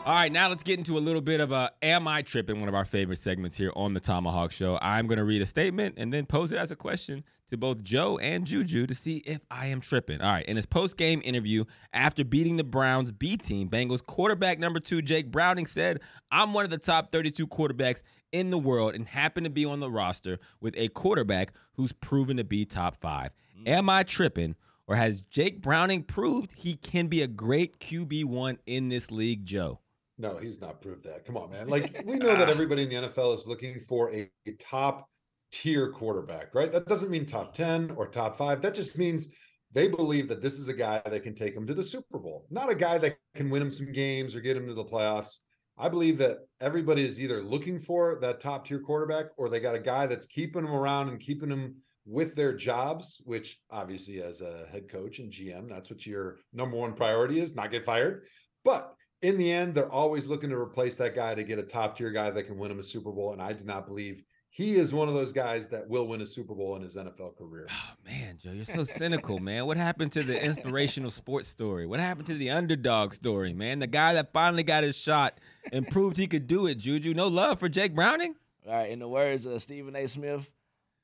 All 0.08 0.14
right, 0.14 0.32
now 0.32 0.48
let's 0.48 0.62
get 0.62 0.78
into 0.78 0.96
a 0.96 1.00
little 1.00 1.20
bit 1.20 1.38
of 1.38 1.52
a 1.52 1.70
"Am 1.82 2.08
I 2.08 2.22
Tripping?" 2.22 2.60
One 2.60 2.68
of 2.70 2.74
our 2.74 2.86
favorite 2.86 3.18
segments 3.18 3.58
here 3.58 3.70
on 3.76 3.92
the 3.92 4.00
Tomahawk 4.00 4.52
Show. 4.52 4.78
I'm 4.80 5.06
gonna 5.06 5.22
read 5.22 5.42
a 5.42 5.46
statement 5.46 5.96
and 5.98 6.10
then 6.10 6.24
pose 6.24 6.50
it 6.50 6.56
as 6.56 6.70
a 6.70 6.76
question 6.76 7.24
to 7.48 7.58
both 7.58 7.82
Joe 7.82 8.16
and 8.16 8.46
Juju 8.46 8.86
to 8.86 8.94
see 8.94 9.18
if 9.26 9.40
I 9.50 9.66
am 9.66 9.82
tripping. 9.82 10.22
All 10.22 10.32
right, 10.32 10.46
in 10.46 10.56
his 10.56 10.64
post-game 10.64 11.20
interview 11.24 11.66
after 11.92 12.24
beating 12.24 12.56
the 12.56 12.64
Browns 12.64 13.12
B 13.12 13.36
team, 13.36 13.68
Bengals 13.68 14.02
quarterback 14.02 14.58
number 14.58 14.80
two 14.80 15.02
Jake 15.02 15.30
Browning 15.30 15.66
said, 15.66 16.00
"I'm 16.32 16.54
one 16.54 16.64
of 16.64 16.70
the 16.70 16.78
top 16.78 17.12
32 17.12 17.46
quarterbacks 17.46 18.00
in 18.32 18.48
the 18.48 18.56
world 18.56 18.94
and 18.94 19.08
happen 19.08 19.44
to 19.44 19.50
be 19.50 19.66
on 19.66 19.80
the 19.80 19.90
roster 19.90 20.38
with 20.58 20.72
a 20.78 20.88
quarterback 20.88 21.52
who's 21.74 21.92
proven 21.92 22.38
to 22.38 22.44
be 22.44 22.64
top 22.64 22.96
five. 22.96 23.32
Am 23.66 23.90
I 23.90 24.04
tripping?" 24.04 24.56
Or 24.86 24.96
has 24.96 25.20
Jake 25.20 25.60
Browning 25.60 26.02
proved 26.02 26.54
he 26.54 26.76
can 26.76 27.08
be 27.08 27.20
a 27.20 27.28
great 27.28 27.78
QB1 27.78 28.56
in 28.64 28.88
this 28.88 29.10
league, 29.10 29.44
Joe? 29.44 29.80
No, 30.18 30.36
he's 30.36 30.60
not 30.60 30.82
proved 30.82 31.04
that. 31.04 31.24
Come 31.24 31.36
on, 31.36 31.50
man. 31.50 31.68
Like 31.68 32.02
we 32.04 32.16
know 32.16 32.36
that 32.36 32.48
ah. 32.48 32.50
everybody 32.50 32.82
in 32.82 32.88
the 32.88 33.08
NFL 33.08 33.36
is 33.36 33.46
looking 33.46 33.80
for 33.80 34.12
a, 34.12 34.28
a 34.46 34.52
top 34.58 35.08
tier 35.52 35.90
quarterback, 35.90 36.54
right? 36.54 36.72
That 36.72 36.86
doesn't 36.86 37.10
mean 37.10 37.24
top 37.24 37.54
10 37.54 37.92
or 37.96 38.08
top 38.08 38.36
five. 38.36 38.60
That 38.60 38.74
just 38.74 38.98
means 38.98 39.28
they 39.72 39.88
believe 39.88 40.28
that 40.28 40.42
this 40.42 40.54
is 40.54 40.68
a 40.68 40.74
guy 40.74 41.00
that 41.04 41.22
can 41.22 41.34
take 41.34 41.54
them 41.54 41.66
to 41.66 41.74
the 41.74 41.84
Super 41.84 42.18
Bowl, 42.18 42.46
not 42.50 42.70
a 42.70 42.74
guy 42.74 42.98
that 42.98 43.16
can 43.34 43.50
win 43.50 43.60
them 43.60 43.70
some 43.70 43.92
games 43.92 44.34
or 44.34 44.40
get 44.40 44.54
them 44.54 44.66
to 44.66 44.74
the 44.74 44.84
playoffs. 44.84 45.38
I 45.76 45.88
believe 45.88 46.18
that 46.18 46.38
everybody 46.60 47.06
is 47.06 47.20
either 47.20 47.42
looking 47.42 47.78
for 47.78 48.18
that 48.20 48.40
top 48.40 48.66
tier 48.66 48.80
quarterback 48.80 49.26
or 49.36 49.48
they 49.48 49.60
got 49.60 49.76
a 49.76 49.80
guy 49.80 50.06
that's 50.06 50.26
keeping 50.26 50.64
them 50.64 50.74
around 50.74 51.08
and 51.08 51.20
keeping 51.20 51.48
them 51.48 51.76
with 52.04 52.34
their 52.34 52.54
jobs, 52.54 53.20
which 53.24 53.60
obviously 53.70 54.20
as 54.22 54.40
a 54.40 54.66
head 54.72 54.88
coach 54.90 55.18
and 55.18 55.30
GM, 55.30 55.68
that's 55.68 55.90
what 55.90 56.06
your 56.06 56.38
number 56.52 56.76
one 56.76 56.94
priority 56.94 57.38
is, 57.38 57.54
not 57.54 57.70
get 57.70 57.84
fired. 57.84 58.24
But 58.64 58.92
in 59.22 59.36
the 59.38 59.50
end, 59.50 59.74
they're 59.74 59.90
always 59.90 60.26
looking 60.26 60.50
to 60.50 60.56
replace 60.56 60.94
that 60.96 61.14
guy 61.14 61.34
to 61.34 61.42
get 61.42 61.58
a 61.58 61.62
top 61.62 61.96
tier 61.96 62.10
guy 62.10 62.30
that 62.30 62.44
can 62.44 62.58
win 62.58 62.70
him 62.70 62.78
a 62.78 62.84
Super 62.84 63.10
Bowl. 63.10 63.32
And 63.32 63.42
I 63.42 63.52
do 63.52 63.64
not 63.64 63.86
believe 63.86 64.22
he 64.50 64.76
is 64.76 64.94
one 64.94 65.08
of 65.08 65.14
those 65.14 65.32
guys 65.32 65.68
that 65.68 65.88
will 65.88 66.06
win 66.06 66.20
a 66.20 66.26
Super 66.26 66.54
Bowl 66.54 66.76
in 66.76 66.82
his 66.82 66.94
NFL 66.96 67.36
career. 67.36 67.66
Oh, 67.70 67.94
man, 68.04 68.38
Joe, 68.40 68.52
you're 68.52 68.64
so 68.64 68.84
cynical, 68.84 69.38
man. 69.38 69.66
What 69.66 69.76
happened 69.76 70.12
to 70.12 70.22
the 70.22 70.42
inspirational 70.42 71.10
sports 71.10 71.48
story? 71.48 71.86
What 71.86 72.00
happened 72.00 72.26
to 72.26 72.34
the 72.34 72.50
underdog 72.50 73.12
story, 73.12 73.52
man? 73.52 73.80
The 73.80 73.86
guy 73.86 74.14
that 74.14 74.32
finally 74.32 74.62
got 74.62 74.84
his 74.84 74.96
shot 74.96 75.38
and 75.72 75.86
proved 75.88 76.16
he 76.16 76.26
could 76.26 76.46
do 76.46 76.66
it, 76.66 76.78
Juju. 76.78 77.12
No 77.14 77.28
love 77.28 77.58
for 77.60 77.68
Jake 77.68 77.94
Browning? 77.94 78.36
All 78.66 78.72
right, 78.72 78.90
in 78.90 79.00
the 79.00 79.08
words 79.08 79.46
of 79.46 79.60
Stephen 79.62 79.96
A. 79.96 80.06
Smith, 80.06 80.50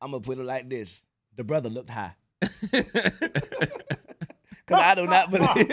I'm 0.00 0.11
gonna 0.11 0.20
put 0.20 0.38
it 0.38 0.44
like 0.44 0.68
this: 0.68 1.07
the 1.35 1.44
brother 1.44 1.70
looked 1.70 1.90
high. 1.90 2.14
Cause 4.66 4.79
I 4.79 4.94
do 4.94 5.07
not 5.07 5.31
believe 5.31 5.68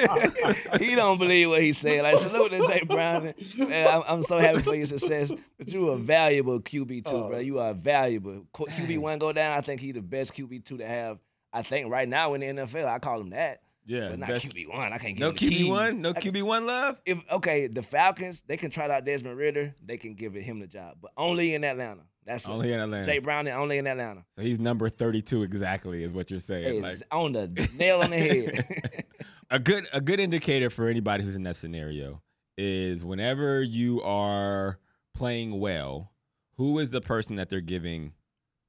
he 0.82 0.96
don't 0.96 1.18
believe 1.18 1.50
what 1.50 1.62
he 1.62 1.72
said. 1.72 2.04
Like 2.04 2.18
salute 2.18 2.52
to 2.52 2.68
Jay 2.68 2.82
Brown. 2.84 3.34
Man, 3.58 3.88
I'm, 3.88 4.04
I'm, 4.06 4.24
so 4.24 4.38
happy 4.38 4.62
for 4.62 4.76
your 4.76 4.86
success. 4.86 5.32
But 5.58 5.70
you 5.70 5.90
are 5.90 5.94
a 5.94 5.98
valuable 5.98 6.60
QB 6.60 7.06
two, 7.06 7.16
oh. 7.16 7.30
bro. 7.30 7.40
You 7.40 7.60
are 7.60 7.74
valuable. 7.74 8.46
QB 8.54 8.98
one 9.00 9.18
go 9.18 9.32
down. 9.32 9.58
I 9.58 9.62
think 9.62 9.80
he 9.80 9.94
the 9.94 10.02
best 10.02 10.34
QB 10.34 10.66
two 10.66 10.78
to 10.80 10.86
have. 10.86 11.20
I 11.54 11.62
think 11.62 11.90
right 11.90 12.08
now 12.08 12.34
in 12.34 12.42
the 12.42 12.48
NFL, 12.48 12.86
I 12.86 13.00
call 13.00 13.22
him 13.22 13.30
that. 13.30 13.62
Yeah, 13.86 14.10
but 14.10 14.20
not 14.20 14.30
QB 14.30 14.70
one. 14.70 14.94
I 14.94 14.98
can't 14.98 15.18
no 15.18 15.32
QB 15.32 15.70
one. 15.70 16.02
No 16.02 16.14
QB 16.14 16.44
one 16.44 16.66
love. 16.66 16.98
If 17.06 17.20
okay, 17.32 17.68
the 17.68 17.84
Falcons 17.84 18.42
they 18.42 18.58
can 18.58 18.72
try 18.72 18.90
out 18.90 19.06
Desmond 19.06 19.38
Ridder, 19.38 19.74
They 19.84 19.98
can 19.98 20.16
give 20.16 20.36
it 20.36 20.44
him 20.44 20.60
the 20.60 20.68
job, 20.68 20.98
but 21.02 21.12
only 21.16 21.56
in 21.56 21.64
Atlanta. 21.64 22.04
That's 22.26 22.46
only 22.46 22.70
what, 22.70 22.76
in 22.76 22.80
Atlanta. 22.82 23.06
Jay 23.06 23.20
Brown 23.20 23.48
only 23.48 23.78
in 23.78 23.88
Atlanta. 23.88 24.24
So 24.38 24.44
he's 24.44 24.60
number 24.60 24.90
thirty-two 24.90 25.44
exactly, 25.44 26.04
is 26.04 26.14
what 26.14 26.30
you're 26.30 26.40
saying. 26.40 26.84
It's 26.84 27.02
like, 27.02 27.08
on 27.12 27.34
the 27.34 27.70
nail 27.76 28.02
on 28.02 28.12
the 28.12 28.18
head. 28.18 29.06
a 29.50 29.60
good 29.60 29.88
a 29.92 30.02
good 30.02 30.20
indicator 30.20 30.70
for 30.70 30.88
anybody 30.88 31.24
who's 31.24 31.36
in 31.36 31.44
that 31.44 31.56
scenario 31.56 32.22
is 32.58 33.04
whenever 33.04 33.62
you 33.64 34.02
are 34.04 34.80
playing 35.16 35.60
well, 35.60 36.12
who 36.58 36.80
is 36.80 36.92
the 36.92 37.02
person 37.02 37.36
that 37.38 37.50
they're 37.50 37.62
giving 37.62 38.14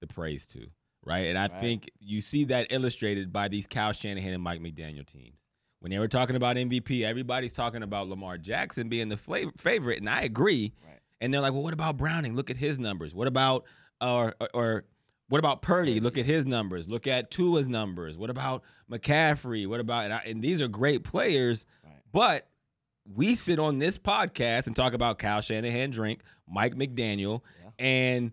the 0.01 0.07
praise 0.07 0.47
to, 0.49 0.67
right? 1.05 1.27
And 1.27 1.39
I 1.39 1.49
right. 1.49 1.61
think 1.61 1.91
you 2.01 2.21
see 2.21 2.45
that 2.45 2.69
illustrated 2.71 3.33
by 3.33 3.49
these 3.49 3.67
Kyle 3.67 3.93
Shanahan 3.93 4.33
and 4.33 4.43
Mike 4.43 4.61
McDaniel 4.61 5.07
teams. 5.07 5.39
When 5.81 5.91
they 5.91 5.99
were 5.99 6.09
talking 6.09 6.37
about 6.37 6.57
MVP, 6.57 7.03
everybody's 7.03 7.55
talking 7.55 7.83
about 7.83 8.09
Lamar 8.09 8.39
Jackson 8.39 8.89
being 8.89 9.09
the 9.09 9.17
flavor, 9.17 9.51
favorite, 9.59 9.99
and 9.99 10.09
I 10.09 10.23
agree. 10.23 10.75
Right. 10.87 10.92
And 11.23 11.33
they're 11.33 11.41
like, 11.41 11.53
well, 11.53 11.63
what 11.63 11.73
about 11.73 11.97
Browning? 11.97 12.35
Look 12.35 12.51
at 12.51 12.57
his 12.57 12.81
numbers. 12.81 13.15
What 13.15 13.29
about 13.29 13.65
or 14.01 14.35
or 14.53 14.85
what 15.29 15.39
about 15.39 15.63
Purdy? 15.63 16.01
Look 16.01 16.19
at 16.19 16.27
his 16.27 16.45
numbers. 16.45 16.89
Look 16.89 17.07
at 17.07 17.31
Tua's 17.31 17.69
numbers. 17.69 18.19
What 18.19 18.29
about 18.29 18.65
McCaffrey? 18.91 19.69
What 19.69 19.79
about 19.79 20.05
and, 20.07 20.13
I, 20.13 20.23
and 20.27 20.43
these 20.43 20.61
are 20.61 20.67
great 20.67 21.05
players, 21.05 21.65
right. 21.85 22.03
but 22.11 22.49
we 23.15 23.37
sit 23.37 23.61
on 23.61 23.79
this 23.79 23.99
podcast 23.99 24.67
and 24.67 24.75
talk 24.75 24.95
about 24.95 25.21
Kyle 25.21 25.41
Shanahan 25.41 25.91
drink, 25.91 26.23
Mike 26.49 26.75
McDaniel, 26.75 27.43
yeah. 27.63 27.71
and 27.79 28.33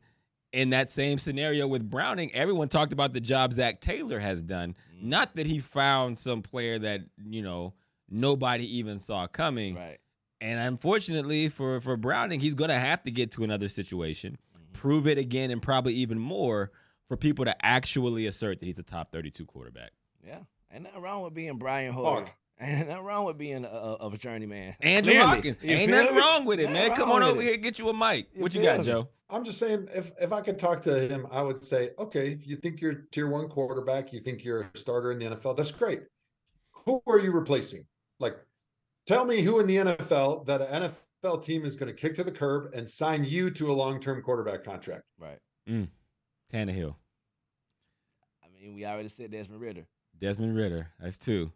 in 0.51 0.71
that 0.71 0.89
same 0.89 1.19
scenario 1.19 1.67
with 1.67 1.87
Browning, 1.87 2.33
everyone 2.33 2.69
talked 2.69 2.91
about 2.91 3.13
the 3.13 3.21
job 3.21 3.53
Zac 3.53 3.81
Taylor 3.81 4.17
has 4.17 4.41
done. 4.41 4.75
mm 4.95 5.03
Not 5.03 5.35
that 5.35 5.45
he 5.45 5.59
found 5.59 6.17
some 6.17 6.41
player 6.41 6.79
that 6.79 7.01
you 7.23 7.43
know 7.43 7.75
nobody 8.09 8.77
even 8.77 8.97
saw 8.97 9.27
coming. 9.27 9.75
Right. 9.75 9.99
And 10.41 10.59
unfortunately 10.59 11.49
for 11.49 11.81
for 11.81 11.97
Browning, 11.97 12.39
he's 12.39 12.53
going 12.53 12.69
to 12.69 12.79
have 12.79 13.03
to 13.03 13.11
get 13.11 13.31
to 13.33 13.43
another 13.43 13.67
situation, 13.67 14.37
mm-hmm. 14.55 14.73
prove 14.73 15.07
it 15.07 15.17
again, 15.17 15.51
and 15.51 15.61
probably 15.61 15.93
even 15.95 16.19
more 16.19 16.71
for 17.07 17.17
people 17.17 17.45
to 17.45 17.65
actually 17.65 18.27
assert 18.27 18.59
that 18.59 18.65
he's 18.65 18.79
a 18.79 18.83
top 18.83 19.11
32 19.11 19.45
quarterback. 19.45 19.91
Yeah, 20.25 20.39
ain't 20.73 20.83
nothing 20.83 21.01
wrong 21.01 21.23
with 21.23 21.33
being 21.33 21.57
Brian 21.57 21.93
Hoyer. 21.93 22.27
Ain't 22.61 22.89
nothing 22.89 23.05
wrong 23.05 23.23
with 23.23 23.37
being 23.37 23.63
a, 23.63 23.69
a, 23.69 24.09
a 24.09 24.17
journeyman. 24.17 24.75
Andrew 24.81 25.13
Clearly. 25.13 25.27
Hawkins. 25.27 25.57
Ain't 25.63 25.91
nothing 25.91 26.13
me? 26.13 26.21
wrong 26.21 26.43
with 26.43 26.59
it, 26.59 26.69
man. 26.69 26.93
Come 26.93 27.09
on 27.09 27.23
over 27.23 27.39
it. 27.39 27.45
here, 27.45 27.55
get 27.55 27.79
you 27.79 27.87
a 27.87 27.93
mic. 27.93 28.27
You 28.35 28.41
what 28.41 28.53
you 28.53 28.61
got, 28.61 28.79
me? 28.79 28.83
Joe? 28.85 29.07
I'm 29.29 29.45
just 29.45 29.59
saying, 29.59 29.87
if 29.95 30.11
if 30.19 30.33
I 30.33 30.41
could 30.41 30.59
talk 30.59 30.81
to 30.81 31.07
him, 31.07 31.25
I 31.31 31.41
would 31.41 31.63
say, 31.63 31.91
okay, 31.97 32.31
if 32.33 32.45
you 32.45 32.57
think 32.57 32.81
you're 32.81 33.05
tier 33.11 33.29
one 33.29 33.47
quarterback, 33.47 34.11
you 34.11 34.19
think 34.19 34.43
you're 34.43 34.69
a 34.73 34.77
starter 34.77 35.13
in 35.13 35.19
the 35.19 35.25
NFL, 35.25 35.55
that's 35.55 35.71
great. 35.71 36.01
Who 36.85 37.01
are 37.07 37.17
you 37.17 37.31
replacing? 37.31 37.85
Like 38.19 38.37
Tell 39.09 39.25
me 39.25 39.41
who 39.41 39.59
in 39.59 39.65
the 39.65 39.77
NFL 39.77 40.45
that 40.45 40.61
an 40.61 40.91
NFL 41.23 41.43
team 41.43 41.65
is 41.65 41.75
going 41.75 41.87
to 41.87 41.99
kick 41.99 42.15
to 42.17 42.23
the 42.23 42.31
curb 42.31 42.75
and 42.75 42.87
sign 42.87 43.25
you 43.25 43.49
to 43.49 43.71
a 43.71 43.73
long-term 43.73 44.21
quarterback 44.21 44.63
contract. 44.63 45.01
Right. 45.17 45.39
Mm. 45.67 45.87
Tannehill. 46.53 46.93
I 48.43 48.47
mean, 48.53 48.75
we 48.75 48.85
already 48.85 49.07
said 49.07 49.31
Desmond 49.31 49.61
Ridder. 49.61 49.87
Desmond 50.19 50.55
Ridder. 50.55 50.89
That's 50.99 51.17
two. 51.17 51.51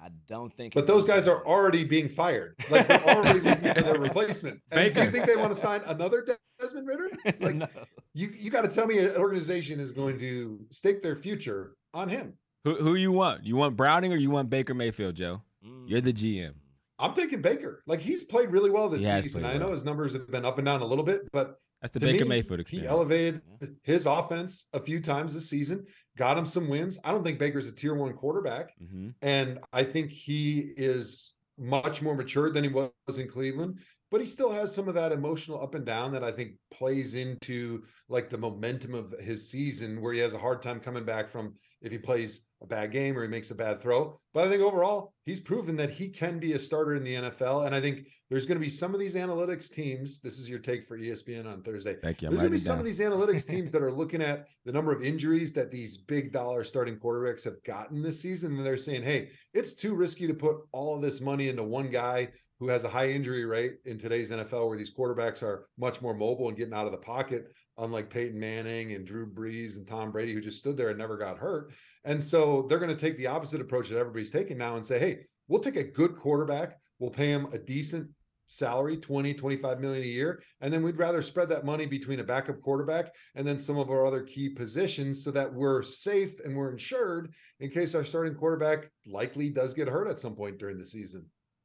I 0.00 0.10
don't 0.28 0.54
think. 0.54 0.72
But 0.72 0.86
those 0.86 1.04
guys 1.04 1.26
are 1.26 1.44
already 1.44 1.82
being 1.82 2.08
fired. 2.08 2.54
Like 2.70 2.86
they're 2.86 3.08
already 3.08 3.40
looking 3.40 3.74
for 3.74 3.82
their 3.82 3.98
replacement. 3.98 4.60
And 4.70 4.94
do 4.94 5.00
you 5.00 5.10
think 5.10 5.26
they 5.26 5.34
want 5.34 5.52
to 5.52 5.60
sign 5.60 5.80
another 5.86 6.24
Desmond 6.60 6.86
Ridder? 6.86 7.10
Like 7.40 7.56
no. 7.56 7.66
you, 8.14 8.28
you 8.38 8.52
got 8.52 8.62
to 8.62 8.68
tell 8.68 8.86
me 8.86 8.98
an 9.00 9.16
organization 9.16 9.80
is 9.80 9.90
going 9.90 10.16
to 10.20 10.60
stake 10.70 11.02
their 11.02 11.16
future 11.16 11.74
on 11.92 12.08
him. 12.08 12.34
Who 12.62 12.76
who 12.76 12.94
you 12.94 13.10
want? 13.10 13.44
You 13.44 13.56
want 13.56 13.76
Browning 13.76 14.12
or 14.12 14.16
you 14.16 14.30
want 14.30 14.48
Baker 14.48 14.74
Mayfield, 14.74 15.16
Joe? 15.16 15.42
Mm. 15.66 15.88
You're 15.88 16.00
the 16.00 16.12
GM. 16.12 16.54
I'm 16.98 17.14
taking 17.14 17.42
Baker. 17.42 17.82
Like 17.86 18.00
he's 18.00 18.24
played 18.24 18.50
really 18.50 18.70
well 18.70 18.88
this 18.88 19.02
season. 19.02 19.44
I 19.44 19.58
know 19.58 19.72
his 19.72 19.84
numbers 19.84 20.12
have 20.12 20.30
been 20.30 20.44
up 20.44 20.58
and 20.58 20.66
down 20.66 20.82
a 20.82 20.86
little 20.86 21.04
bit, 21.04 21.22
but 21.32 21.56
that's 21.80 21.92
the 21.92 22.00
Baker 22.00 22.24
me, 22.24 22.28
Mayfield 22.28 22.60
experience. 22.60 22.88
He 22.88 22.88
elevated 22.88 23.42
his 23.82 24.06
offense 24.06 24.68
a 24.72 24.78
few 24.78 25.00
times 25.00 25.34
this 25.34 25.50
season, 25.50 25.84
got 26.16 26.38
him 26.38 26.46
some 26.46 26.68
wins. 26.68 26.98
I 27.04 27.10
don't 27.10 27.24
think 27.24 27.40
Baker's 27.40 27.66
a 27.66 27.72
tier 27.72 27.94
one 27.94 28.12
quarterback, 28.12 28.70
mm-hmm. 28.80 29.08
and 29.20 29.58
I 29.72 29.82
think 29.82 30.12
he 30.12 30.72
is 30.76 31.34
much 31.58 32.00
more 32.00 32.14
mature 32.14 32.50
than 32.50 32.62
he 32.62 32.70
was 32.70 33.18
in 33.18 33.28
Cleveland. 33.28 33.80
But 34.12 34.20
he 34.20 34.26
still 34.26 34.52
has 34.52 34.74
some 34.74 34.88
of 34.88 34.94
that 34.94 35.10
emotional 35.10 35.62
up 35.62 35.74
and 35.74 35.86
down 35.86 36.12
that 36.12 36.22
I 36.22 36.30
think 36.30 36.52
plays 36.70 37.14
into 37.14 37.82
like 38.10 38.28
the 38.28 38.36
momentum 38.36 38.94
of 38.94 39.12
his 39.18 39.50
season, 39.50 40.02
where 40.02 40.12
he 40.12 40.20
has 40.20 40.34
a 40.34 40.38
hard 40.38 40.60
time 40.60 40.80
coming 40.80 41.06
back 41.06 41.30
from 41.30 41.54
if 41.80 41.90
he 41.90 41.96
plays 41.96 42.44
a 42.62 42.66
bad 42.66 42.92
game 42.92 43.16
or 43.16 43.22
he 43.22 43.28
makes 43.28 43.50
a 43.50 43.54
bad 43.54 43.80
throw. 43.80 44.20
But 44.34 44.46
I 44.46 44.50
think 44.50 44.62
overall, 44.62 45.14
he's 45.24 45.40
proven 45.40 45.76
that 45.76 45.90
he 45.90 46.10
can 46.10 46.38
be 46.38 46.52
a 46.52 46.58
starter 46.58 46.94
in 46.94 47.04
the 47.04 47.14
NFL. 47.14 47.64
And 47.64 47.74
I 47.74 47.80
think 47.80 48.06
there's 48.28 48.44
going 48.44 48.58
to 48.58 48.64
be 48.64 48.68
some 48.68 48.92
of 48.92 49.00
these 49.00 49.14
analytics 49.14 49.72
teams. 49.72 50.20
This 50.20 50.38
is 50.38 50.48
your 50.48 50.58
take 50.58 50.86
for 50.86 50.98
ESPN 50.98 51.50
on 51.50 51.62
Thursday. 51.62 51.96
Thank 52.02 52.20
you. 52.20 52.28
I'm 52.28 52.34
there's 52.34 52.42
going 52.42 52.52
to 52.52 52.56
be 52.56 52.62
some 52.62 52.78
of 52.78 52.84
these 52.84 53.00
analytics 53.00 53.48
teams 53.48 53.72
that 53.72 53.82
are 53.82 53.92
looking 53.92 54.20
at 54.20 54.46
the 54.66 54.72
number 54.72 54.92
of 54.92 55.02
injuries 55.02 55.54
that 55.54 55.70
these 55.70 55.96
big 55.96 56.32
dollar 56.32 56.64
starting 56.64 56.98
quarterbacks 56.98 57.44
have 57.44 57.62
gotten 57.64 58.02
this 58.02 58.20
season. 58.20 58.58
And 58.58 58.66
they're 58.66 58.76
saying, 58.76 59.02
hey, 59.04 59.30
it's 59.54 59.72
too 59.72 59.94
risky 59.94 60.26
to 60.26 60.34
put 60.34 60.58
all 60.72 60.96
of 60.96 61.02
this 61.02 61.22
money 61.22 61.48
into 61.48 61.62
one 61.62 61.88
guy 61.88 62.28
who 62.62 62.68
has 62.68 62.84
a 62.84 62.88
high 62.88 63.08
injury 63.08 63.44
rate 63.44 63.78
in 63.86 63.98
today's 63.98 64.30
NFL, 64.30 64.68
where 64.68 64.78
these 64.78 64.94
quarterbacks 64.94 65.42
are 65.42 65.66
much 65.76 66.00
more 66.00 66.14
mobile 66.14 66.46
and 66.46 66.56
getting 66.56 66.72
out 66.72 66.86
of 66.86 66.92
the 66.92 66.98
pocket 66.98 67.52
unlike 67.78 68.08
Peyton 68.08 68.38
Manning 68.38 68.92
and 68.92 69.04
Drew 69.04 69.26
Brees 69.26 69.78
and 69.78 69.84
Tom 69.84 70.12
Brady, 70.12 70.32
who 70.32 70.40
just 70.40 70.58
stood 70.58 70.76
there 70.76 70.90
and 70.90 70.98
never 70.98 71.18
got 71.18 71.38
hurt. 71.38 71.72
And 72.04 72.22
so 72.22 72.66
they're 72.68 72.78
going 72.78 72.94
to 72.94 73.00
take 73.00 73.18
the 73.18 73.26
opposite 73.26 73.60
approach 73.60 73.88
that 73.88 73.98
everybody's 73.98 74.30
taking 74.30 74.58
now 74.58 74.76
and 74.76 74.86
say, 74.86 75.00
hey, 75.00 75.24
we'll 75.48 75.60
take 75.60 75.74
a 75.74 75.82
good 75.82 76.14
quarterback, 76.14 76.78
we'll 77.00 77.10
pay 77.10 77.32
him 77.32 77.48
a 77.52 77.58
decent 77.58 78.08
salary 78.46 78.98
20 78.98 79.32
25 79.32 79.80
million 79.80 80.02
a 80.02 80.06
year 80.06 80.42
and 80.60 80.70
then 80.70 80.82
we'd 80.82 80.98
rather 80.98 81.22
spread 81.22 81.48
that 81.48 81.64
money 81.64 81.86
between 81.86 82.20
a 82.20 82.24
backup 82.24 82.60
quarterback 82.60 83.10
and 83.34 83.46
then 83.46 83.58
some 83.58 83.78
of 83.78 83.88
our 83.88 84.04
other 84.04 84.20
key 84.20 84.46
positions 84.46 85.24
so 85.24 85.30
that 85.30 85.50
we're 85.50 85.82
safe 85.82 86.38
and 86.44 86.54
we're 86.54 86.70
insured 86.70 87.32
in 87.60 87.70
case 87.70 87.94
our 87.94 88.04
starting 88.04 88.34
quarterback 88.34 88.90
likely 89.06 89.48
does 89.48 89.72
get 89.72 89.88
hurt 89.88 90.06
at 90.06 90.20
some 90.20 90.34
point 90.34 90.58
during 90.58 90.76
the 90.76 90.84
season 90.84 91.24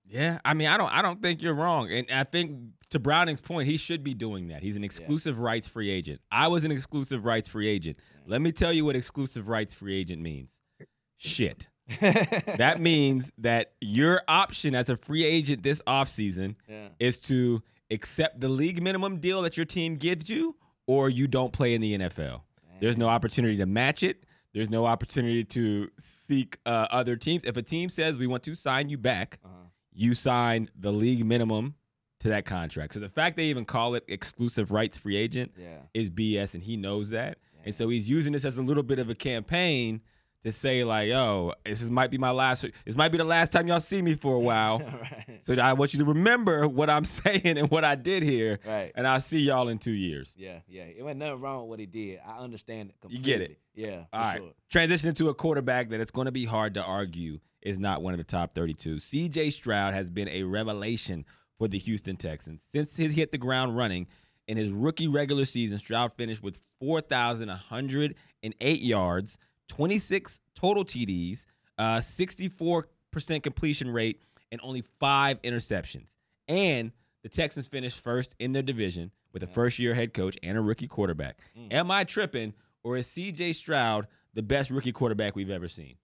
yeah, 0.09 0.39
I 0.45 0.53
mean, 0.53 0.67
I 0.67 0.77
don't, 0.77 0.89
I 0.89 1.01
don't 1.01 1.21
think 1.21 1.41
you're 1.41 1.53
wrong, 1.53 1.91
and 1.91 2.07
I 2.11 2.23
think 2.23 2.59
to 2.91 2.99
Browning's 2.99 3.41
point, 3.41 3.67
he 3.67 3.77
should 3.77 4.03
be 4.03 4.13
doing 4.13 4.47
that. 4.47 4.63
He's 4.63 4.77
an 4.77 4.83
exclusive 4.83 5.37
yeah. 5.37 5.43
rights 5.43 5.67
free 5.67 5.89
agent. 5.89 6.21
I 6.31 6.47
was 6.47 6.63
an 6.63 6.71
exclusive 6.71 7.25
rights 7.25 7.49
free 7.49 7.67
agent. 7.67 7.97
Let 8.25 8.41
me 8.41 8.51
tell 8.51 8.71
you 8.71 8.85
what 8.85 8.95
exclusive 8.95 9.49
rights 9.49 9.73
free 9.73 9.99
agent 9.99 10.21
means. 10.21 10.61
Shit. 11.17 11.67
that 12.01 12.79
means 12.79 13.31
that 13.37 13.73
your 13.81 14.21
option 14.27 14.75
as 14.75 14.89
a 14.89 14.97
free 14.97 15.23
agent 15.23 15.63
this 15.63 15.81
offseason 15.87 16.55
yeah. 16.67 16.89
is 16.99 17.19
to 17.21 17.61
accept 17.91 18.39
the 18.41 18.49
league 18.49 18.81
minimum 18.81 19.19
deal 19.19 19.41
that 19.41 19.57
your 19.57 19.65
team 19.65 19.95
gives 19.95 20.29
you, 20.29 20.55
or 20.85 21.09
you 21.09 21.27
don't 21.27 21.51
play 21.51 21.73
in 21.73 21.81
the 21.81 21.97
NFL. 21.97 22.15
Damn. 22.15 22.41
There's 22.79 22.97
no 22.97 23.07
opportunity 23.07 23.57
to 23.57 23.65
match 23.65 24.03
it. 24.03 24.23
There's 24.53 24.69
no 24.69 24.85
opportunity 24.85 25.43
to 25.43 25.89
seek 25.99 26.57
uh, 26.65 26.87
other 26.89 27.15
teams. 27.15 27.43
If 27.43 27.57
a 27.57 27.61
team 27.61 27.89
says 27.89 28.17
we 28.17 28.27
want 28.27 28.43
to 28.43 28.55
sign 28.55 28.87
you 28.89 28.97
back. 28.97 29.39
Uh-huh 29.43 29.66
you 29.97 30.13
signed 30.13 30.69
the 30.79 30.93
league 30.93 31.25
minimum 31.25 31.73
to 32.19 32.29
that 32.29 32.45
contract. 32.45 32.93
So 32.93 32.99
the 32.99 33.09
fact 33.09 33.35
they 33.35 33.45
even 33.45 33.65
call 33.65 33.95
it 33.95 34.03
exclusive 34.07 34.71
rights 34.71 34.97
free 34.97 35.17
agent 35.17 35.53
yeah. 35.57 35.79
is 35.93 36.09
BS, 36.09 36.53
and 36.53 36.63
he 36.63 36.77
knows 36.77 37.09
that. 37.09 37.37
Damn. 37.55 37.65
And 37.65 37.75
so 37.75 37.89
he's 37.89 38.09
using 38.09 38.33
this 38.33 38.45
as 38.45 38.57
a 38.57 38.61
little 38.61 38.83
bit 38.83 38.99
of 38.99 39.09
a 39.09 39.15
campaign 39.15 40.01
to 40.43 40.51
say 40.51 40.83
like, 40.83 41.09
"Yo, 41.09 41.53
this 41.65 41.81
is, 41.81 41.89
might 41.89 42.11
be 42.11 42.19
my 42.19 42.29
last. 42.29 42.63
This 42.85 42.95
might 42.95 43.09
be 43.09 43.17
the 43.17 43.23
last 43.23 43.51
time 43.51 43.67
y'all 43.67 43.79
see 43.79 44.03
me 44.03 44.13
for 44.13 44.35
a 44.35 44.39
while." 44.39 44.79
right. 45.01 45.39
So 45.41 45.53
I 45.55 45.73
want 45.73 45.93
you 45.93 45.99
to 45.99 46.05
remember 46.05 46.67
what 46.67 46.91
I'm 46.91 47.05
saying 47.23 47.57
and 47.57 47.69
what 47.71 47.83
I 47.83 47.95
did 47.95 48.21
here, 48.21 48.59
Right. 48.65 48.91
and 48.93 49.07
I'll 49.07 49.19
see 49.21 49.39
y'all 49.39 49.67
in 49.67 49.79
two 49.79 49.91
years. 49.91 50.35
Yeah, 50.37 50.59
yeah. 50.67 50.83
It 50.83 51.01
wasn't 51.01 51.19
nothing 51.21 51.41
wrong 51.41 51.61
with 51.61 51.69
what 51.69 51.79
he 51.79 51.87
did. 51.87 52.19
I 52.25 52.37
understand 52.37 52.89
it 52.89 53.01
completely. 53.01 53.31
You 53.31 53.37
get 53.39 53.49
it. 53.49 53.59
Yeah. 53.73 54.03
For 54.11 54.15
All 54.15 54.21
right. 54.21 54.37
Sure. 54.37 54.51
Transition 54.69 55.09
into 55.09 55.29
a 55.29 55.33
quarterback 55.33 55.89
that 55.89 55.99
it's 55.99 56.11
going 56.11 56.25
to 56.25 56.31
be 56.31 56.45
hard 56.45 56.75
to 56.75 56.83
argue 56.83 57.39
is 57.67 57.79
not 57.79 58.01
one 58.01 58.13
of 58.13 58.17
the 58.17 58.23
top 58.23 58.53
32. 58.53 58.95
CJ 58.95 59.51
Stroud 59.51 59.93
has 59.93 60.09
been 60.09 60.29
a 60.29 60.43
revelation 60.43 61.25
for 61.57 61.67
the 61.67 61.77
Houston 61.79 62.15
Texans. 62.15 62.63
Since 62.71 62.95
he 62.95 63.09
hit 63.09 63.31
the 63.31 63.37
ground 63.37 63.75
running 63.75 64.07
in 64.47 64.57
his 64.57 64.71
rookie 64.71 65.07
regular 65.07 65.43
season, 65.43 65.77
Stroud 65.77 66.13
finished 66.13 66.41
with 66.41 66.59
4,108 66.79 68.81
yards, 68.81 69.37
26 69.67 70.39
total 70.55 70.85
TDs, 70.85 71.45
uh, 71.77 71.97
64% 71.97 73.43
completion 73.43 73.89
rate, 73.89 74.21
and 74.51 74.61
only 74.63 74.83
five 74.99 75.41
interceptions. 75.41 76.15
And 76.47 76.93
the 77.23 77.29
Texans 77.29 77.67
finished 77.67 78.01
first 78.01 78.33
in 78.39 78.53
their 78.53 78.63
division 78.63 79.11
with 79.33 79.43
a 79.43 79.47
first 79.47 79.77
year 79.77 79.93
head 79.93 80.13
coach 80.13 80.37
and 80.41 80.57
a 80.57 80.61
rookie 80.61 80.87
quarterback. 80.87 81.39
Am 81.71 81.91
I 81.91 82.05
tripping, 82.05 82.53
or 82.83 82.95
is 82.95 83.07
CJ 83.07 83.55
Stroud 83.55 84.07
the 84.33 84.41
best 84.41 84.69
rookie 84.69 84.93
quarterback 84.93 85.35
we've 85.35 85.49
ever 85.49 85.67
seen? 85.67 85.95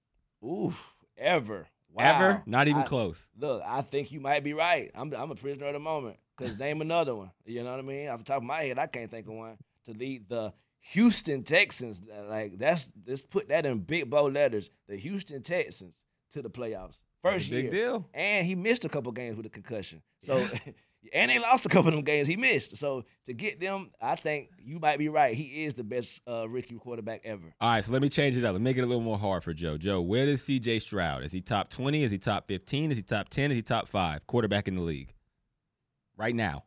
Oof. 0.46 0.98
Ever. 1.24 1.68
Wow. 1.94 2.04
Ever? 2.04 2.44
Not 2.46 2.68
even 2.68 2.82
I- 2.82 2.86
close. 2.86 3.30
Look, 3.38 3.62
I 3.66 3.82
think 3.82 4.12
you 4.12 4.20
might 4.20 4.44
be 4.44 4.54
right. 4.54 4.92
I'm 4.96 5.14
I'm 5.14 5.32
a 5.32 5.36
prisoner 5.36 5.68
of 5.68 5.74
the 5.74 5.80
moment. 5.80 6.18
Cause 6.36 6.58
name 6.58 6.82
another 6.82 7.14
one. 7.16 7.30
You 7.46 7.64
know 7.64 7.70
what 7.72 7.80
I 7.80 7.84
mean? 7.84 8.08
Off 8.10 8.20
the 8.20 8.26
top 8.26 8.38
of 8.38 8.44
my 8.44 8.64
head, 8.64 8.80
I 8.80 8.88
can't 8.88 9.10
think 9.12 9.28
of 9.28 9.34
one 9.34 9.56
to 9.86 9.92
lead 9.94 10.28
the 10.30 10.52
Houston 10.82 11.44
Texans. 11.44 12.02
Like 12.28 12.58
that's 12.58 12.90
let's 13.08 13.22
put 13.22 13.50
that 13.50 13.66
in 13.68 13.80
big 13.80 14.10
bold 14.10 14.34
letters. 14.34 14.70
The 14.88 14.96
Houston 14.98 15.44
Texans 15.44 16.02
to 16.32 16.42
the 16.42 16.50
playoffs. 16.50 17.00
First 17.22 17.50
big 17.52 17.72
deal. 17.72 18.06
And 18.14 18.46
he 18.46 18.56
missed 18.56 18.84
a 18.84 18.90
couple 18.90 19.12
games 19.12 19.38
with 19.38 19.46
a 19.46 19.50
concussion. 19.50 20.02
So 20.22 20.48
and 21.12 21.30
they 21.30 21.40
lost 21.40 21.66
a 21.66 21.70
couple 21.70 21.90
of 21.90 21.96
them 21.96 22.04
games 22.04 22.28
he 22.28 22.38
missed. 22.38 22.78
So 22.78 23.04
to 23.26 23.34
get 23.34 23.60
them, 23.60 23.92
I 24.02 24.16
think 24.16 24.50
you 24.58 24.80
might 24.80 25.00
be 25.00 25.10
right. 25.10 25.34
He 25.34 25.66
is 25.66 25.74
the 25.74 25.84
best 25.84 26.22
uh, 26.28 26.48
rookie 26.48 26.76
quarterback 26.76 27.22
ever. 27.24 27.54
All 27.60 27.72
right, 27.72 27.84
so 27.84 27.92
let 27.92 28.02
me 28.02 28.10
change 28.10 28.38
it 28.38 28.46
up. 28.46 28.54
Let 28.54 28.62
me 28.62 28.66
make 28.66 28.78
it 28.78 28.84
a 28.84 28.86
little 28.86 29.04
more 29.04 29.18
hard 29.18 29.44
for 29.44 29.54
Joe. 29.54 29.78
Joe, 29.78 30.02
where 30.02 30.26
does 30.26 30.42
CJ 30.42 30.82
Stroud? 30.82 31.24
Is 31.24 31.32
he 31.32 31.42
top 31.42 31.70
20? 31.70 32.04
Is 32.04 32.12
he 32.12 32.18
top 32.18 32.48
15? 32.48 32.92
Is 32.92 32.98
he 32.98 33.04
top 33.04 33.30
10? 33.30 33.52
Is 33.52 33.58
he 33.58 33.62
top 33.62 33.88
five? 33.88 34.26
Quarterback 34.28 34.68
in 34.68 34.76
the 34.76 34.82
league 34.82 35.14
right 36.18 36.36
now. 36.36 36.64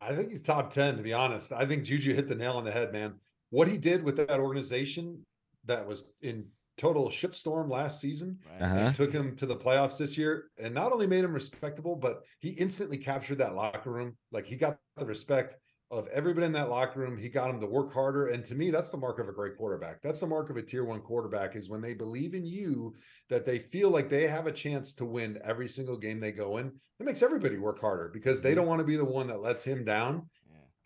I 0.00 0.14
think 0.14 0.30
he's 0.30 0.42
top 0.42 0.70
10, 0.70 0.98
to 0.98 1.02
be 1.02 1.14
honest. 1.14 1.52
I 1.52 1.64
think 1.64 1.84
Juju 1.84 2.14
hit 2.14 2.28
the 2.28 2.34
nail 2.34 2.54
on 2.54 2.64
the 2.64 2.72
head, 2.72 2.92
man. 2.92 3.14
What 3.50 3.68
he 3.68 3.78
did 3.78 4.02
with 4.02 4.16
that 4.16 4.38
organization 4.38 5.24
that 5.64 5.86
was 5.86 6.10
in 6.20 6.46
total 6.76 7.08
shitstorm 7.08 7.70
last 7.70 8.00
season 8.00 8.38
Uh-huh. 8.60 8.74
and 8.74 8.96
took 8.96 9.12
him 9.12 9.36
to 9.36 9.46
the 9.46 9.56
playoffs 9.56 9.98
this 9.98 10.18
year 10.18 10.50
and 10.58 10.74
not 10.74 10.92
only 10.92 11.06
made 11.06 11.24
him 11.24 11.32
respectable, 11.32 11.96
but 11.96 12.22
he 12.40 12.50
instantly 12.50 12.98
captured 12.98 13.38
that 13.38 13.54
locker 13.54 13.90
room. 13.90 14.16
Like 14.32 14.46
he 14.46 14.56
got 14.56 14.78
the 14.96 15.06
respect 15.06 15.56
of 15.90 16.08
everybody 16.08 16.46
in 16.46 16.52
that 16.52 16.70
locker 16.70 16.98
room. 17.00 17.16
He 17.16 17.28
got 17.28 17.50
him 17.50 17.60
to 17.60 17.66
work 17.66 17.92
harder. 17.92 18.28
And 18.28 18.44
to 18.46 18.54
me, 18.54 18.70
that's 18.70 18.90
the 18.90 18.96
mark 18.96 19.20
of 19.20 19.28
a 19.28 19.32
great 19.32 19.56
quarterback. 19.56 20.02
That's 20.02 20.18
the 20.20 20.26
mark 20.26 20.50
of 20.50 20.56
a 20.56 20.62
tier 20.62 20.84
one 20.84 21.00
quarterback 21.00 21.54
is 21.54 21.68
when 21.68 21.80
they 21.80 21.94
believe 21.94 22.34
in 22.34 22.44
you, 22.44 22.94
that 23.28 23.44
they 23.44 23.58
feel 23.58 23.90
like 23.90 24.08
they 24.08 24.26
have 24.26 24.46
a 24.46 24.52
chance 24.52 24.94
to 24.94 25.04
win 25.04 25.38
every 25.44 25.68
single 25.68 25.96
game 25.96 26.18
they 26.18 26.32
go 26.32 26.56
in. 26.56 26.72
It 26.98 27.06
makes 27.06 27.22
everybody 27.22 27.58
work 27.58 27.80
harder 27.80 28.10
because 28.12 28.40
they 28.42 28.54
don't 28.54 28.66
want 28.66 28.80
to 28.80 28.84
be 28.86 28.96
the 28.96 29.04
one 29.04 29.28
that 29.28 29.40
lets 29.40 29.62
him 29.62 29.84
down. 29.84 30.28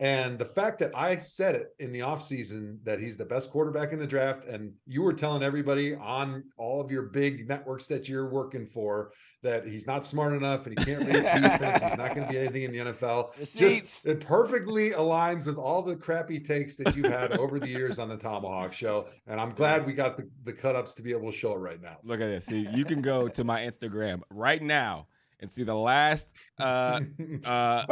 And 0.01 0.39
the 0.39 0.45
fact 0.45 0.79
that 0.79 0.91
I 0.95 1.17
said 1.17 1.55
it 1.55 1.75
in 1.79 1.91
the 1.91 1.99
offseason 1.99 2.77
that 2.85 3.01
he's 3.01 3.17
the 3.17 3.25
best 3.25 3.51
quarterback 3.51 3.91
in 3.91 3.99
the 3.99 4.07
draft, 4.07 4.45
and 4.45 4.71
you 4.85 5.01
were 5.01 5.11
telling 5.11 5.43
everybody 5.43 5.93
on 5.93 6.45
all 6.57 6.79
of 6.79 6.89
your 6.89 7.03
big 7.03 7.49
networks 7.49 7.85
that 7.87 8.07
you're 8.07 8.29
working 8.29 8.65
for 8.65 9.11
that 9.43 9.67
he's 9.67 9.87
not 9.87 10.05
smart 10.05 10.33
enough 10.33 10.67
and 10.67 10.79
he 10.79 10.85
can't 10.85 11.05
read 11.05 11.23
defense, 11.23 11.83
he's 11.83 11.97
not 11.97 12.15
going 12.15 12.25
to 12.25 12.31
be 12.31 12.39
anything 12.39 12.63
in 12.63 12.71
the 12.71 12.77
NFL. 12.93 13.35
Just 13.57 14.05
it 14.05 14.21
perfectly 14.21 14.91
aligns 14.91 15.47
with 15.47 15.57
all 15.57 15.81
the 15.81 15.97
crappy 15.97 16.39
takes 16.39 16.77
that 16.77 16.95
you've 16.95 17.11
had 17.11 17.33
over 17.33 17.59
the 17.59 17.67
years 17.67 17.99
on 17.99 18.07
the 18.07 18.17
ThomaHawk 18.17 18.71
show. 18.71 19.07
And 19.27 19.39
I'm 19.39 19.49
glad 19.49 19.85
we 19.85 19.91
got 19.91 20.15
the, 20.15 20.29
the 20.45 20.53
cut 20.53 20.77
ups 20.77 20.95
to 20.95 21.01
be 21.01 21.11
able 21.11 21.29
to 21.29 21.37
show 21.37 21.53
it 21.53 21.57
right 21.57 21.81
now. 21.81 21.97
Look 22.03 22.21
at 22.21 22.27
this. 22.27 22.45
See, 22.45 22.69
you 22.73 22.85
can 22.85 23.01
go 23.01 23.27
to 23.27 23.43
my 23.43 23.61
Instagram 23.61 24.21
right 24.29 24.61
now 24.61 25.07
and 25.41 25.51
see 25.53 25.63
the 25.63 25.73
last 25.75 26.31
uh 26.59 26.99
uh 27.45 27.85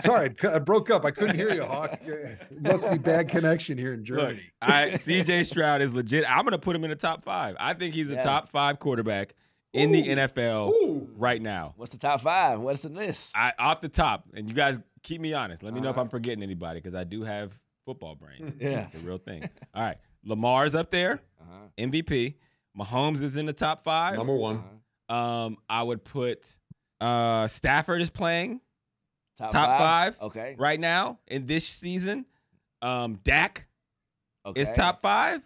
Sorry, 0.00 0.34
I 0.42 0.46
I 0.54 0.58
broke 0.58 0.90
up. 0.90 1.04
I 1.04 1.10
couldn't 1.10 1.36
hear 1.36 1.52
you, 1.54 1.64
Hawk. 1.64 1.98
It 2.08 2.62
must 2.62 2.90
be 2.90 2.98
bad 2.98 3.28
connection 3.28 3.78
here 3.78 3.92
in 3.92 4.00
Look, 4.00 4.06
Germany. 4.06 4.42
I 4.60 4.90
CJ 4.94 5.46
Stroud 5.50 5.82
is 5.82 5.94
legit. 5.94 6.24
I'm 6.28 6.44
gonna 6.44 6.58
put 6.58 6.74
him 6.74 6.84
in 6.84 6.90
the 6.90 6.96
top 6.96 7.24
five. 7.24 7.56
I 7.60 7.74
think 7.74 7.94
he's 7.94 8.10
a 8.10 8.14
Yeah. 8.14 8.22
top 8.22 8.48
five 8.50 8.78
quarterback 8.78 9.34
in 9.72 9.92
the 9.92 10.02
NFL 10.02 10.70
Ooh. 10.70 11.08
right 11.16 11.40
now. 11.40 11.74
What's 11.76 11.92
the 11.92 11.98
top 11.98 12.20
five? 12.22 12.58
What's 12.60 12.80
the 12.82 12.88
list? 12.88 13.36
I 13.36 13.52
off 13.58 13.80
the 13.80 13.88
top, 13.88 14.24
and 14.34 14.48
you 14.48 14.54
guys 14.54 14.78
keep 15.02 15.20
me 15.20 15.34
honest. 15.34 15.62
Let 15.62 15.74
me 15.74 15.80
know 15.80 15.90
if 15.90 15.94
Uh-huh. 15.96 16.02
I'm 16.04 16.08
forgetting 16.08 16.42
anybody 16.42 16.80
because 16.80 16.94
I 16.94 17.04
do 17.04 17.22
have 17.22 17.52
football 17.84 18.14
brain. 18.14 18.54
Yeah. 18.60 18.84
it's 18.86 18.94
a 18.94 18.98
real 18.98 19.18
thing. 19.18 19.48
All 19.74 19.82
right, 19.82 19.98
Lamar's 20.24 20.74
up 20.74 20.90
there, 20.90 21.20
Uh-huh. 21.40 21.66
MVP. 21.78 22.34
Mahomes 22.78 23.22
is 23.22 23.36
in 23.36 23.46
the 23.46 23.52
top 23.52 23.82
five. 23.84 24.16
Number 24.16 24.34
one. 24.34 24.56
Uh-huh. 24.56 24.68
Um, 25.08 25.56
I 25.68 25.82
would 25.82 26.04
put 26.04 26.54
uh 27.00 27.46
Stafford 27.48 28.02
is 28.02 28.10
playing 28.10 28.60
Top, 29.38 29.52
top 29.52 29.78
five, 29.78 30.16
Okay. 30.20 30.56
right 30.58 30.78
now 30.80 31.18
in 31.28 31.46
this 31.46 31.64
season. 31.66 32.26
Um, 32.82 33.20
Dak 33.22 33.68
Okay. 34.44 34.60
is 34.62 34.70
top 34.70 35.00
five, 35.00 35.42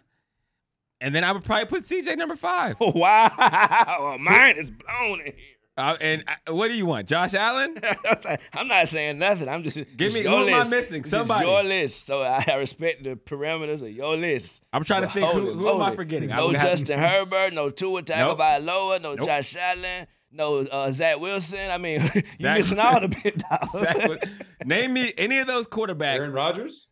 and 0.99 1.13
then 1.13 1.23
I 1.23 1.31
would 1.31 1.43
probably 1.43 1.65
put 1.65 1.83
CJ 1.83 2.17
number 2.17 2.35
five. 2.35 2.75
Wow. 2.81 4.17
Mine 4.19 4.55
is 4.57 4.71
blown 4.71 5.19
in 5.21 5.33
here. 5.33 5.52
Uh, 5.75 5.97
and 6.01 6.23
uh, 6.27 6.53
what 6.53 6.67
do 6.69 6.75
you 6.75 6.85
want, 6.85 7.07
Josh 7.07 7.33
Allen? 7.33 7.75
I'm 8.53 8.67
not 8.67 8.87
saying 8.89 9.17
nothing. 9.17 9.49
I'm 9.49 9.63
just 9.63 9.75
Give 9.97 10.13
me- 10.13 10.21
your 10.21 10.31
who 10.31 10.47
am 10.47 10.53
I 10.53 10.57
list. 10.59 10.71
missing? 10.71 11.01
This 11.01 11.05
is 11.07 11.17
Somebody. 11.17 11.47
your 11.47 11.63
list. 11.63 12.05
So 12.05 12.21
I 12.21 12.43
I 12.47 12.55
respect 12.55 13.03
the 13.03 13.15
parameters 13.15 13.81
of 13.81 13.89
your 13.89 14.15
list. 14.15 14.61
I'm 14.71 14.83
trying 14.83 15.01
to 15.01 15.09
think 15.09 15.27
who, 15.31 15.49
it, 15.49 15.53
who 15.55 15.67
am 15.67 15.77
hold 15.77 15.81
I 15.81 15.91
it. 15.93 15.95
forgetting? 15.95 16.31
I 16.31 16.37
No 16.37 16.49
have- 16.51 16.61
Justin 16.61 16.99
Herbert, 17.07 17.53
no 17.53 17.69
Tua 17.71 18.03
Tagovailoa, 18.03 19.01
no 19.01 19.15
Nope. 19.15 19.25
Josh 19.25 19.55
Allen, 19.55 20.05
no 20.31 20.57
uh, 20.59 20.91
Zach 20.91 21.19
Wilson. 21.19 21.71
I 21.71 21.79
mean, 21.79 22.01
you 22.13 22.21
Zach- 22.41 22.57
missing 22.59 22.79
all 22.79 22.99
the 23.01 23.07
big 23.07 23.41
dogs. 23.49 24.27
Name 24.65 24.93
me 24.93 25.11
any 25.17 25.39
of 25.39 25.47
those 25.47 25.65
quarterbacks. 25.67 26.17
Aaron 26.17 26.33
Rodgers? 26.33 26.87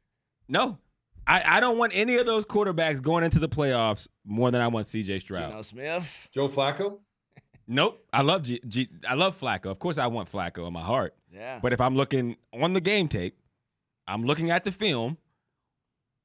No, 0.47 0.79
I, 1.27 1.57
I 1.57 1.59
don't 1.59 1.77
want 1.77 1.95
any 1.95 2.17
of 2.17 2.25
those 2.25 2.45
quarterbacks 2.45 2.99
going 2.99 3.23
into 3.23 3.37
the 3.37 3.47
playoffs 3.47 4.07
more 4.25 4.49
than 4.49 4.59
I 4.59 4.69
want 4.69 4.87
CJ 4.87 5.21
Stroud. 5.21 5.49
Geno 5.51 5.61
Smith. 5.61 6.29
Joe 6.33 6.49
Flacco? 6.49 6.97
Nope. 7.71 8.05
I 8.11 8.21
love 8.21 8.43
G, 8.43 8.59
G, 8.67 8.89
I 9.07 9.13
love 9.13 9.39
Flacco. 9.39 9.67
Of 9.67 9.79
course, 9.79 9.97
I 9.97 10.07
want 10.07 10.29
Flacco 10.31 10.67
in 10.67 10.73
my 10.73 10.81
heart. 10.81 11.15
Yeah. 11.33 11.59
But 11.61 11.71
if 11.73 11.79
I'm 11.79 11.95
looking 11.95 12.35
on 12.53 12.73
the 12.73 12.81
game 12.81 13.07
tape, 13.07 13.37
I'm 14.07 14.23
looking 14.25 14.51
at 14.51 14.63
the 14.65 14.71
film. 14.71 15.17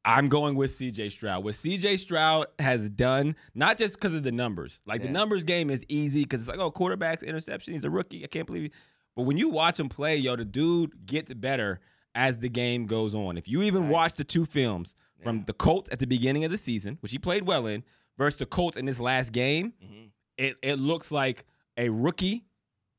I'm 0.05 0.28
going 0.28 0.55
with 0.55 0.70
CJ 0.70 1.11
Stroud. 1.11 1.42
What 1.44 1.55
CJ 1.55 1.99
Stroud 1.99 2.47
has 2.61 2.88
done, 2.90 3.34
not 3.55 3.76
just 3.78 3.94
because 3.94 4.14
of 4.14 4.22
the 4.22 4.30
numbers. 4.32 4.78
Like 4.86 5.03
the 5.03 5.09
numbers 5.09 5.42
game 5.44 5.68
is 5.68 5.84
easy 5.88 6.22
because 6.22 6.40
it's 6.40 6.49
like, 6.49 6.59
oh, 6.59 6.70
quarterback's 6.70 7.24
interception. 7.24 7.72
He's 7.74 7.84
a 7.84 7.90
rookie. 7.90 8.22
I 8.22 8.28
can't 8.28 8.47
believe 8.47 8.66
it. 8.66 8.72
But 9.16 9.22
when 9.22 9.36
you 9.36 9.49
watch 9.49 9.80
him 9.80 9.88
play, 9.88 10.16
yo, 10.16 10.36
the 10.36 10.44
dude 10.44 11.07
gets 11.07 11.32
better 11.34 11.80
as 12.14 12.38
the 12.38 12.49
game 12.49 12.86
goes 12.86 13.14
on. 13.16 13.36
If 13.36 13.49
you 13.49 13.62
even 13.62 13.84
Right. 13.84 13.92
watch 13.92 14.14
the 14.14 14.24
two 14.24 14.47
films 14.47 14.94
from 15.22 15.44
the 15.47 15.53
Colts 15.53 15.88
at 15.92 15.99
the 15.99 16.07
beginning 16.07 16.44
of 16.44 16.51
the 16.53 16.59
season, 16.59 16.99
which 17.01 17.11
he 17.12 17.18
played 17.18 17.44
well 17.47 17.66
in, 17.66 17.82
versus 18.16 18.38
the 18.38 18.47
Colts 18.47 18.76
in 18.76 18.86
this 18.86 19.01
last 19.01 19.32
game, 19.32 19.72
Mhm. 19.84 20.11
It, 20.39 20.57
it 20.62 20.80
looks 20.80 21.11
like 21.11 21.45
a 21.76 21.89
rookie 21.89 22.45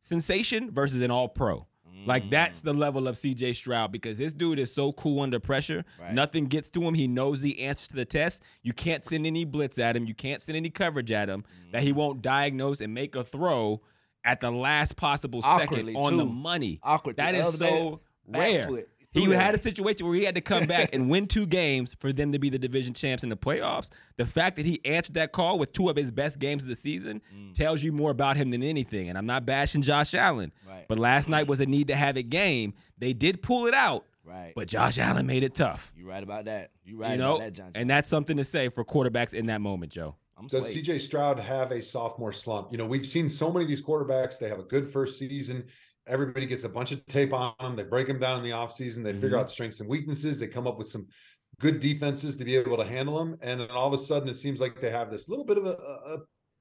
sensation 0.02 0.72
versus 0.72 1.02
an 1.02 1.12
all 1.12 1.28
pro. 1.28 1.68
Like 2.06 2.26
mm. 2.26 2.30
that's 2.30 2.62
the 2.62 2.74
level 2.74 3.08
of 3.08 3.16
CJ 3.16 3.56
Stroud 3.56 3.92
because 3.92 4.18
this 4.18 4.34
dude 4.34 4.60
is 4.60 4.74
so 4.74 4.94
cool 4.94 5.22
under 5.22 5.40
pressure. 5.40 5.84
Right. 6.00 6.14
Nothing 6.14 6.46
gets 6.46 6.70
to 6.72 6.82
him. 6.82 6.94
He 6.94 7.08
knows 7.08 7.42
the 7.42 7.64
answers 7.64 7.90
to 7.90 7.96
the 7.96 8.06
test. 8.06 8.42
You 8.62 8.74
can't 8.74 9.04
send 9.04 9.26
any 9.26 9.46
blitz 9.46 9.78
at 9.80 9.96
him. 9.96 10.06
You 10.06 10.14
can't 10.14 10.42
send 10.42 10.56
any 10.56 10.70
coverage 10.70 11.12
at 11.12 11.28
him 11.28 11.44
that 11.72 11.84
he 11.84 11.92
mm. 11.92 11.96
won't 11.96 12.22
diagnose 12.22 12.82
and 12.82 12.94
make 12.94 13.16
a 13.16 13.24
throw 13.24 13.82
at 14.24 14.42
the 14.42 14.52
last 14.52 14.96
possible 14.96 15.42
Awkwardly, 15.44 15.94
second 15.94 16.06
on 16.06 16.18
the 16.18 16.26
money. 16.26 16.80
Awkward. 16.84 17.18
That 17.18 17.36
is 17.36 17.46
other 17.46 17.58
day, 17.58 17.70
so 17.70 18.02
rare. 18.28 18.70
He 19.18 19.26
through 19.26 19.34
had 19.34 19.56
a 19.56 19.58
situation 19.58 20.06
where 20.06 20.16
he 20.16 20.24
had 20.24 20.36
to 20.36 20.42
come 20.42 20.66
back 20.66 20.90
and 20.94 21.10
win 21.10 21.28
two 21.28 21.46
games 21.46 21.96
for 22.00 22.12
them 22.14 22.32
to 22.32 22.40
be 22.40 22.50
the 22.50 22.60
division 22.60 22.94
champs 22.94 23.24
in 23.24 23.30
the 23.30 23.38
playoffs. 23.38 23.90
The 24.18 24.26
fact 24.26 24.56
that 24.58 24.66
he 24.66 24.80
answered 24.86 25.16
that 25.16 25.32
call 25.32 25.58
with 25.60 25.74
two 25.74 25.90
of 25.90 25.96
his 25.96 26.12
best 26.12 26.40
games 26.40 26.64
of 26.64 26.70
the 26.70 26.76
season 26.76 27.22
Mm. 27.36 27.54
tells 27.56 27.84
you 27.84 27.92
more 27.92 28.12
about 28.12 28.38
him 28.38 28.52
than 28.52 28.64
anything. 28.64 29.10
And 29.10 29.18
I'm 29.18 29.26
not 29.26 29.46
bashing 29.46 29.82
Josh 29.82 30.14
Allen, 30.14 30.52
Right. 30.68 30.86
but 30.88 30.98
last 31.00 31.30
night 31.30 31.48
was 31.48 31.60
a 31.60 31.66
need 31.66 31.88
to 31.90 31.96
have 31.96 32.18
it 32.18 32.30
game. 32.30 32.74
They 32.98 33.14
did 33.14 33.42
pull 33.42 33.68
it 33.68 33.74
out, 33.74 34.06
Right. 34.24 34.54
but 34.56 34.68
Josh 34.68 34.98
Allen 34.98 35.26
made 35.26 35.44
it 35.44 35.54
tough. 35.56 35.94
You're 35.98 36.08
right 36.08 36.24
about 36.24 36.46
that. 36.46 36.72
You're 36.86 36.98
right 37.00 37.12
you 37.12 37.18
know, 37.18 37.36
about 37.36 37.46
that, 37.46 37.54
John. 37.54 37.72
and 37.76 37.90
that's 37.90 38.10
something 38.10 38.38
to 38.38 38.44
say 38.44 38.70
for 38.70 38.84
quarterbacks 38.86 39.34
in 39.34 39.46
that 39.48 39.62
moment, 39.62 39.92
Joe. 39.92 40.16
I'm 40.40 40.46
Does 40.48 40.70
swayed. 40.70 40.86
CJ 40.86 41.00
Stroud 41.00 41.40
have 41.40 41.72
a 41.72 41.82
sophomore 41.82 42.32
slump? 42.32 42.72
You 42.72 42.78
know, 42.78 42.86
we've 42.86 43.08
seen 43.08 43.28
so 43.28 43.52
many 43.52 43.64
of 43.66 43.70
these 43.70 43.82
quarterbacks, 43.82 44.38
they 44.38 44.50
have 44.50 44.60
a 44.60 44.64
good 44.64 44.88
first 44.88 45.18
season. 45.18 45.66
Everybody 46.08 46.46
gets 46.46 46.64
a 46.64 46.70
bunch 46.70 46.92
of 46.92 47.06
tape 47.08 47.34
on 47.34 47.54
them. 47.60 47.76
They 47.76 47.84
break 47.84 48.08
them 48.08 48.20
down 48.20 48.38
in 48.38 48.44
the 48.44 48.52
offseason. 48.52 49.04
They 49.04 49.14
figure 49.14 49.38
Mhm. 49.38 49.42
out 49.42 49.52
strengths 49.52 49.80
and 49.80 49.90
weaknesses. 49.90 50.40
They 50.40 50.48
come 50.48 50.68
up 50.68 50.78
with 50.78 50.88
some 50.88 51.08
good 51.60 51.80
defenses 51.80 52.38
to 52.38 52.46
be 52.46 52.56
able 52.56 52.78
to 52.78 52.84
handle 52.86 53.18
them. 53.18 53.38
And 53.42 53.60
then 53.62 53.70
all 53.72 53.88
of 53.88 53.94
a 53.94 53.98
sudden, 53.98 54.30
it 54.30 54.38
seems 54.38 54.60
like 54.60 54.80
they 54.80 54.90
have 54.92 55.10
this 55.12 55.28
little 55.28 55.46
bit 55.46 55.58
of 55.58 55.66
a, 55.66 55.78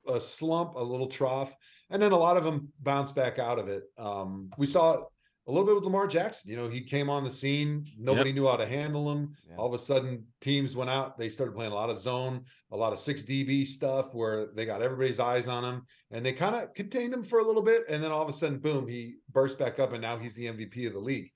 a, 0.08 0.12
a 0.14 0.20
slump, 0.20 0.74
a 0.74 0.82
little 0.82 1.08
trough, 1.08 1.54
and 1.90 2.02
then 2.02 2.12
a 2.12 2.16
lot 2.16 2.36
of 2.36 2.44
them 2.44 2.72
bounce 2.80 3.12
back 3.12 3.38
out 3.38 3.58
of 3.58 3.68
it. 3.68 3.84
Um, 3.98 4.50
we 4.58 4.66
saw 4.66 5.04
a 5.46 5.52
little 5.52 5.66
bit 5.66 5.74
with 5.74 5.84
Lamar 5.84 6.06
Jackson. 6.06 6.50
You 6.50 6.56
know, 6.56 6.68
he 6.68 6.80
came 6.80 7.08
on 7.08 7.22
the 7.22 7.30
scene, 7.30 7.86
nobody 7.98 8.30
yep. 8.30 8.36
knew 8.36 8.46
how 8.46 8.56
to 8.56 8.66
handle 8.66 9.10
him. 9.10 9.36
Yeah. 9.48 9.56
All 9.56 9.66
of 9.66 9.74
a 9.74 9.78
sudden, 9.78 10.24
teams 10.40 10.74
went 10.74 10.90
out, 10.90 11.16
they 11.16 11.28
started 11.28 11.54
playing 11.54 11.72
a 11.72 11.74
lot 11.74 11.90
of 11.90 11.98
zone, 11.98 12.44
a 12.72 12.76
lot 12.76 12.92
of 12.92 12.98
six 12.98 13.22
DB 13.22 13.66
stuff 13.66 14.14
where 14.14 14.46
they 14.54 14.66
got 14.66 14.82
everybody's 14.82 15.20
eyes 15.20 15.46
on 15.46 15.64
him 15.64 15.82
and 16.10 16.26
they 16.26 16.32
kind 16.32 16.56
of 16.56 16.74
contained 16.74 17.14
him 17.14 17.22
for 17.22 17.38
a 17.38 17.44
little 17.44 17.62
bit. 17.62 17.88
And 17.88 18.02
then 18.02 18.10
all 18.10 18.22
of 18.22 18.28
a 18.28 18.32
sudden, 18.32 18.58
boom, 18.58 18.88
he 18.88 19.16
burst 19.30 19.58
back 19.58 19.78
up 19.78 19.92
and 19.92 20.02
now 20.02 20.18
he's 20.18 20.34
the 20.34 20.46
MVP 20.46 20.86
of 20.86 20.92
the 20.92 20.98
league. 20.98 21.30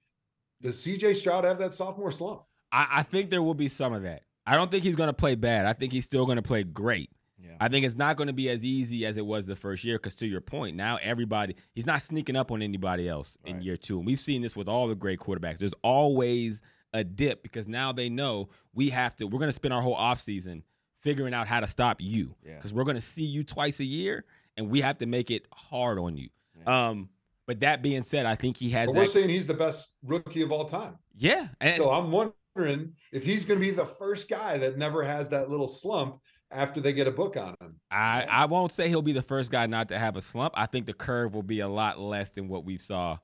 Does 0.60 0.84
CJ 0.84 1.16
Stroud 1.16 1.44
have 1.44 1.58
that 1.58 1.74
sophomore 1.74 2.10
slump? 2.10 2.42
I, 2.72 2.86
I 2.90 3.02
think 3.04 3.30
there 3.30 3.42
will 3.42 3.54
be 3.54 3.68
some 3.68 3.92
of 3.92 4.02
that. 4.02 4.22
I 4.46 4.56
don't 4.56 4.70
think 4.70 4.84
he's 4.84 4.96
going 4.96 5.08
to 5.08 5.14
play 5.14 5.36
bad. 5.36 5.66
I 5.66 5.72
think 5.72 5.92
he's 5.92 6.04
still 6.04 6.26
going 6.26 6.36
to 6.36 6.42
play 6.42 6.64
great. 6.64 7.10
Yeah. 7.42 7.52
I 7.60 7.68
think 7.68 7.86
it's 7.86 7.96
not 7.96 8.16
going 8.16 8.26
to 8.26 8.32
be 8.32 8.50
as 8.50 8.64
easy 8.64 9.06
as 9.06 9.16
it 9.16 9.24
was 9.24 9.46
the 9.46 9.56
first 9.56 9.84
year 9.84 9.96
because, 9.96 10.14
to 10.16 10.26
your 10.26 10.40
point, 10.40 10.76
now 10.76 10.98
everybody, 11.02 11.56
he's 11.72 11.86
not 11.86 12.02
sneaking 12.02 12.36
up 12.36 12.50
on 12.50 12.62
anybody 12.62 13.08
else 13.08 13.38
right. 13.44 13.54
in 13.54 13.62
year 13.62 13.76
two. 13.76 13.98
And 13.98 14.06
we've 14.06 14.20
seen 14.20 14.42
this 14.42 14.54
with 14.54 14.68
all 14.68 14.88
the 14.88 14.94
great 14.94 15.20
quarterbacks. 15.20 15.58
There's 15.58 15.74
always 15.82 16.60
a 16.92 17.04
dip 17.04 17.42
because 17.42 17.68
now 17.68 17.92
they 17.92 18.08
know 18.08 18.48
we 18.74 18.90
have 18.90 19.16
to, 19.16 19.26
we're 19.26 19.38
going 19.38 19.50
to 19.50 19.54
spend 19.54 19.72
our 19.72 19.80
whole 19.80 19.96
offseason 19.96 20.62
figuring 21.02 21.32
out 21.32 21.46
how 21.46 21.60
to 21.60 21.66
stop 21.66 21.98
you 22.00 22.34
because 22.44 22.72
yeah. 22.72 22.76
we're 22.76 22.84
going 22.84 22.96
to 22.96 23.00
see 23.00 23.24
you 23.24 23.42
twice 23.42 23.80
a 23.80 23.84
year 23.84 24.24
and 24.56 24.68
we 24.68 24.80
have 24.80 24.98
to 24.98 25.06
make 25.06 25.30
it 25.30 25.46
hard 25.52 25.98
on 25.98 26.16
you. 26.16 26.28
Yeah. 26.58 26.88
Um, 26.88 27.08
but 27.46 27.60
that 27.60 27.82
being 27.82 28.02
said, 28.02 28.26
I 28.26 28.36
think 28.36 28.56
he 28.56 28.70
has. 28.70 28.86
But 28.88 28.96
we're 28.96 29.06
saying 29.06 29.28
he's 29.28 29.46
the 29.46 29.54
best 29.54 29.94
rookie 30.04 30.42
of 30.42 30.52
all 30.52 30.66
time. 30.66 30.98
Yeah. 31.16 31.48
And, 31.60 31.74
so 31.74 31.90
I'm 31.90 32.10
wondering 32.12 32.92
if 33.12 33.24
he's 33.24 33.44
going 33.44 33.58
to 33.58 33.66
be 33.66 33.72
the 33.72 33.86
first 33.86 34.28
guy 34.28 34.58
that 34.58 34.78
never 34.78 35.02
has 35.02 35.30
that 35.30 35.50
little 35.50 35.68
slump 35.68 36.20
after 36.50 36.80
they 36.80 36.92
get 36.92 37.06
a 37.06 37.10
book 37.10 37.36
on 37.36 37.56
him. 37.60 37.80
I, 37.90 38.26
I 38.28 38.44
won't 38.46 38.72
say 38.72 38.88
he'll 38.88 39.02
be 39.02 39.12
the 39.12 39.22
first 39.22 39.50
guy 39.50 39.66
not 39.66 39.88
to 39.88 39.98
have 39.98 40.16
a 40.16 40.22
slump. 40.22 40.54
I 40.56 40.66
think 40.66 40.86
the 40.86 40.92
curve 40.92 41.34
will 41.34 41.42
be 41.42 41.60
a 41.60 41.68
lot 41.68 41.98
less 41.98 42.30
than 42.30 42.48
what 42.48 42.64
we 42.64 42.78
saw 42.78 43.18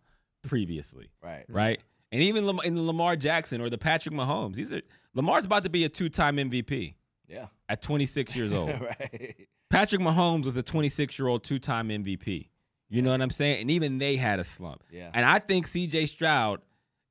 previously. 0.47 1.11
Right. 1.22 1.45
Hmm. 1.47 1.53
Right. 1.55 1.81
And 2.12 2.22
even 2.22 2.49
in 2.64 2.87
Lamar 2.87 3.16
Jackson 3.16 3.61
or 3.61 3.68
the 3.68 3.79
Patrick 3.79 4.14
Mahomes, 4.14 4.55
these 4.55 4.72
are 4.72 4.81
Lamar's 5.14 5.45
about 5.45 5.64
to 5.64 5.70
be 5.70 5.85
a 5.85 5.89
two-time 5.89 6.37
MVP. 6.37 6.95
Yeah. 7.29 7.47
At 7.68 7.83
26 7.83 8.37
years 8.37 8.53
old. 8.55 8.70
right. 8.81 9.49
Patrick 9.70 10.01
Mahomes 10.01 10.45
was 10.45 10.57
a 10.57 10.62
26-year-old 10.62 11.43
two-time 11.43 11.89
MVP. 11.89 12.49
You 12.89 13.03
know 13.03 13.11
what 13.11 13.20
I'm 13.20 13.31
saying? 13.31 13.62
And 13.62 13.70
even 13.72 13.99
they 13.99 14.14
had 14.16 14.39
a 14.39 14.45
slump. 14.45 14.85
Yeah. 14.93 15.11
And 15.12 15.27
I 15.27 15.41
think 15.41 15.66
CJ 15.66 16.09
Stroud 16.09 16.61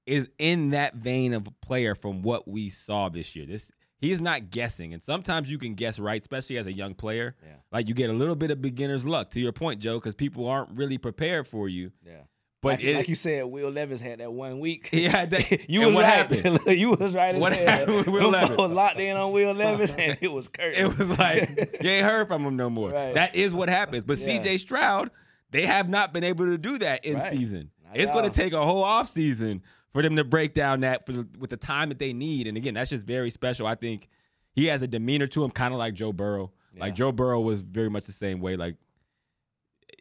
is 0.05 0.29
in 0.39 0.69
that 0.69 0.95
vein 0.95 1.33
of 1.33 1.47
a 1.47 1.51
player 1.65 1.95
from 1.95 2.21
what 2.21 2.47
we 2.47 2.69
saw 2.69 3.09
this 3.09 3.35
year. 3.35 3.45
This 3.45 3.71
he 4.05 4.11
is 4.11 4.21
not 4.21 4.49
guessing. 4.51 4.93
And 4.93 5.01
sometimes 5.01 5.49
you 5.49 5.57
can 5.57 5.73
guess 5.73 5.97
right, 5.99 6.21
especially 6.21 6.57
as 6.57 6.67
a 6.67 6.73
young 6.73 6.93
player. 6.93 7.35
Yeah. 7.43 7.55
Like 7.71 7.87
you 7.87 7.93
get 7.93 8.09
a 8.09 8.13
little 8.13 8.35
bit 8.35 8.51
of 8.51 8.61
beginner's 8.61 9.05
luck, 9.05 9.31
to 9.31 9.39
your 9.39 9.51
point, 9.51 9.79
Joe, 9.79 9.95
because 9.99 10.13
people 10.15 10.47
aren't 10.47 10.69
really 10.71 10.97
prepared 10.97 11.47
for 11.47 11.67
you. 11.67 11.91
Yeah. 12.05 12.21
But 12.61 12.79
like, 12.79 12.83
it, 12.83 12.95
like 12.95 13.07
you 13.09 13.15
said, 13.15 13.45
Will 13.45 13.69
Levis 13.69 14.01
had 14.01 14.19
that 14.19 14.31
one 14.33 14.59
week. 14.59 14.89
Yeah, 14.93 15.25
that, 15.25 15.69
you 15.69 15.81
was 15.81 15.93
what 15.95 16.03
right. 16.03 16.13
happened? 16.13 16.59
you 16.79 16.91
was 16.91 17.13
right. 17.13 17.35
What 17.35 17.53
there. 17.53 17.69
happened 17.69 17.97
with 17.97 18.07
Will 18.07 18.29
Levis? 18.29 18.57
locked 18.57 18.99
in 18.99 19.15
on 19.17 19.31
Will 19.31 19.53
Levis, 19.53 19.91
and 19.91 20.17
it 20.21 20.31
was 20.31 20.47
curtains. 20.47 20.77
It 20.77 20.97
was 20.97 21.17
like 21.17 21.79
you 21.81 21.89
ain't 21.89 22.05
heard 22.05 22.27
from 22.27 22.43
him 22.45 22.55
no 22.55 22.69
more. 22.69 22.89
Right. 22.91 23.13
That 23.13 23.35
is 23.35 23.53
what 23.53 23.69
happens. 23.69 24.03
But 24.03 24.17
Yeah. 24.19 24.39
CJ 24.39 24.59
Stroud, 24.59 25.11
they 25.51 25.65
have 25.67 25.89
not 25.89 26.11
been 26.13 26.23
able 26.23 26.45
to 26.45 26.57
do 26.57 26.77
that 26.79 27.05
in 27.05 27.15
Right. 27.15 27.31
season. 27.31 27.71
Not 27.83 27.97
It's 27.97 28.11
going 28.11 28.29
to 28.29 28.31
take 28.41 28.53
a 28.53 28.63
whole 28.63 28.83
off 28.83 29.09
season 29.09 29.61
for 29.95 30.01
them 30.01 30.17
to 30.17 30.25
break 30.25 30.53
down 30.53 30.81
that 30.81 31.05
for 31.05 31.13
the, 31.13 31.25
with 31.39 31.49
the 31.49 31.55
time 31.57 31.87
that 31.87 31.99
they 31.99 32.11
need. 32.11 32.47
And 32.47 32.57
again, 32.57 32.73
that's 32.73 32.89
just 32.89 33.07
very 33.07 33.29
special. 33.29 33.65
I 33.65 33.75
think 33.75 34.09
he 34.51 34.65
has 34.65 34.81
a 34.81 34.87
demeanor 34.89 35.25
to 35.27 35.41
him, 35.41 35.51
kind 35.51 35.73
of 35.73 35.79
like 35.79 35.93
Joe 35.93 36.11
Burrow. 36.11 36.51
Like 36.77 36.95
Joe 36.95 37.13
Burrow 37.13 37.39
was 37.39 37.61
very 37.61 37.89
much 37.89 38.05
the 38.05 38.11
same 38.11 38.41
way. 38.41 38.57
Like 38.57 38.75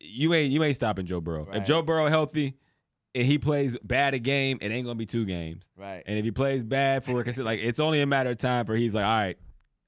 you 0.00 0.34
ain't 0.34 0.52
you 0.52 0.62
ain't 0.64 0.74
stopping 0.74 1.06
Joe 1.06 1.20
Burrow. 1.20 1.46
If 1.52 1.64
Joe 1.64 1.82
Burrow 1.82 2.08
healthy 2.08 2.56
and 3.14 3.24
he 3.24 3.38
plays 3.38 3.76
bad 3.84 4.14
a 4.14 4.18
game, 4.18 4.58
it 4.60 4.70
ain't 4.72 4.84
gonna 4.84 4.96
be 4.96 5.06
two 5.06 5.24
games. 5.24 5.68
Right. 5.76 6.02
And 6.06 6.18
if 6.18 6.24
he 6.24 6.32
plays 6.32 6.64
bad 6.64 7.04
for 7.04 7.14
because 7.14 7.38
like 7.38 7.60
it's 7.60 7.78
only 7.78 8.00
a 8.00 8.06
matter 8.06 8.30
of 8.30 8.38
time 8.38 8.66
for 8.66 8.74
he's 8.74 8.94
like, 8.96 9.04
all 9.04 9.14
right, 9.16 9.38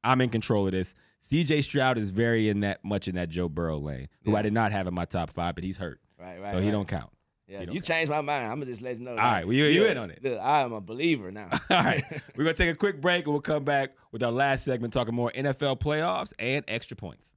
I'm 0.05 0.21
in 0.21 0.29
control 0.31 0.67
of 0.67 0.73
this. 0.73 0.95
CJ 1.29 1.65
Stroud 1.65 1.99
is 1.99 2.13
very 2.13 2.49
in 2.49 2.61
that 2.61 2.85
much 2.85 3.09
in 3.09 3.17
that 3.17 3.29
Joe 3.29 3.49
Burrow 3.49 3.79
lane, 3.79 4.07
who 4.25 4.31
Yeah. 4.31 4.39
I 4.39 4.43
did 4.43 4.53
not 4.53 4.71
have 4.71 4.87
in 4.87 4.95
my 4.95 5.07
top 5.07 5.31
five, 5.31 5.57
but 5.57 5.65
he's 5.65 5.77
hurt, 5.79 5.99
Right, 6.21 6.41
right. 6.41 6.53
so 6.55 6.61
he 6.61 6.67
right. 6.67 6.71
don't 6.73 6.87
count. 6.87 7.11
Yeah, 7.49 7.61
he 7.61 7.67
don't 7.67 7.75
you 7.77 7.81
changed 7.81 8.11
my 8.11 8.21
mind. 8.23 8.45
I'm 8.47 8.55
gonna 8.59 8.67
just 8.67 8.83
let 8.83 8.99
you 8.99 9.05
know. 9.05 9.13
All 9.13 9.17
right, 9.17 9.45
well, 9.47 9.55
you- 9.55 9.67
you 9.67 9.85
in 9.87 9.97
on 9.97 10.11
it. 10.11 10.23
Look, 10.23 10.39
I 10.41 10.63
am 10.63 10.73
a 10.73 10.81
believer 10.81 11.31
now. 11.31 11.49
All 11.71 11.83
right, 11.85 12.03
we're 12.37 12.45
gonna 12.45 12.55
take 12.55 12.73
a 12.73 12.77
quick 12.77 13.01
break 13.01 13.25
and 13.25 13.33
we'll 13.33 13.41
come 13.41 13.63
back 13.65 13.93
with 14.11 14.23
our 14.23 14.33
last 14.33 14.65
segment 14.65 14.93
talking 14.93 15.15
more 15.15 15.31
NFL 15.33 15.79
playoffs 15.81 16.33
and 16.39 16.65
extra 16.67 16.97
points. 16.97 17.35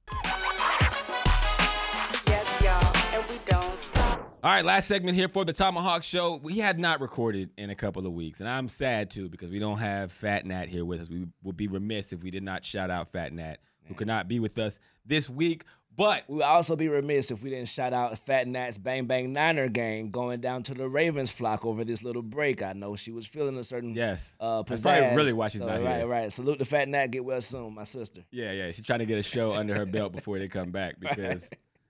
Yes, 2.26 2.64
y'all, 2.64 3.14
and 3.14 3.30
we 3.30 3.36
don't 3.46 3.76
stop. 3.76 4.38
All 4.42 4.50
right, 4.50 4.64
last 4.64 4.88
segment 4.88 5.16
here 5.16 5.28
for 5.28 5.44
the 5.44 5.52
ThomaHawk 5.52 6.02
Show. 6.02 6.36
We 6.42 6.58
had 6.58 6.78
not 6.78 7.00
recorded 7.00 7.50
in 7.56 7.70
a 7.70 7.74
couple 7.74 8.06
of 8.06 8.12
weeks, 8.12 8.40
and 8.40 8.48
I'm 8.48 8.68
sad 8.68 9.10
too 9.10 9.28
because 9.28 9.50
we 9.50 9.58
don't 9.58 9.78
have 9.78 10.10
Fat 10.12 10.44
Nat 10.46 10.68
here 10.68 10.84
with 10.84 11.00
us. 11.00 11.08
We 11.08 11.26
would 11.42 11.56
be 11.56 11.68
remiss 11.68 12.12
if 12.12 12.22
we 12.22 12.30
did 12.30 12.42
not 12.42 12.64
shout 12.64 12.90
out 12.90 13.12
Fat 13.12 13.32
Nat, 13.32 13.56
who 13.86 13.94
could 13.94 14.06
not 14.06 14.28
be 14.28 14.40
with 14.40 14.58
us 14.58 14.80
this 15.04 15.28
week. 15.30 15.64
But 16.00 16.24
We 16.28 16.36
would 16.36 16.44
also 16.44 16.76
be 16.76 16.88
remiss 16.88 17.30
if 17.30 17.42
we 17.42 17.50
didn't 17.50 17.68
shout 17.68 17.92
out 17.92 18.18
Fat 18.20 18.48
Nat's 18.48 18.78
Bang 18.78 19.04
Bang 19.04 19.34
Niner 19.34 19.68
gang 19.68 20.10
going 20.10 20.40
down 20.40 20.62
to 20.62 20.72
the 20.72 20.88
Ravens 20.88 21.30
flock 21.30 21.66
over 21.66 21.84
this 21.84 22.02
little 22.02 22.22
break. 22.22 22.62
I 22.62 22.72
know 22.72 22.96
she 22.96 23.10
was 23.10 23.26
feeling 23.26 23.54
a 23.58 23.64
certain 23.64 23.94
yes, 23.94 24.34
uh, 24.40 24.62
that's 24.62 24.80
probably 24.80 25.14
really 25.14 25.34
why 25.34 25.48
she's 25.48 25.60
So, 25.60 25.66
not 25.66 25.82
right, 25.82 25.98
here. 25.98 26.06
Right, 26.06 26.22
right. 26.22 26.32
Salute 26.32 26.58
to 26.60 26.64
Fat 26.64 26.88
Nat. 26.88 27.08
Get 27.08 27.22
well 27.22 27.42
soon, 27.42 27.74
my 27.74 27.84
sister. 27.84 28.22
Yeah, 28.30 28.50
yeah, 28.52 28.70
she's 28.70 28.86
trying 28.86 29.00
to 29.00 29.04
get 29.04 29.18
a 29.18 29.22
show 29.22 29.52
under 29.52 29.74
her 29.74 29.84
belt 29.84 30.12
before 30.12 30.38
they 30.38 30.48
come 30.48 30.70
back 30.70 30.98
because 31.00 31.46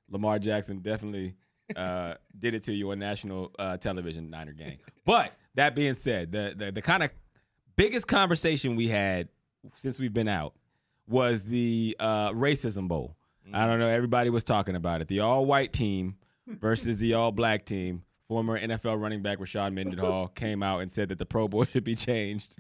Lamar 0.08 0.40
Jackson 0.40 0.80
definitely 0.80 1.36
uh, 1.76 2.14
did 2.36 2.54
it 2.54 2.64
to 2.64 2.72
you 2.72 2.90
on 2.90 2.98
national 2.98 3.52
uh, 3.60 3.76
television 3.76 4.28
Niner 4.28 4.54
gang. 4.54 4.78
But 5.04 5.34
that 5.54 5.76
being 5.76 5.94
said, 5.94 6.32
the 6.32 6.52
the, 6.56 6.72
the 6.72 6.82
kind 6.82 7.04
of 7.04 7.12
biggest 7.76 8.08
conversation 8.08 8.74
we 8.74 8.88
had 8.88 9.28
since 9.76 10.00
we've 10.00 10.12
been 10.12 10.26
out 10.26 10.54
was 11.06 11.44
the 11.44 11.94
uh, 12.00 12.32
racism 12.32 12.88
bowl. 12.88 13.14
I 13.52 13.66
don't 13.66 13.78
know. 13.78 13.88
Everybody 13.88 14.30
was 14.30 14.44
talking 14.44 14.76
about 14.76 15.00
it. 15.00 15.08
The 15.08 15.20
all-white 15.20 15.72
team 15.72 16.16
versus 16.46 16.98
the 16.98 17.14
all-black 17.14 17.64
team. 17.64 18.02
Former 18.28 18.58
NFL 18.58 19.00
running 19.00 19.22
back 19.22 19.38
Rashard 19.38 19.72
Mendenhall 19.72 20.28
came 20.34 20.62
out 20.62 20.80
and 20.80 20.92
said 20.92 21.08
that 21.08 21.18
the 21.18 21.26
Pro 21.26 21.48
Bowl 21.48 21.64
should 21.64 21.82
be 21.82 21.96
changed 21.96 22.56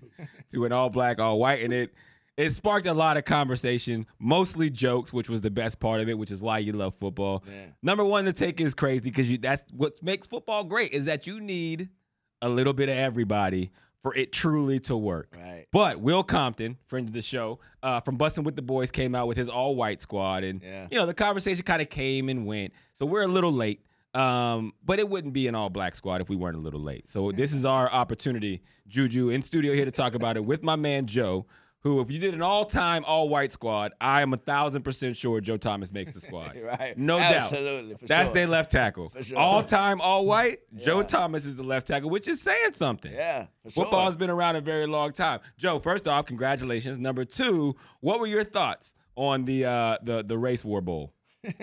to 0.52 0.64
an 0.64 0.72
all-black, 0.72 1.20
all-white, 1.20 1.62
and 1.62 1.72
it 1.72 1.94
it 2.36 2.54
sparked 2.54 2.86
a 2.86 2.94
lot 2.94 3.16
of 3.18 3.24
conversation, 3.24 4.06
mostly 4.18 4.70
jokes, 4.70 5.12
which 5.12 5.28
was 5.28 5.42
the 5.42 5.50
best 5.50 5.78
part 5.78 6.00
of 6.00 6.08
it, 6.08 6.16
which 6.16 6.30
is 6.30 6.40
why 6.40 6.58
you 6.58 6.72
love 6.72 6.94
football. 6.98 7.44
Yeah. 7.46 7.66
Number 7.82 8.04
one, 8.04 8.24
the 8.24 8.32
take 8.32 8.60
is 8.60 8.72
crazy 8.74 9.00
because 9.00 9.30
you 9.30 9.38
that's 9.38 9.70
what 9.72 10.02
makes 10.02 10.26
football 10.26 10.64
great 10.64 10.92
is 10.92 11.04
that 11.04 11.26
you 11.26 11.40
need 11.40 11.90
a 12.42 12.48
little 12.48 12.72
bit 12.72 12.88
of 12.88 12.96
everybody 12.96 13.70
for 14.02 14.14
it 14.14 14.32
truly 14.32 14.80
to 14.80 14.96
work. 14.96 15.36
Right. 15.36 15.66
But 15.72 16.00
Will 16.00 16.22
Compton, 16.22 16.78
friend 16.86 17.06
of 17.08 17.12
the 17.14 17.22
show, 17.22 17.58
uh, 17.82 18.00
from 18.00 18.16
Bussin' 18.16 18.44
with 18.44 18.56
the 18.56 18.62
Boys, 18.62 18.90
came 18.90 19.14
out 19.14 19.28
with 19.28 19.36
his 19.36 19.48
all 19.48 19.76
white 19.76 20.00
squad, 20.00 20.42
and 20.44 20.62
Yeah. 20.62 20.88
you 20.90 20.96
know 20.96 21.06
the 21.06 21.14
conversation 21.14 21.62
kind 21.64 21.82
of 21.82 21.90
came 21.90 22.28
and 22.28 22.46
went. 22.46 22.72
So 22.94 23.04
we're 23.06 23.22
a 23.22 23.28
little 23.28 23.52
late, 23.52 23.84
um, 24.14 24.72
but 24.84 24.98
it 24.98 25.08
wouldn't 25.08 25.34
be 25.34 25.46
an 25.48 25.54
all 25.54 25.70
black 25.70 25.94
squad 25.94 26.20
if 26.20 26.28
we 26.28 26.36
weren't 26.36 26.56
a 26.56 26.60
little 26.60 26.80
late. 26.80 27.08
So 27.10 27.30
this 27.30 27.52
is 27.52 27.64
our 27.64 27.90
opportunity, 27.90 28.62
Juju, 28.88 29.28
in 29.28 29.42
studio 29.42 29.74
here 29.74 29.84
to 29.84 29.90
talk 29.92 30.14
about 30.14 30.36
it 30.36 30.44
with 30.44 30.62
my 30.62 30.76
man 30.76 31.06
Joe. 31.06 31.46
Who, 31.82 32.00
if 32.00 32.10
you 32.10 32.18
did 32.18 32.34
an 32.34 32.42
all-time 32.42 33.04
all-white 33.06 33.52
squad, 33.52 33.92
I 34.00 34.20
am 34.20 34.34
a 34.34 34.36
thousand 34.36 34.82
percent 34.82 35.16
sure 35.16 35.40
Joe 35.40 35.56
Thomas 35.56 35.92
makes 35.92 36.12
the 36.12 36.20
squad. 36.20 36.56
Right. 36.60 36.96
No 36.96 37.18
doubt. 37.18 37.34
Absolutely, 37.34 37.94
for 37.94 38.06
That's 38.06 38.26
sure. 38.28 38.34
their 38.34 38.46
left 38.46 38.70
tackle. 38.70 39.10
For 39.10 39.22
sure. 39.22 39.38
All-time 39.38 40.00
all-white. 40.00 40.58
Joe 40.76 41.02
Thomas 41.02 41.46
is 41.46 41.56
the 41.56 41.62
left 41.62 41.86
tackle, 41.86 42.10
which 42.10 42.28
is 42.28 42.40
saying 42.40 42.74
something. 42.74 43.12
Yeah, 43.12 43.46
for 43.62 43.70
sure. 43.70 43.84
Football 43.84 44.06
has 44.06 44.16
been 44.16 44.30
around 44.30 44.56
a 44.56 44.60
very 44.60 44.86
long 44.86 45.12
time. 45.12 45.40
Joe, 45.56 45.78
first 45.78 46.06
off, 46.06 46.26
congratulations. 46.26 46.98
Number 46.98 47.24
two, 47.24 47.76
what 48.00 48.20
were 48.20 48.26
your 48.26 48.44
thoughts 48.44 48.94
on 49.16 49.44
the 49.46 49.64
uh, 49.64 49.98
the 50.02 50.22
the 50.22 50.36
race 50.36 50.64
war 50.64 50.80
bowl? 50.80 51.14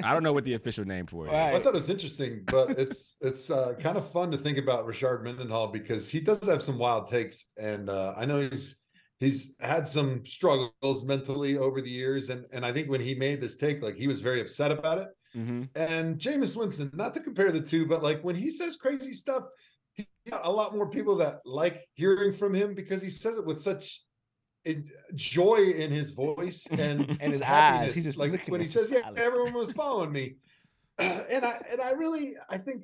I 0.04 0.14
don't 0.14 0.24
know 0.24 0.34
what 0.34 0.44
the 0.44 0.56
official 0.56 0.86
name 0.86 1.06
for 1.06 1.28
it 1.28 1.30
is. 1.30 1.34
Right. 1.34 1.54
I 1.54 1.60
thought 1.60 1.76
it 1.76 1.80
was 1.80 1.90
interesting, 1.90 2.42
but 2.48 2.72
it's 2.72 3.16
it's 3.22 3.52
uh, 3.52 3.76
kind 3.80 3.98
of 3.98 4.10
fun 4.12 4.32
to 4.32 4.38
think 4.38 4.58
about 4.58 4.86
Richard 4.86 5.24
Mendenhall 5.24 5.68
because 5.68 6.10
he 6.10 6.20
does 6.20 6.44
have 6.48 6.64
some 6.64 6.80
wild 6.80 7.08
takes, 7.08 7.50
and 7.62 7.90
uh, 7.90 8.16
I 8.18 8.26
know 8.26 8.40
he's 8.40 8.78
he's 9.20 9.56
had 9.60 9.88
some 9.88 10.26
struggles 10.26 11.06
mentally 11.06 11.58
over 11.58 11.82
the 11.82 11.90
years, 11.90 12.30
and 12.30 12.46
and 12.52 12.66
I 12.66 12.72
think 12.72 12.90
when 12.90 13.02
he 13.02 13.16
made 13.16 13.42
this 13.42 13.58
take, 13.58 13.82
like 13.82 13.96
he 13.96 14.08
was 14.08 14.22
very 14.22 14.42
upset 14.42 14.72
about 14.72 15.00
it. 15.00 15.08
Mm-hmm. 15.36 15.64
And 15.76 16.18
Jameis 16.18 16.56
Winston, 16.56 16.92
not 16.94 17.14
to 17.14 17.20
compare 17.20 17.52
the 17.52 17.62
two, 17.62 17.86
but 17.86 18.02
like 18.02 18.24
when 18.24 18.36
he 18.36 18.50
says 18.50 18.76
crazy 18.76 19.14
stuff, 19.14 19.44
he 19.94 20.08
got 20.30 20.46
a 20.46 20.52
lot 20.52 20.76
more 20.76 20.90
people 20.90 21.16
that 21.18 21.40
like 21.46 21.82
hearing 21.94 22.34
from 22.34 22.54
him 22.54 22.74
because 22.74 23.02
he 23.02 23.10
says 23.10 23.38
it 23.38 23.46
with 23.46 23.62
such 23.62 24.02
joy 25.16 25.58
in 25.76 25.92
his 25.92 26.12
voice 26.12 26.68
and 26.72 27.18
And 27.22 27.34
his 27.34 27.42
eyes. 27.42 27.48
happiness. 27.48 27.96
He's 27.96 28.06
just 28.06 28.18
like 28.18 28.48
when 28.48 28.62
he 28.62 28.68
says, 28.68 28.92
"Yeah, 28.92 29.10
everyone 29.16 29.54
was 29.54 29.72
following 29.72 30.12
me," 30.12 30.36
and 30.98 31.46
I 31.46 31.62
and 31.72 31.82
I 31.82 31.92
really 31.92 32.36
I 32.50 32.58
think 32.58 32.84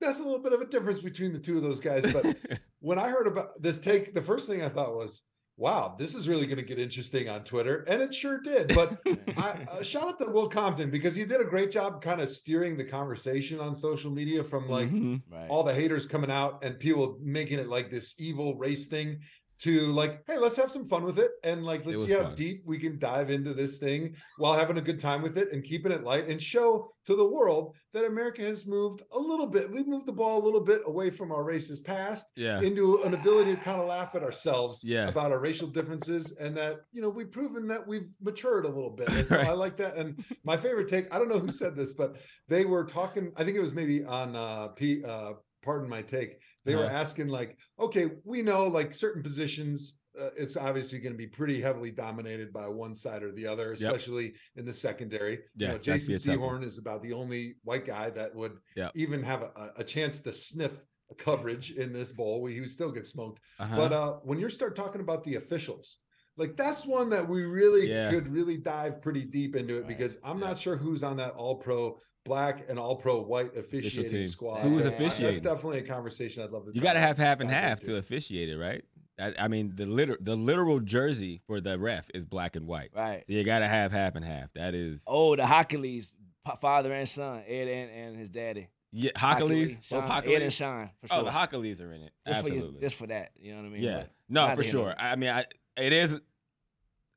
that's 0.00 0.18
a 0.18 0.22
little 0.22 0.40
bit 0.40 0.52
of 0.52 0.60
a 0.60 0.66
difference 0.66 1.00
between 1.00 1.32
the 1.32 1.38
two 1.38 1.56
of 1.56 1.62
those 1.62 1.80
guys. 1.80 2.10
But 2.12 2.36
when 2.80 2.98
I 2.98 3.08
heard 3.08 3.26
about 3.26 3.48
this 3.60 3.78
take, 3.78 4.14
the 4.14 4.22
first 4.22 4.48
thing 4.48 4.62
I 4.62 4.68
thought 4.68 4.94
was, 4.94 5.22
wow, 5.60 5.94
this 5.98 6.14
is 6.14 6.26
really 6.26 6.46
going 6.46 6.56
to 6.56 6.64
get 6.64 6.78
interesting 6.78 7.28
on 7.28 7.44
Twitter. 7.44 7.84
And 7.86 8.00
it 8.00 8.14
sure 8.14 8.40
did. 8.40 8.74
But 8.74 8.98
I, 9.36 9.66
uh, 9.70 9.82
shout 9.82 10.08
out 10.08 10.18
to 10.18 10.24
Will 10.24 10.48
Compton 10.48 10.90
because 10.90 11.14
he 11.14 11.26
did 11.26 11.38
a 11.38 11.44
great 11.44 11.70
job 11.70 12.00
kind 12.00 12.22
of 12.22 12.30
steering 12.30 12.78
the 12.78 12.84
conversation 12.84 13.60
on 13.60 13.76
social 13.76 14.10
media 14.10 14.42
from 14.42 14.68
like 14.68 14.88
Mhm. 14.90 15.20
Right. 15.30 15.48
all 15.50 15.62
the 15.62 15.74
haters 15.74 16.06
coming 16.06 16.30
out 16.30 16.64
and 16.64 16.78
people 16.78 17.18
making 17.22 17.58
it 17.58 17.68
like 17.68 17.90
this 17.90 18.14
evil 18.18 18.56
race 18.56 18.86
thing 18.86 19.20
to 19.62 19.80
like, 19.88 20.22
hey, 20.26 20.38
let's 20.38 20.56
have 20.56 20.70
some 20.70 20.84
fun 20.86 21.04
with 21.04 21.18
it. 21.18 21.32
And 21.44 21.64
like, 21.64 21.84
let's 21.84 22.04
see 22.06 22.12
how 22.12 22.22
fun. 22.22 22.34
deep 22.34 22.62
we 22.64 22.78
can 22.78 22.98
dive 22.98 23.30
into 23.30 23.52
this 23.52 23.76
thing 23.78 24.14
while 24.38 24.54
having 24.56 24.78
a 24.78 24.82
good 24.82 24.98
time 24.98 25.20
with 25.20 25.36
it 25.36 25.52
and 25.52 25.62
keeping 25.62 25.92
it 25.92 26.02
light 26.02 26.28
and 26.28 26.42
show 26.42 26.90
to 27.06 27.14
the 27.16 27.26
world 27.28 27.74
that 27.92 28.04
America 28.04 28.40
has 28.42 28.66
moved 28.66 29.02
a 29.12 29.18
little 29.18 29.46
bit. 29.46 29.70
We've 29.70 29.86
moved 29.86 30.06
the 30.06 30.12
ball 30.12 30.42
a 30.42 30.44
little 30.44 30.62
bit 30.64 30.80
away 30.86 31.10
from 31.10 31.30
our 31.32 31.44
racist 31.44 31.84
past 31.84 32.26
Yeah. 32.36 32.60
into 32.60 33.02
an 33.02 33.12
ability 33.14 33.54
to 33.54 33.60
kind 33.60 33.80
of 33.80 33.86
laugh 33.88 34.14
at 34.14 34.22
ourselves 34.22 34.82
Yeah. 34.84 35.08
about 35.08 35.32
our 35.32 35.40
racial 35.40 35.68
differences 35.68 36.36
and 36.38 36.56
that 36.56 36.76
you 36.92 37.02
know 37.02 37.10
we've 37.10 37.30
proven 37.32 37.66
that 37.68 37.86
we've 37.86 38.08
matured 38.22 38.64
a 38.64 38.68
little 38.68 38.90
bit 38.90 39.08
and 39.10 39.26
so 39.28 39.36
Right. 39.36 39.48
i 39.48 39.52
like 39.52 39.76
that 39.78 39.96
and 39.96 40.24
my 40.44 40.56
favorite 40.56 40.88
take 40.88 41.12
i 41.14 41.18
don't 41.18 41.28
know 41.28 41.38
who 41.38 41.50
said 41.50 41.76
this 41.76 41.94
but 41.94 42.16
they 42.48 42.64
were 42.64 42.84
talking 42.84 43.32
i 43.36 43.44
think 43.44 43.56
it 43.56 43.60
was 43.62 43.72
maybe 43.72 44.04
on 44.04 44.36
uh 44.36 44.68
p 44.68 45.02
uh 45.04 45.32
pardon 45.62 45.88
my 45.88 46.00
take 46.02 46.38
they 46.70 46.76
were 46.76 46.84
Uh-huh. 46.86 46.94
asking 46.96 47.26
like 47.26 47.58
okay 47.78 48.12
we 48.24 48.42
know 48.42 48.66
like 48.66 48.94
certain 48.94 49.22
positions 49.22 49.98
uh, 50.20 50.30
it's 50.36 50.56
obviously 50.56 50.98
going 50.98 51.12
to 51.12 51.16
be 51.18 51.26
pretty 51.26 51.60
heavily 51.60 51.90
dominated 51.90 52.52
by 52.52 52.66
one 52.66 52.94
side 52.96 53.22
or 53.22 53.32
the 53.32 53.46
other 53.46 53.72
especially 53.72 54.34
in 54.56 54.64
the 54.64 54.74
secondary 54.74 55.38
you 55.56 55.66
know 55.68 55.76
jason 55.76 56.14
the 56.14 56.20
tough 56.20 56.38
one. 56.38 56.60
Sehorn 56.60 56.64
is 56.66 56.78
about 56.78 57.02
the 57.02 57.12
only 57.12 57.56
white 57.64 57.84
guy 57.84 58.10
that 58.10 58.34
would 58.34 58.56
Yep. 58.76 58.92
even 58.94 59.22
have 59.22 59.42
a, 59.42 59.72
a 59.76 59.84
chance 59.84 60.20
to 60.22 60.32
sniff 60.32 60.84
coverage 61.18 61.72
in 61.72 61.92
this 61.92 62.12
bowl 62.12 62.46
he 62.46 62.60
would 62.60 62.70
still 62.70 62.92
get 62.92 63.06
smoked 63.06 63.40
Uh-huh. 63.58 63.76
but 63.76 63.92
uh, 63.92 64.12
when 64.22 64.38
you 64.38 64.48
start 64.48 64.76
talking 64.76 65.00
about 65.00 65.24
the 65.24 65.34
officials, 65.36 65.98
like 66.36 66.56
that's 66.56 66.86
one 66.86 67.08
that 67.10 67.28
we 67.28 67.42
really 67.42 67.88
Yeah. 67.90 68.10
could 68.10 68.28
really 68.28 68.56
dive 68.56 69.02
pretty 69.02 69.24
deep 69.24 69.56
into 69.56 69.74
it 69.76 69.80
Right. 69.80 69.88
because 69.88 70.16
I'm 70.24 70.38
Yeah. 70.38 70.48
not 70.48 70.58
sure 70.58 70.76
who's 70.76 71.02
on 71.02 71.16
that 71.18 71.32
all 71.34 71.56
pro 71.56 71.98
black 72.30 72.68
and 72.68 72.78
all 72.78 72.94
pro 72.94 73.20
white 73.20 73.56
officiating 73.56 74.26
squad. 74.28 74.60
Who's 74.60 74.84
But 74.84 74.92
officiating? 74.94 75.42
That's 75.42 75.56
definitely 75.56 75.80
a 75.80 75.82
conversation 75.82 76.44
I'd 76.44 76.50
love 76.50 76.64
to 76.66 76.72
You 76.72 76.80
got 76.80 76.92
to 76.92 77.00
have 77.00 77.18
half 77.18 77.40
and 77.40 77.50
half 77.50 77.80
to 77.80 77.96
officiate 77.96 78.48
it, 78.48 78.56
right? 78.56 78.84
I, 79.18 79.34
I 79.36 79.48
mean, 79.48 79.72
the 79.74 79.84
liter- 79.86 80.16
the 80.20 80.36
literal 80.36 80.78
jersey 80.78 81.40
for 81.48 81.60
the 81.60 81.76
ref 81.76 82.06
is 82.14 82.24
black 82.24 82.54
and 82.54 82.68
white. 82.68 82.90
Right. 82.94 83.24
So 83.26 83.32
you 83.32 83.42
got 83.42 83.58
to 83.58 83.68
have 83.68 83.90
half 83.90 84.14
and 84.14 84.24
half. 84.24 84.52
That 84.54 84.74
is 84.76 85.02
Oh, 85.08 85.34
the 85.34 85.42
Hochuli's 85.42 86.12
father 86.60 86.92
and 86.92 87.08
son, 87.08 87.42
Ed 87.48 87.66
and, 87.68 87.90
and 87.90 88.16
his 88.16 88.28
daddy. 88.28 88.68
yeah, 88.92 89.10
Hochuli's, 89.16 89.74
both 89.74 89.84
Shawn, 89.86 90.08
Hochuli's. 90.08 90.36
Ed 90.36 90.42
and 90.42 90.52
Shawn, 90.52 90.90
for 91.00 91.08
sure. 91.08 91.16
Oh, 91.18 91.24
the 91.24 91.30
Hochulis 91.30 91.80
are 91.82 91.92
in 91.92 92.02
it. 92.02 92.12
just 92.26 92.38
Absolutely. 92.38 92.68
For 92.68 92.74
you, 92.76 92.80
just 92.80 92.94
for 92.94 93.06
that, 93.08 93.32
you 93.40 93.50
know 93.52 93.58
what 93.58 93.66
I 93.66 93.70
mean? 93.70 93.82
yeah. 93.82 93.96
But 93.98 94.10
No, 94.28 94.40
for 94.42 94.46
the 94.46 94.50
end 94.52 94.60
of 94.60 94.66
sure. 94.70 94.90
it. 94.90 94.96
I 95.00 95.16
mean, 95.16 95.30
I, 95.30 95.44
it 95.76 95.92
is 95.92 96.20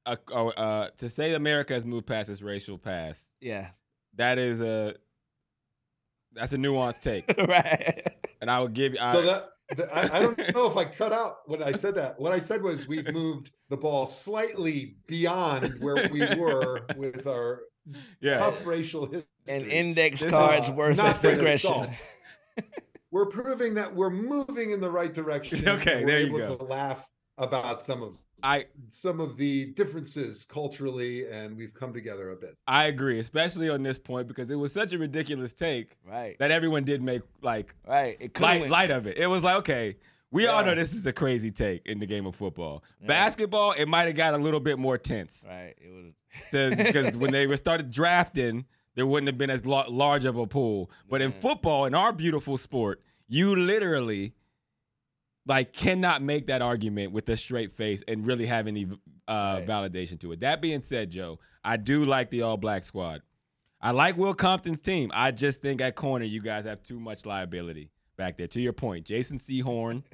a, 0.08 0.18
a 0.32 0.36
uh, 0.46 0.90
to 0.98 1.10
say 1.10 1.34
America 1.36 1.74
has 1.76 1.86
moved 1.86 2.08
past 2.08 2.30
its 2.30 2.42
racial 2.42 2.78
past. 2.80 3.30
Yeah. 3.40 3.68
That 4.16 4.38
is 4.38 4.60
a 4.62 4.96
that's 6.36 6.54
a 6.54 6.58
nuanced 6.58 7.02
take, 7.02 7.26
right. 7.48 8.08
and 8.42 8.50
I 8.50 8.60
will 8.60 8.68
give 8.68 8.94
you. 8.94 9.00
I, 9.02 9.14
So 9.14 9.22
that, 9.24 9.50
that- 9.78 9.96
I, 9.96 10.18
I 10.18 10.20
don't 10.20 10.38
know 10.56 10.68
if 10.70 10.78
I 10.78 10.86
cut 10.86 11.12
out 11.14 11.38
when 11.48 11.64
I 11.64 11.72
said 11.72 11.96
that. 11.96 12.20
What 12.20 12.32
I 12.32 12.40
said 12.40 12.62
was 12.62 12.88
we've 12.88 13.12
moved 13.14 13.52
the 13.70 13.78
ball 13.78 14.06
slightly 14.08 14.98
beyond 15.08 15.80
where 15.80 16.10
we 16.12 16.20
were 16.36 16.86
with 16.96 17.26
our 17.28 17.62
yeah, 18.22 18.40
tough 18.40 18.66
racial 18.66 19.06
history. 19.06 19.26
An 19.48 19.70
index 19.70 20.22
This 20.22 20.30
card's 20.32 20.70
uh, 20.70 20.74
worth 20.74 21.00
of 21.00 21.06
that 21.06 21.22
progression. 21.22 21.90
we're 23.12 23.26
proving 23.26 23.74
that 23.76 23.94
we're 23.94 24.10
moving 24.10 24.72
in 24.72 24.80
the 24.80 24.90
right 24.90 25.14
direction. 25.14 25.68
Okay, 25.68 26.00
and 26.02 26.10
there 26.10 26.18
we're 26.32 26.40
you 26.40 26.44
able 26.46 26.58
go. 26.58 26.58
to 26.58 26.64
laugh 26.64 27.10
about 27.38 27.82
some 27.82 28.04
of 28.04 28.18
I 28.44 28.66
some 28.90 29.20
of 29.20 29.38
the 29.38 29.68
differences 29.68 30.44
culturally, 30.44 31.28
and 31.28 31.56
we've 31.56 31.74
come 31.74 31.94
together 31.94 32.32
a 32.32 32.36
bit. 32.36 32.58
I 32.68 32.86
agree, 32.86 33.20
especially 33.20 33.70
on 33.70 33.84
this 33.84 33.98
point 33.98 34.28
because 34.28 34.50
it 34.52 34.56
was 34.56 34.74
such 34.74 34.94
a 34.94 34.98
ridiculous 34.98 35.54
take 35.54 35.98
Right. 36.06 36.38
that 36.40 36.52
everyone 36.52 36.84
did 36.84 37.02
make 37.02 37.22
like 37.42 37.74
Right. 37.88 38.18
It 38.20 38.40
light 38.40 38.70
light 38.70 38.92
of 38.92 39.08
it. 39.08 39.18
It 39.18 39.28
was 39.28 39.44
like 39.44 39.56
okay. 39.58 39.98
We 40.32 40.48
all 40.48 40.66
know 40.66 40.74
this 40.74 40.94
is 40.94 41.06
a 41.06 41.14
crazy 41.14 41.52
take 41.52 41.86
in 41.86 42.00
the 42.00 42.08
game 42.08 42.26
of 42.26 42.36
football. 42.36 42.84
Yeah. 43.00 43.08
Basketball, 43.08 43.74
it 43.74 43.86
might 43.88 44.08
have 44.08 44.16
got 44.16 44.34
a 44.34 44.38
little 44.40 44.60
bit 44.60 44.80
more 44.80 44.98
tense. 44.98 45.46
Right. 45.48 45.76
It 45.78 45.90
would. 45.92 46.14
because 46.78 47.16
when 47.16 47.32
they 47.32 47.46
were 47.46 47.58
started 47.58 47.92
drafting, 47.92 48.66
there 48.96 49.06
wouldn't 49.06 49.28
have 49.28 49.38
been 49.38 49.52
as 49.52 49.64
large 49.66 50.26
of 50.26 50.36
a 50.38 50.48
pool. 50.48 50.90
But 51.08 51.22
in 51.22 51.32
football, 51.32 51.86
in 51.86 51.94
our 51.94 52.12
beautiful 52.12 52.58
sport, 52.58 53.00
you 53.28 53.56
literally 53.56 54.34
like 55.46 55.74
cannot 55.74 56.22
make 56.22 56.48
that 56.48 56.62
argument 56.62 57.12
with 57.12 57.28
a 57.30 57.38
straight 57.38 57.72
face 57.72 58.02
and 58.08 58.26
really 58.26 58.46
have 58.46 58.68
any 58.68 58.86
uh, 59.28 59.58
Right. 59.60 59.66
validation 59.68 60.20
to 60.22 60.32
it. 60.32 60.40
That 60.42 60.62
being 60.62 60.82
said, 60.82 61.12
Joe, 61.12 61.40
I 61.64 61.78
do 61.78 62.06
like 62.06 62.30
the 62.30 62.42
all 62.44 62.58
black 62.58 62.86
squad. 62.86 63.22
I 63.82 63.92
like 63.92 64.16
Will 64.18 64.34
Compton's 64.34 64.80
team. 64.82 65.12
I 65.14 65.32
just 65.32 65.62
think 65.62 65.82
at 65.82 65.96
corner 65.96 66.26
you 66.26 66.42
guys 66.42 66.64
have 66.66 66.82
too 66.84 67.00
much 67.00 67.26
liability 67.26 67.90
back 68.16 68.38
there. 68.38 68.48
To 68.48 68.62
your 68.62 68.74
point, 68.74 69.06
Jason 69.06 69.38
Sehorn. 69.40 70.04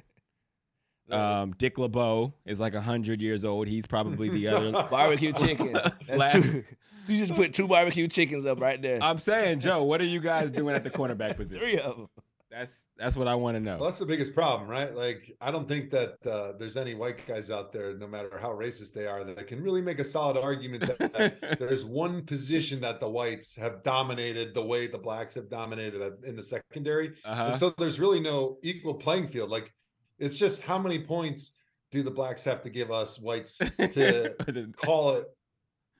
Um, 1.10 1.54
Dick 1.58 1.76
LeBeau 1.76 2.34
is 2.46 2.60
like 2.60 2.72
hundred 2.72 3.20
years 3.20 3.44
old. 3.44 3.66
He's 3.66 3.84
probably 3.84 4.28
the 4.28 4.46
other 4.46 4.70
Barbecue 4.92 5.32
chicken. 5.32 5.76
That's 6.06 6.34
two. 6.34 6.64
So 7.02 7.12
you 7.12 7.26
just 7.26 7.34
put 7.36 7.52
two 7.52 7.66
barbecue 7.66 8.06
chickens 8.06 8.46
up 8.46 8.60
right 8.60 8.80
there. 8.80 9.02
I'm 9.02 9.18
saying, 9.18 9.58
Joe, 9.58 9.82
what 9.82 10.00
are 10.00 10.04
you 10.04 10.20
guys 10.20 10.52
doing 10.52 10.76
at 10.76 10.84
the 10.84 10.90
cornerback 10.90 11.36
position? 11.36 11.58
Three 11.58 11.80
of 11.80 11.96
them. 11.96 12.08
That's 12.50 12.82
that's 12.96 13.16
what 13.16 13.28
I 13.28 13.36
want 13.36 13.56
to 13.56 13.60
know. 13.60 13.76
Well, 13.76 13.88
that's 13.88 14.00
the 14.00 14.06
biggest 14.06 14.34
problem, 14.34 14.68
right? 14.68 14.94
Like, 14.94 15.32
I 15.40 15.52
don't 15.52 15.68
think 15.68 15.90
that 15.90 16.16
uh, 16.26 16.52
there's 16.58 16.76
any 16.76 16.94
white 16.94 17.24
guys 17.24 17.50
out 17.50 17.72
there, 17.72 17.96
no 17.96 18.08
matter 18.08 18.38
how 18.40 18.50
racist 18.50 18.92
they 18.92 19.06
are, 19.06 19.22
that 19.22 19.46
can 19.46 19.62
really 19.62 19.80
make 19.80 20.00
a 20.00 20.04
solid 20.04 20.36
argument 20.36 20.86
that, 20.86 21.12
that 21.12 21.58
there's 21.60 21.84
one 21.84 22.24
position 22.24 22.80
that 22.80 22.98
the 22.98 23.08
whites 23.08 23.54
have 23.54 23.84
dominated 23.84 24.52
the 24.52 24.64
way 24.64 24.88
the 24.88 24.98
blacks 24.98 25.34
have 25.36 25.48
dominated 25.48 26.24
in 26.24 26.34
the 26.34 26.42
secondary. 26.42 27.12
Uh-huh. 27.24 27.44
And 27.44 27.56
so 27.56 27.72
there's 27.78 28.00
really 28.00 28.20
no 28.20 28.58
equal 28.62 28.94
playing 28.94 29.28
field. 29.28 29.50
Like, 29.50 29.72
it's 30.18 30.38
just 30.38 30.62
how 30.62 30.78
many 30.78 30.98
points 30.98 31.52
do 31.90 32.02
the 32.02 32.10
blacks 32.10 32.44
have 32.44 32.62
to 32.62 32.70
give 32.70 32.90
us 32.90 33.20
whites 33.20 33.58
to 33.78 34.72
call 34.76 35.16
it 35.16 35.26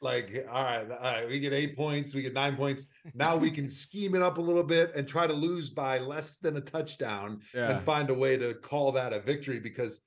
like 0.02 0.46
all 0.50 0.62
right 0.64 0.90
all 0.90 1.12
right 1.12 1.28
we 1.28 1.38
get 1.40 1.52
eight 1.52 1.76
points 1.76 2.14
we 2.14 2.22
get 2.22 2.32
nine 2.32 2.56
points 2.56 2.86
now 3.14 3.36
we 3.36 3.50
can 3.50 3.68
scheme 3.68 4.14
it 4.14 4.22
up 4.22 4.38
a 4.38 4.40
little 4.40 4.62
bit 4.62 4.94
and 4.94 5.06
try 5.06 5.26
to 5.26 5.32
lose 5.32 5.68
by 5.70 5.98
less 5.98 6.38
than 6.38 6.56
a 6.56 6.60
touchdown 6.60 7.40
Yeah. 7.54 7.70
and 7.72 7.82
find 7.82 8.08
a 8.10 8.14
way 8.14 8.36
to 8.38 8.54
call 8.54 8.92
that 8.92 9.12
a 9.12 9.20
victory 9.20 9.60
because 9.60 10.00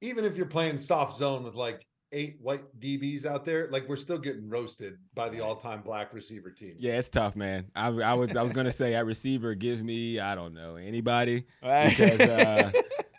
even 0.00 0.24
if 0.24 0.36
you're 0.36 0.46
playing 0.46 0.78
soft 0.78 1.14
zone 1.14 1.44
with 1.44 1.54
like 1.54 1.86
eight 2.12 2.38
white 2.40 2.64
dbs 2.80 3.24
out 3.24 3.44
there 3.44 3.68
like 3.70 3.88
we're 3.88 3.94
still 3.94 4.18
getting 4.18 4.48
roasted 4.48 4.94
by 5.14 5.28
the 5.28 5.38
all-time 5.40 5.80
black 5.82 6.12
receiver 6.12 6.50
team 6.50 6.74
yeah, 6.78 6.98
it's 6.98 7.08
tough, 7.08 7.36
man. 7.36 7.66
I, 7.76 7.86
I 7.88 8.14
was 8.14 8.34
I 8.36 8.42
was 8.42 8.50
gonna 8.50 8.72
say 8.72 8.94
at 8.96 9.06
receiver 9.06 9.54
gives 9.54 9.80
me 9.80 10.18
I 10.18 10.34
don't 10.34 10.52
know 10.54 10.74
anybody 10.74 11.44
Right. 11.62 11.90
because 11.96 12.20
uh, 12.20 12.72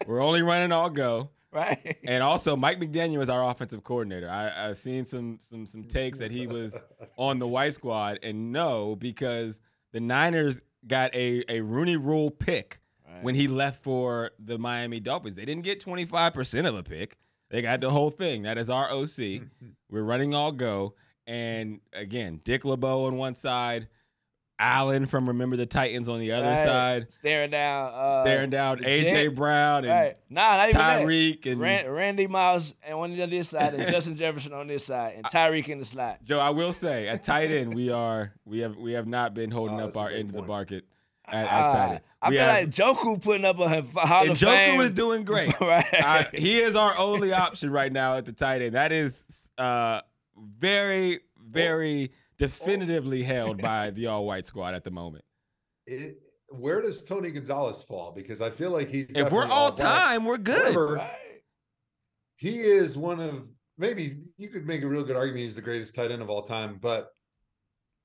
we're 0.06 0.22
only 0.22 0.42
running 0.42 0.74
all 0.74 0.90
go. 0.90 1.30
right. 1.54 1.98
And 2.04 2.24
also, 2.24 2.56
Mike 2.56 2.80
McDaniel 2.80 3.22
is 3.22 3.30
our 3.30 3.50
offensive 3.50 3.84
coordinator. 3.84 4.30
I, 4.30 4.70
I've 4.70 4.78
seen 4.78 5.06
some 5.06 5.40
some 5.42 5.68
some 5.68 5.84
takes 5.84 6.20
that 6.20 6.32
he 6.32 6.48
was 6.48 6.78
on 7.18 7.40
the 7.40 7.48
white 7.48 7.74
squad, 7.74 8.20
and 8.24 8.52
no, 8.52 8.96
because 8.96 9.62
the 9.92 10.00
Niners 10.00 10.62
got 10.88 11.14
a 11.14 11.44
a 11.50 11.62
Rooney 11.62 11.98
Rule 11.98 12.32
pick 12.32 12.80
Right. 13.08 13.24
when 13.24 13.36
he 13.36 13.50
left 13.50 13.84
for 13.84 14.32
the 14.40 14.58
Miami 14.58 15.02
Dolphins. 15.02 15.36
They 15.36 15.44
didn't 15.44 15.64
get 15.64 15.82
twenty 15.82 16.06
five 16.06 16.34
percent 16.34 16.66
of 16.68 16.76
the 16.76 16.84
pick; 16.84 17.18
they 17.50 17.62
got 17.62 17.82
the 17.82 17.90
whole 17.90 18.10
thing. 18.10 18.44
That 18.44 18.58
is 18.58 18.70
our 18.70 18.90
OC. 18.90 19.42
We're 19.90 20.04
running 20.04 20.34
all 20.34 20.54
go, 20.54 20.96
and 21.28 21.82
again, 21.92 22.40
Dick 22.46 22.64
LeBeau 22.64 23.06
on 23.08 23.18
one 23.18 23.36
side, 23.36 23.90
Allen 24.62 25.08
from 25.08 25.28
Remember 25.28 25.58
the 25.58 25.66
Titans 25.66 26.08
on 26.08 26.20
the 26.20 26.32
other 26.34 26.46
Right. 26.48 26.66
side, 26.66 27.12
Staring 27.12 27.50
down. 27.50 27.92
Uh, 27.94 28.24
staring 28.24 28.50
down 28.52 28.78
AJ 28.84 29.02
Jet. 29.26 29.36
Brown 29.36 29.86
and 29.86 29.92
Right. 29.94 30.18
Nah, 30.30 30.58
not 30.58 30.70
even. 30.70 30.82
Tyreek 30.82 31.52
and 31.52 31.60
Ran- 31.60 31.90
Randy 31.90 32.28
Moss 32.28 32.76
and 32.84 32.98
one 33.00 33.20
on 33.20 33.30
this 33.32 33.50
side, 33.50 33.74
and 33.74 33.88
Justin 33.92 34.16
Jefferson 34.16 34.54
on 34.54 34.68
this 34.68 34.86
side, 34.86 35.14
and 35.16 35.26
Tyreek 35.26 35.68
in 35.68 35.80
the 35.80 35.86
slot. 35.86 36.20
Joe, 36.24 36.40
I 36.40 36.52
will 36.52 36.74
say 36.74 37.08
at 37.08 37.24
tight 37.24 37.50
end 37.52 37.74
we 37.74 37.90
are 37.90 38.34
we 38.46 38.60
have 38.60 38.78
we 38.78 38.94
have 38.94 39.08
not 39.08 39.34
been 39.34 39.50
holding 39.50 39.80
Oh, 39.80 39.88
up 39.88 39.98
our 39.98 40.10
end 40.10 40.30
of 40.30 40.36
the 40.36 40.44
market 40.44 40.86
at, 41.28 41.46
at 41.46 41.48
tight 41.74 41.90
end. 41.90 42.00
I 42.22 42.30
We 42.30 42.36
feel 42.36 42.46
have- 42.46 42.62
like 42.62 42.70
Njoku 42.70 43.22
putting 43.22 43.46
up 43.46 43.60
a 43.60 43.68
Hall 44.06 44.22
and 44.22 44.32
of 44.32 44.38
Njoku 44.38 44.46
Fame. 44.52 44.82
is 44.82 44.92
doing 44.92 45.24
great. 45.24 45.60
right. 45.62 45.86
I- 45.92 46.28
he 46.34 46.60
is 46.60 46.76
our 46.76 46.96
only 47.00 47.34
option 47.34 47.72
right 47.72 47.92
now 47.92 48.16
at 48.18 48.26
the 48.26 48.32
tight 48.32 48.62
end. 48.62 48.76
That 48.76 48.92
is 48.92 49.50
uh, 49.58 50.02
very 50.38 51.22
very 51.44 52.12
definitively 52.42 53.24
oh. 53.24 53.26
held 53.26 53.62
by 53.62 53.90
the 53.92 54.08
all 54.08 54.26
white 54.26 54.46
squad 54.46 54.74
at 54.74 54.84
the 54.84 54.92
moment. 54.92 55.24
It- 55.86 56.18
where 56.54 56.82
does 56.82 57.02
tony 57.02 57.32
gonzalez 57.32 57.82
fall 57.82 58.12
because 58.12 58.42
i 58.42 58.50
feel 58.50 58.72
like 58.72 58.90
he's 58.90 59.06
If 59.16 59.32
we're 59.32 59.44
definitely 59.44 59.52
all 59.52 59.72
time, 59.72 60.26
we're 60.26 60.38
good. 60.38 60.74
However, 60.74 60.96
Right. 60.96 61.44
he 62.36 62.60
is 62.60 62.98
one 62.98 63.22
of 63.22 63.48
maybe 63.78 64.18
you 64.38 64.50
could 64.50 64.66
make 64.66 64.82
a 64.84 64.88
real 64.88 65.04
good 65.06 65.16
argument 65.16 65.46
he's 65.46 65.56
the 65.56 65.62
greatest 65.62 65.96
tight 65.96 66.12
end 66.12 66.22
of 66.22 66.30
all 66.30 66.42
time, 66.42 66.78
but 66.82 67.08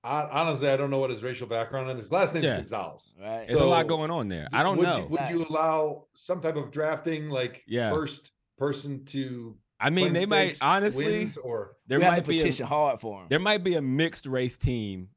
I, 0.05 0.29
honestly, 0.31 0.69
I 0.69 0.77
don't 0.77 0.91
know 0.91 0.99
what 0.99 1.11
his 1.11 1.25
racial 1.25 1.49
background 1.49 1.91
is. 1.91 2.05
His 2.05 2.13
last 2.13 2.35
name 2.35 2.45
is 2.45 2.51
Yeah. 2.53 2.57
Gonzalez. 2.59 3.17
Right. 3.21 3.45
There's 3.45 3.59
a 3.59 3.65
lot 3.65 3.89
going 3.89 4.13
on 4.13 4.29
there. 4.29 4.47
I 4.53 4.63
don't 4.63 4.77
would 4.77 4.85
know. 4.85 5.07
Would 5.11 5.29
you 5.29 5.45
allow 5.49 6.07
some 6.15 6.41
type 6.41 6.55
of 6.55 6.71
drafting, 6.71 7.29
like 7.29 7.65
Yeah. 7.67 7.91
first 7.91 8.31
person 8.57 9.05
to 9.07 9.57
I 9.79 9.91
mean, 9.91 10.13
they 10.13 10.27
might 10.27 10.59
honestly. 10.63 11.29
or 11.43 11.77
there 11.87 12.01
might 12.01 12.25
to 12.25 12.29
be 12.29 12.37
petition 12.39 12.65
a, 12.65 12.69
hard 12.69 13.01
for 13.01 13.21
him. 13.23 13.27
there 13.29 13.39
might 13.39 13.63
be 13.65 13.75
a 13.75 13.83
mixed 13.83 14.27
race 14.27 14.57
team 14.59 15.09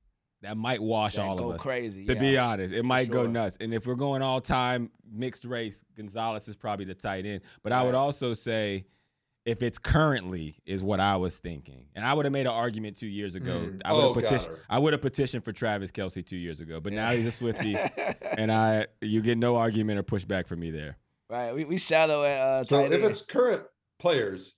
that 0.42 0.56
might 0.58 0.82
wash 0.82 1.16
That 1.16 1.24
all 1.26 1.38
go 1.38 1.50
of 1.50 1.56
us. 1.56 1.62
crazy, 1.62 2.06
To 2.06 2.16
be 2.16 2.38
honest, 2.38 2.74
it 2.74 2.84
might 2.84 3.10
go 3.12 3.26
nuts. 3.28 3.58
And 3.60 3.74
if 3.74 3.86
we're 3.86 3.96
going 3.96 4.22
all 4.22 4.40
time 4.42 4.90
mixed 5.12 5.44
race, 5.46 5.84
Gonzalez 5.98 6.48
is 6.48 6.56
probably 6.56 6.86
the 6.86 6.94
tight 6.94 7.26
end. 7.26 7.42
But 7.64 7.72
I 7.74 7.84
would 7.84 7.96
also 7.96 8.34
say. 8.34 8.86
If 9.46 9.64
it's 9.64 9.80
currently 9.80 10.58
is 10.66 10.84
what 10.84 11.00
I 11.00 11.16
was 11.16 11.36
thinking, 11.40 11.86
and 11.96 12.06
I 12.06 12.14
would 12.14 12.26
have 12.26 12.32
made 12.34 12.42
an 12.46 12.52
argument 12.52 12.98
two 12.98 13.08
years 13.08 13.34
ago. 13.34 13.54
Mm. 13.54 13.82
I 13.84 13.94
would 13.94 14.02
have 14.02 14.12
Oh, 14.12 14.14
got 14.14 14.24
petitioned. 14.26 14.56
her. 14.56 14.60
I 14.70 14.78
would 14.78 14.94
have 14.94 15.02
petitioned 15.02 15.44
for 15.44 15.52
Travis 15.54 15.92
Kelce 15.92 16.24
two 16.24 16.38
years 16.38 16.60
ago, 16.60 16.80
but 16.80 16.94
now 16.94 17.14
he's 17.14 17.26
a 17.26 17.32
Swifty, 17.32 17.76
and 18.38 18.52
I 18.52 18.88
you 19.02 19.22
get 19.22 19.40
no 19.40 19.56
argument 19.56 19.98
or 19.98 20.04
pushback 20.04 20.46
from 20.46 20.60
me 20.60 20.70
there. 20.70 20.98
Right. 21.30 21.56
We, 21.56 21.66
we 21.66 21.78
shadow 21.80 22.24
at 22.26 22.40
uh, 22.40 22.64
So 22.66 22.84
if 22.86 22.92
end. 22.92 23.04
it's 23.06 23.24
current 23.24 23.64
players, 24.00 24.56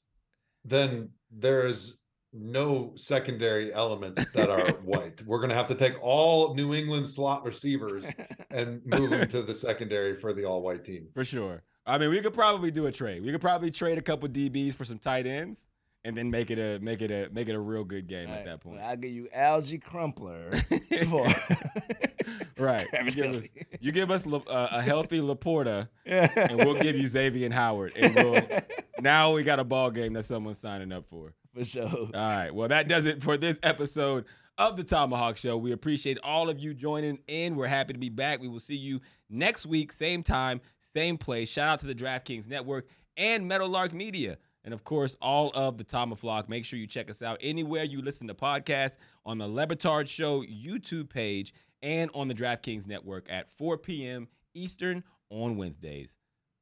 then 0.63 1.09
there 1.31 1.65
is 1.65 1.97
no 2.33 2.93
secondary 2.95 3.73
elements 3.73 4.29
that 4.31 4.49
are 4.49 4.71
white. 4.83 5.21
We're 5.25 5.39
going 5.39 5.49
to 5.49 5.55
have 5.55 5.67
to 5.67 5.75
take 5.75 5.95
all 6.01 6.53
New 6.55 6.73
England 6.73 7.07
slot 7.09 7.45
receivers 7.45 8.05
and 8.49 8.81
move 8.85 9.09
them 9.09 9.27
to 9.29 9.41
the 9.41 9.55
secondary 9.55 10.15
for 10.15 10.31
the 10.33 10.45
all 10.45 10.61
white 10.61 10.85
team. 10.85 11.07
For 11.13 11.25
sure. 11.25 11.63
I 11.85 11.97
mean, 11.97 12.09
we 12.09 12.21
could 12.21 12.33
probably 12.33 12.71
do 12.71 12.85
a 12.85 12.91
trade. 12.91 13.23
We 13.23 13.31
could 13.31 13.41
probably 13.41 13.71
trade 13.71 13.97
a 13.97 14.01
couple 14.01 14.29
DBs 14.29 14.75
for 14.75 14.85
some 14.85 14.99
tight 14.99 15.25
ends, 15.25 15.65
and 16.03 16.15
then 16.15 16.29
make 16.29 16.51
it 16.51 16.59
a 16.59 16.79
make 16.79 17.01
it 17.01 17.11
a 17.11 17.29
make 17.33 17.49
it 17.49 17.55
a 17.55 17.59
real 17.59 17.83
good 17.83 18.07
game 18.07 18.29
at 18.29 18.45
that 18.45 18.61
point. 18.61 18.79
I'll 18.81 18.95
give 18.95 19.11
you 19.11 19.27
Alge 19.35 19.81
Crumpler 19.81 20.51
for 21.09 21.27
right. 22.57 22.87
You 22.93 23.11
give, 23.11 23.25
us, 23.27 23.41
you 23.79 23.91
give 23.91 24.11
us 24.11 24.27
uh, 24.27 24.39
a 24.71 24.81
healthy 24.81 25.19
LaPorta, 25.19 25.89
and 26.05 26.57
we'll 26.57 26.79
give 26.79 26.95
you 26.95 27.07
Xavien 27.07 27.51
Howard, 27.51 27.93
and 27.95 28.15
we'll 28.15 28.41
now 29.01 29.33
we 29.33 29.43
got 29.43 29.59
a 29.59 29.63
ball 29.63 29.91
game 29.91 30.13
that 30.13 30.25
someone's 30.25 30.59
signing 30.59 30.91
up 30.91 31.05
for. 31.09 31.33
for 31.53 31.63
sure. 31.63 31.89
All 31.89 32.09
right. 32.13 32.53
Well, 32.53 32.67
that 32.69 32.87
does 32.87 33.05
it 33.05 33.21
for 33.21 33.37
this 33.37 33.59
episode 33.63 34.25
of 34.57 34.77
the 34.77 34.83
ThomaHawk 34.83 35.37
Show. 35.37 35.57
We 35.57 35.71
appreciate 35.71 36.19
all 36.23 36.49
of 36.49 36.59
you 36.59 36.73
joining 36.73 37.19
in. 37.27 37.55
We're 37.55 37.67
happy 37.67 37.93
to 37.93 37.99
be 37.99 38.09
back. 38.09 38.41
We 38.41 38.47
will 38.47 38.59
see 38.59 38.75
you 38.75 39.01
next 39.29 39.65
week, 39.65 39.91
same 39.91 40.23
time, 40.23 40.61
same 40.93 41.17
place. 41.17 41.49
Shout 41.49 41.69
out 41.69 41.79
to 41.79 41.87
the 41.87 41.95
DraftKings 41.95 42.47
Network 42.47 42.87
and 43.17 43.47
Meadowlark 43.47 43.93
Media. 43.93 44.37
And 44.63 44.73
of 44.73 44.83
course, 44.83 45.17
all 45.21 45.51
of 45.55 45.77
the 45.77 45.83
Tomahawk. 45.83 46.47
Make 46.47 46.65
sure 46.65 46.77
you 46.77 46.85
check 46.85 47.09
us 47.09 47.23
out 47.23 47.37
anywhere 47.41 47.83
you 47.83 48.01
listen 48.01 48.27
to 48.27 48.35
podcasts 48.35 48.97
on 49.25 49.39
the 49.39 49.47
Le 49.47 49.65
Batard 49.65 50.07
Show 50.07 50.43
YouTube 50.43 51.09
page 51.09 51.53
and 51.81 52.11
on 52.13 52.27
the 52.27 52.35
DraftKings 52.35 52.87
Network 52.87 53.25
at 53.29 53.51
4 53.57 53.77
p.m. 53.77 54.27
Eastern 54.53 55.03
on 55.29 55.57
Wednesdays. 55.57 56.17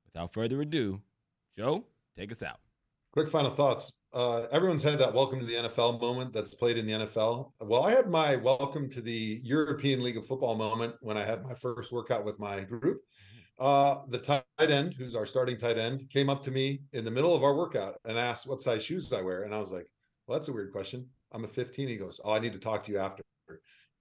Without 0.06 0.34
further 0.34 0.62
ado, 0.62 1.02
Joe, 1.58 1.84
take 2.18 2.32
us 2.32 2.44
out. 2.44 2.60
Quick 3.12 3.30
final 3.30 3.52
thoughts. 3.52 4.00
Uh, 4.14 4.46
everyone's 4.52 4.84
had 4.84 5.00
that 5.00 5.14
welcome 5.14 5.40
to 5.40 5.46
the 5.46 5.56
NFL 5.56 6.00
moment 6.00 6.32
that's 6.32 6.54
played 6.54 6.78
in 6.78 6.86
the 6.86 6.94
NFL. 6.94 7.52
Well, 7.60 7.84
I 7.84 7.92
had 7.92 8.08
my 8.10 8.36
welcome 8.36 8.90
to 8.90 9.02
the 9.02 9.42
European 9.44 10.04
League 10.04 10.18
of 10.18 10.26
Football 10.26 10.56
moment 10.56 10.96
when 11.02 11.18
I 11.18 11.26
had 11.26 11.44
my 11.44 11.54
first 11.54 11.92
workout 11.92 12.24
with 12.24 12.40
my 12.40 12.62
group. 12.62 13.02
Uh, 13.60 14.02
the 14.08 14.18
tight 14.18 14.44
end, 14.60 14.94
who's 14.94 15.16
our 15.16 15.26
starting 15.26 15.58
tight 15.58 15.78
end, 15.78 16.10
came 16.10 16.30
up 16.30 16.42
to 16.44 16.52
me 16.52 16.82
in 16.94 17.04
the 17.04 17.12
middle 17.12 17.36
of 17.36 17.44
our 17.44 17.56
workout 17.56 17.96
and 18.06 18.18
asked 18.18 18.48
what 18.48 18.64
size 18.64 18.84
shoes 18.84 19.12
I 19.12 19.22
wear. 19.22 19.44
And 19.44 19.54
I 19.54 19.60
was 19.60 19.72
like, 19.72 19.88
well, 20.26 20.38
that's 20.38 20.48
a 20.48 20.54
weird 20.54 20.72
question. 20.72 21.06
I'm 21.32 21.44
a 21.44 21.48
15. 21.48 21.88
He 21.88 21.98
goes, 21.98 22.22
oh, 22.24 22.32
I 22.32 22.40
need 22.40 22.54
to 22.54 22.60
talk 22.60 22.84
to 22.86 22.92
you 22.92 23.00
after. 23.00 23.24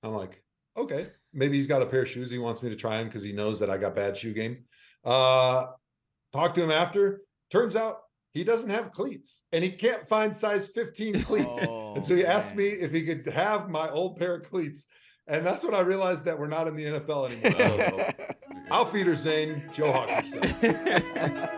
I'm 0.03 0.15
like, 0.15 0.43
okay, 0.77 1.09
maybe 1.33 1.57
he's 1.57 1.67
got 1.67 1.83
a 1.83 1.87
pair 1.87 2.03
of 2.03 2.09
shoes 2.09 2.31
he 2.31 2.39
wants 2.39 2.63
me 2.63 2.71
to 2.71 2.77
try 2.77 2.99
on 2.99 3.07
because 3.07 3.23
he 3.23 3.33
knows 3.33 3.61
that 3.61 3.71
I 3.71 3.79
got 3.79 3.95
bad 3.95 4.17
shoe 4.17 4.33
game. 4.33 4.65
Uh, 5.05 5.67
talk 6.33 6.55
to 6.55 6.63
him 6.63 6.71
after. 6.71 7.23
Turns 7.51 7.77
out 7.77 8.01
he 8.33 8.45
doesn't 8.45 8.71
have 8.71 8.91
cleats 8.91 9.47
and 9.53 9.65
he 9.65 9.71
can't 9.71 10.07
find 10.07 10.37
size 10.37 10.69
15 10.69 11.23
cleats. 11.25 11.67
Oh, 11.69 11.95
and 11.95 12.07
so 12.07 12.15
he 12.15 12.25
asked 12.25 12.57
man. 12.57 12.67
me 12.67 12.71
if 12.73 12.93
he 12.93 13.05
could 13.05 13.27
have 13.27 13.69
my 13.69 13.89
old 13.91 14.17
pair 14.19 14.35
of 14.35 14.49
cleats. 14.49 14.89
And 15.27 15.45
that's 15.45 15.63
when 15.63 15.75
I 15.75 15.81
realized 15.81 16.25
that 16.25 16.39
we're 16.39 16.49
not 16.49 16.69
in 16.69 16.75
the 16.75 16.85
NFL 16.85 17.31
anymore. 17.31 18.15
Outfielder 18.71 19.17
Zane, 19.17 19.63
Joe 19.73 19.93
Hawkinson. 19.93 20.43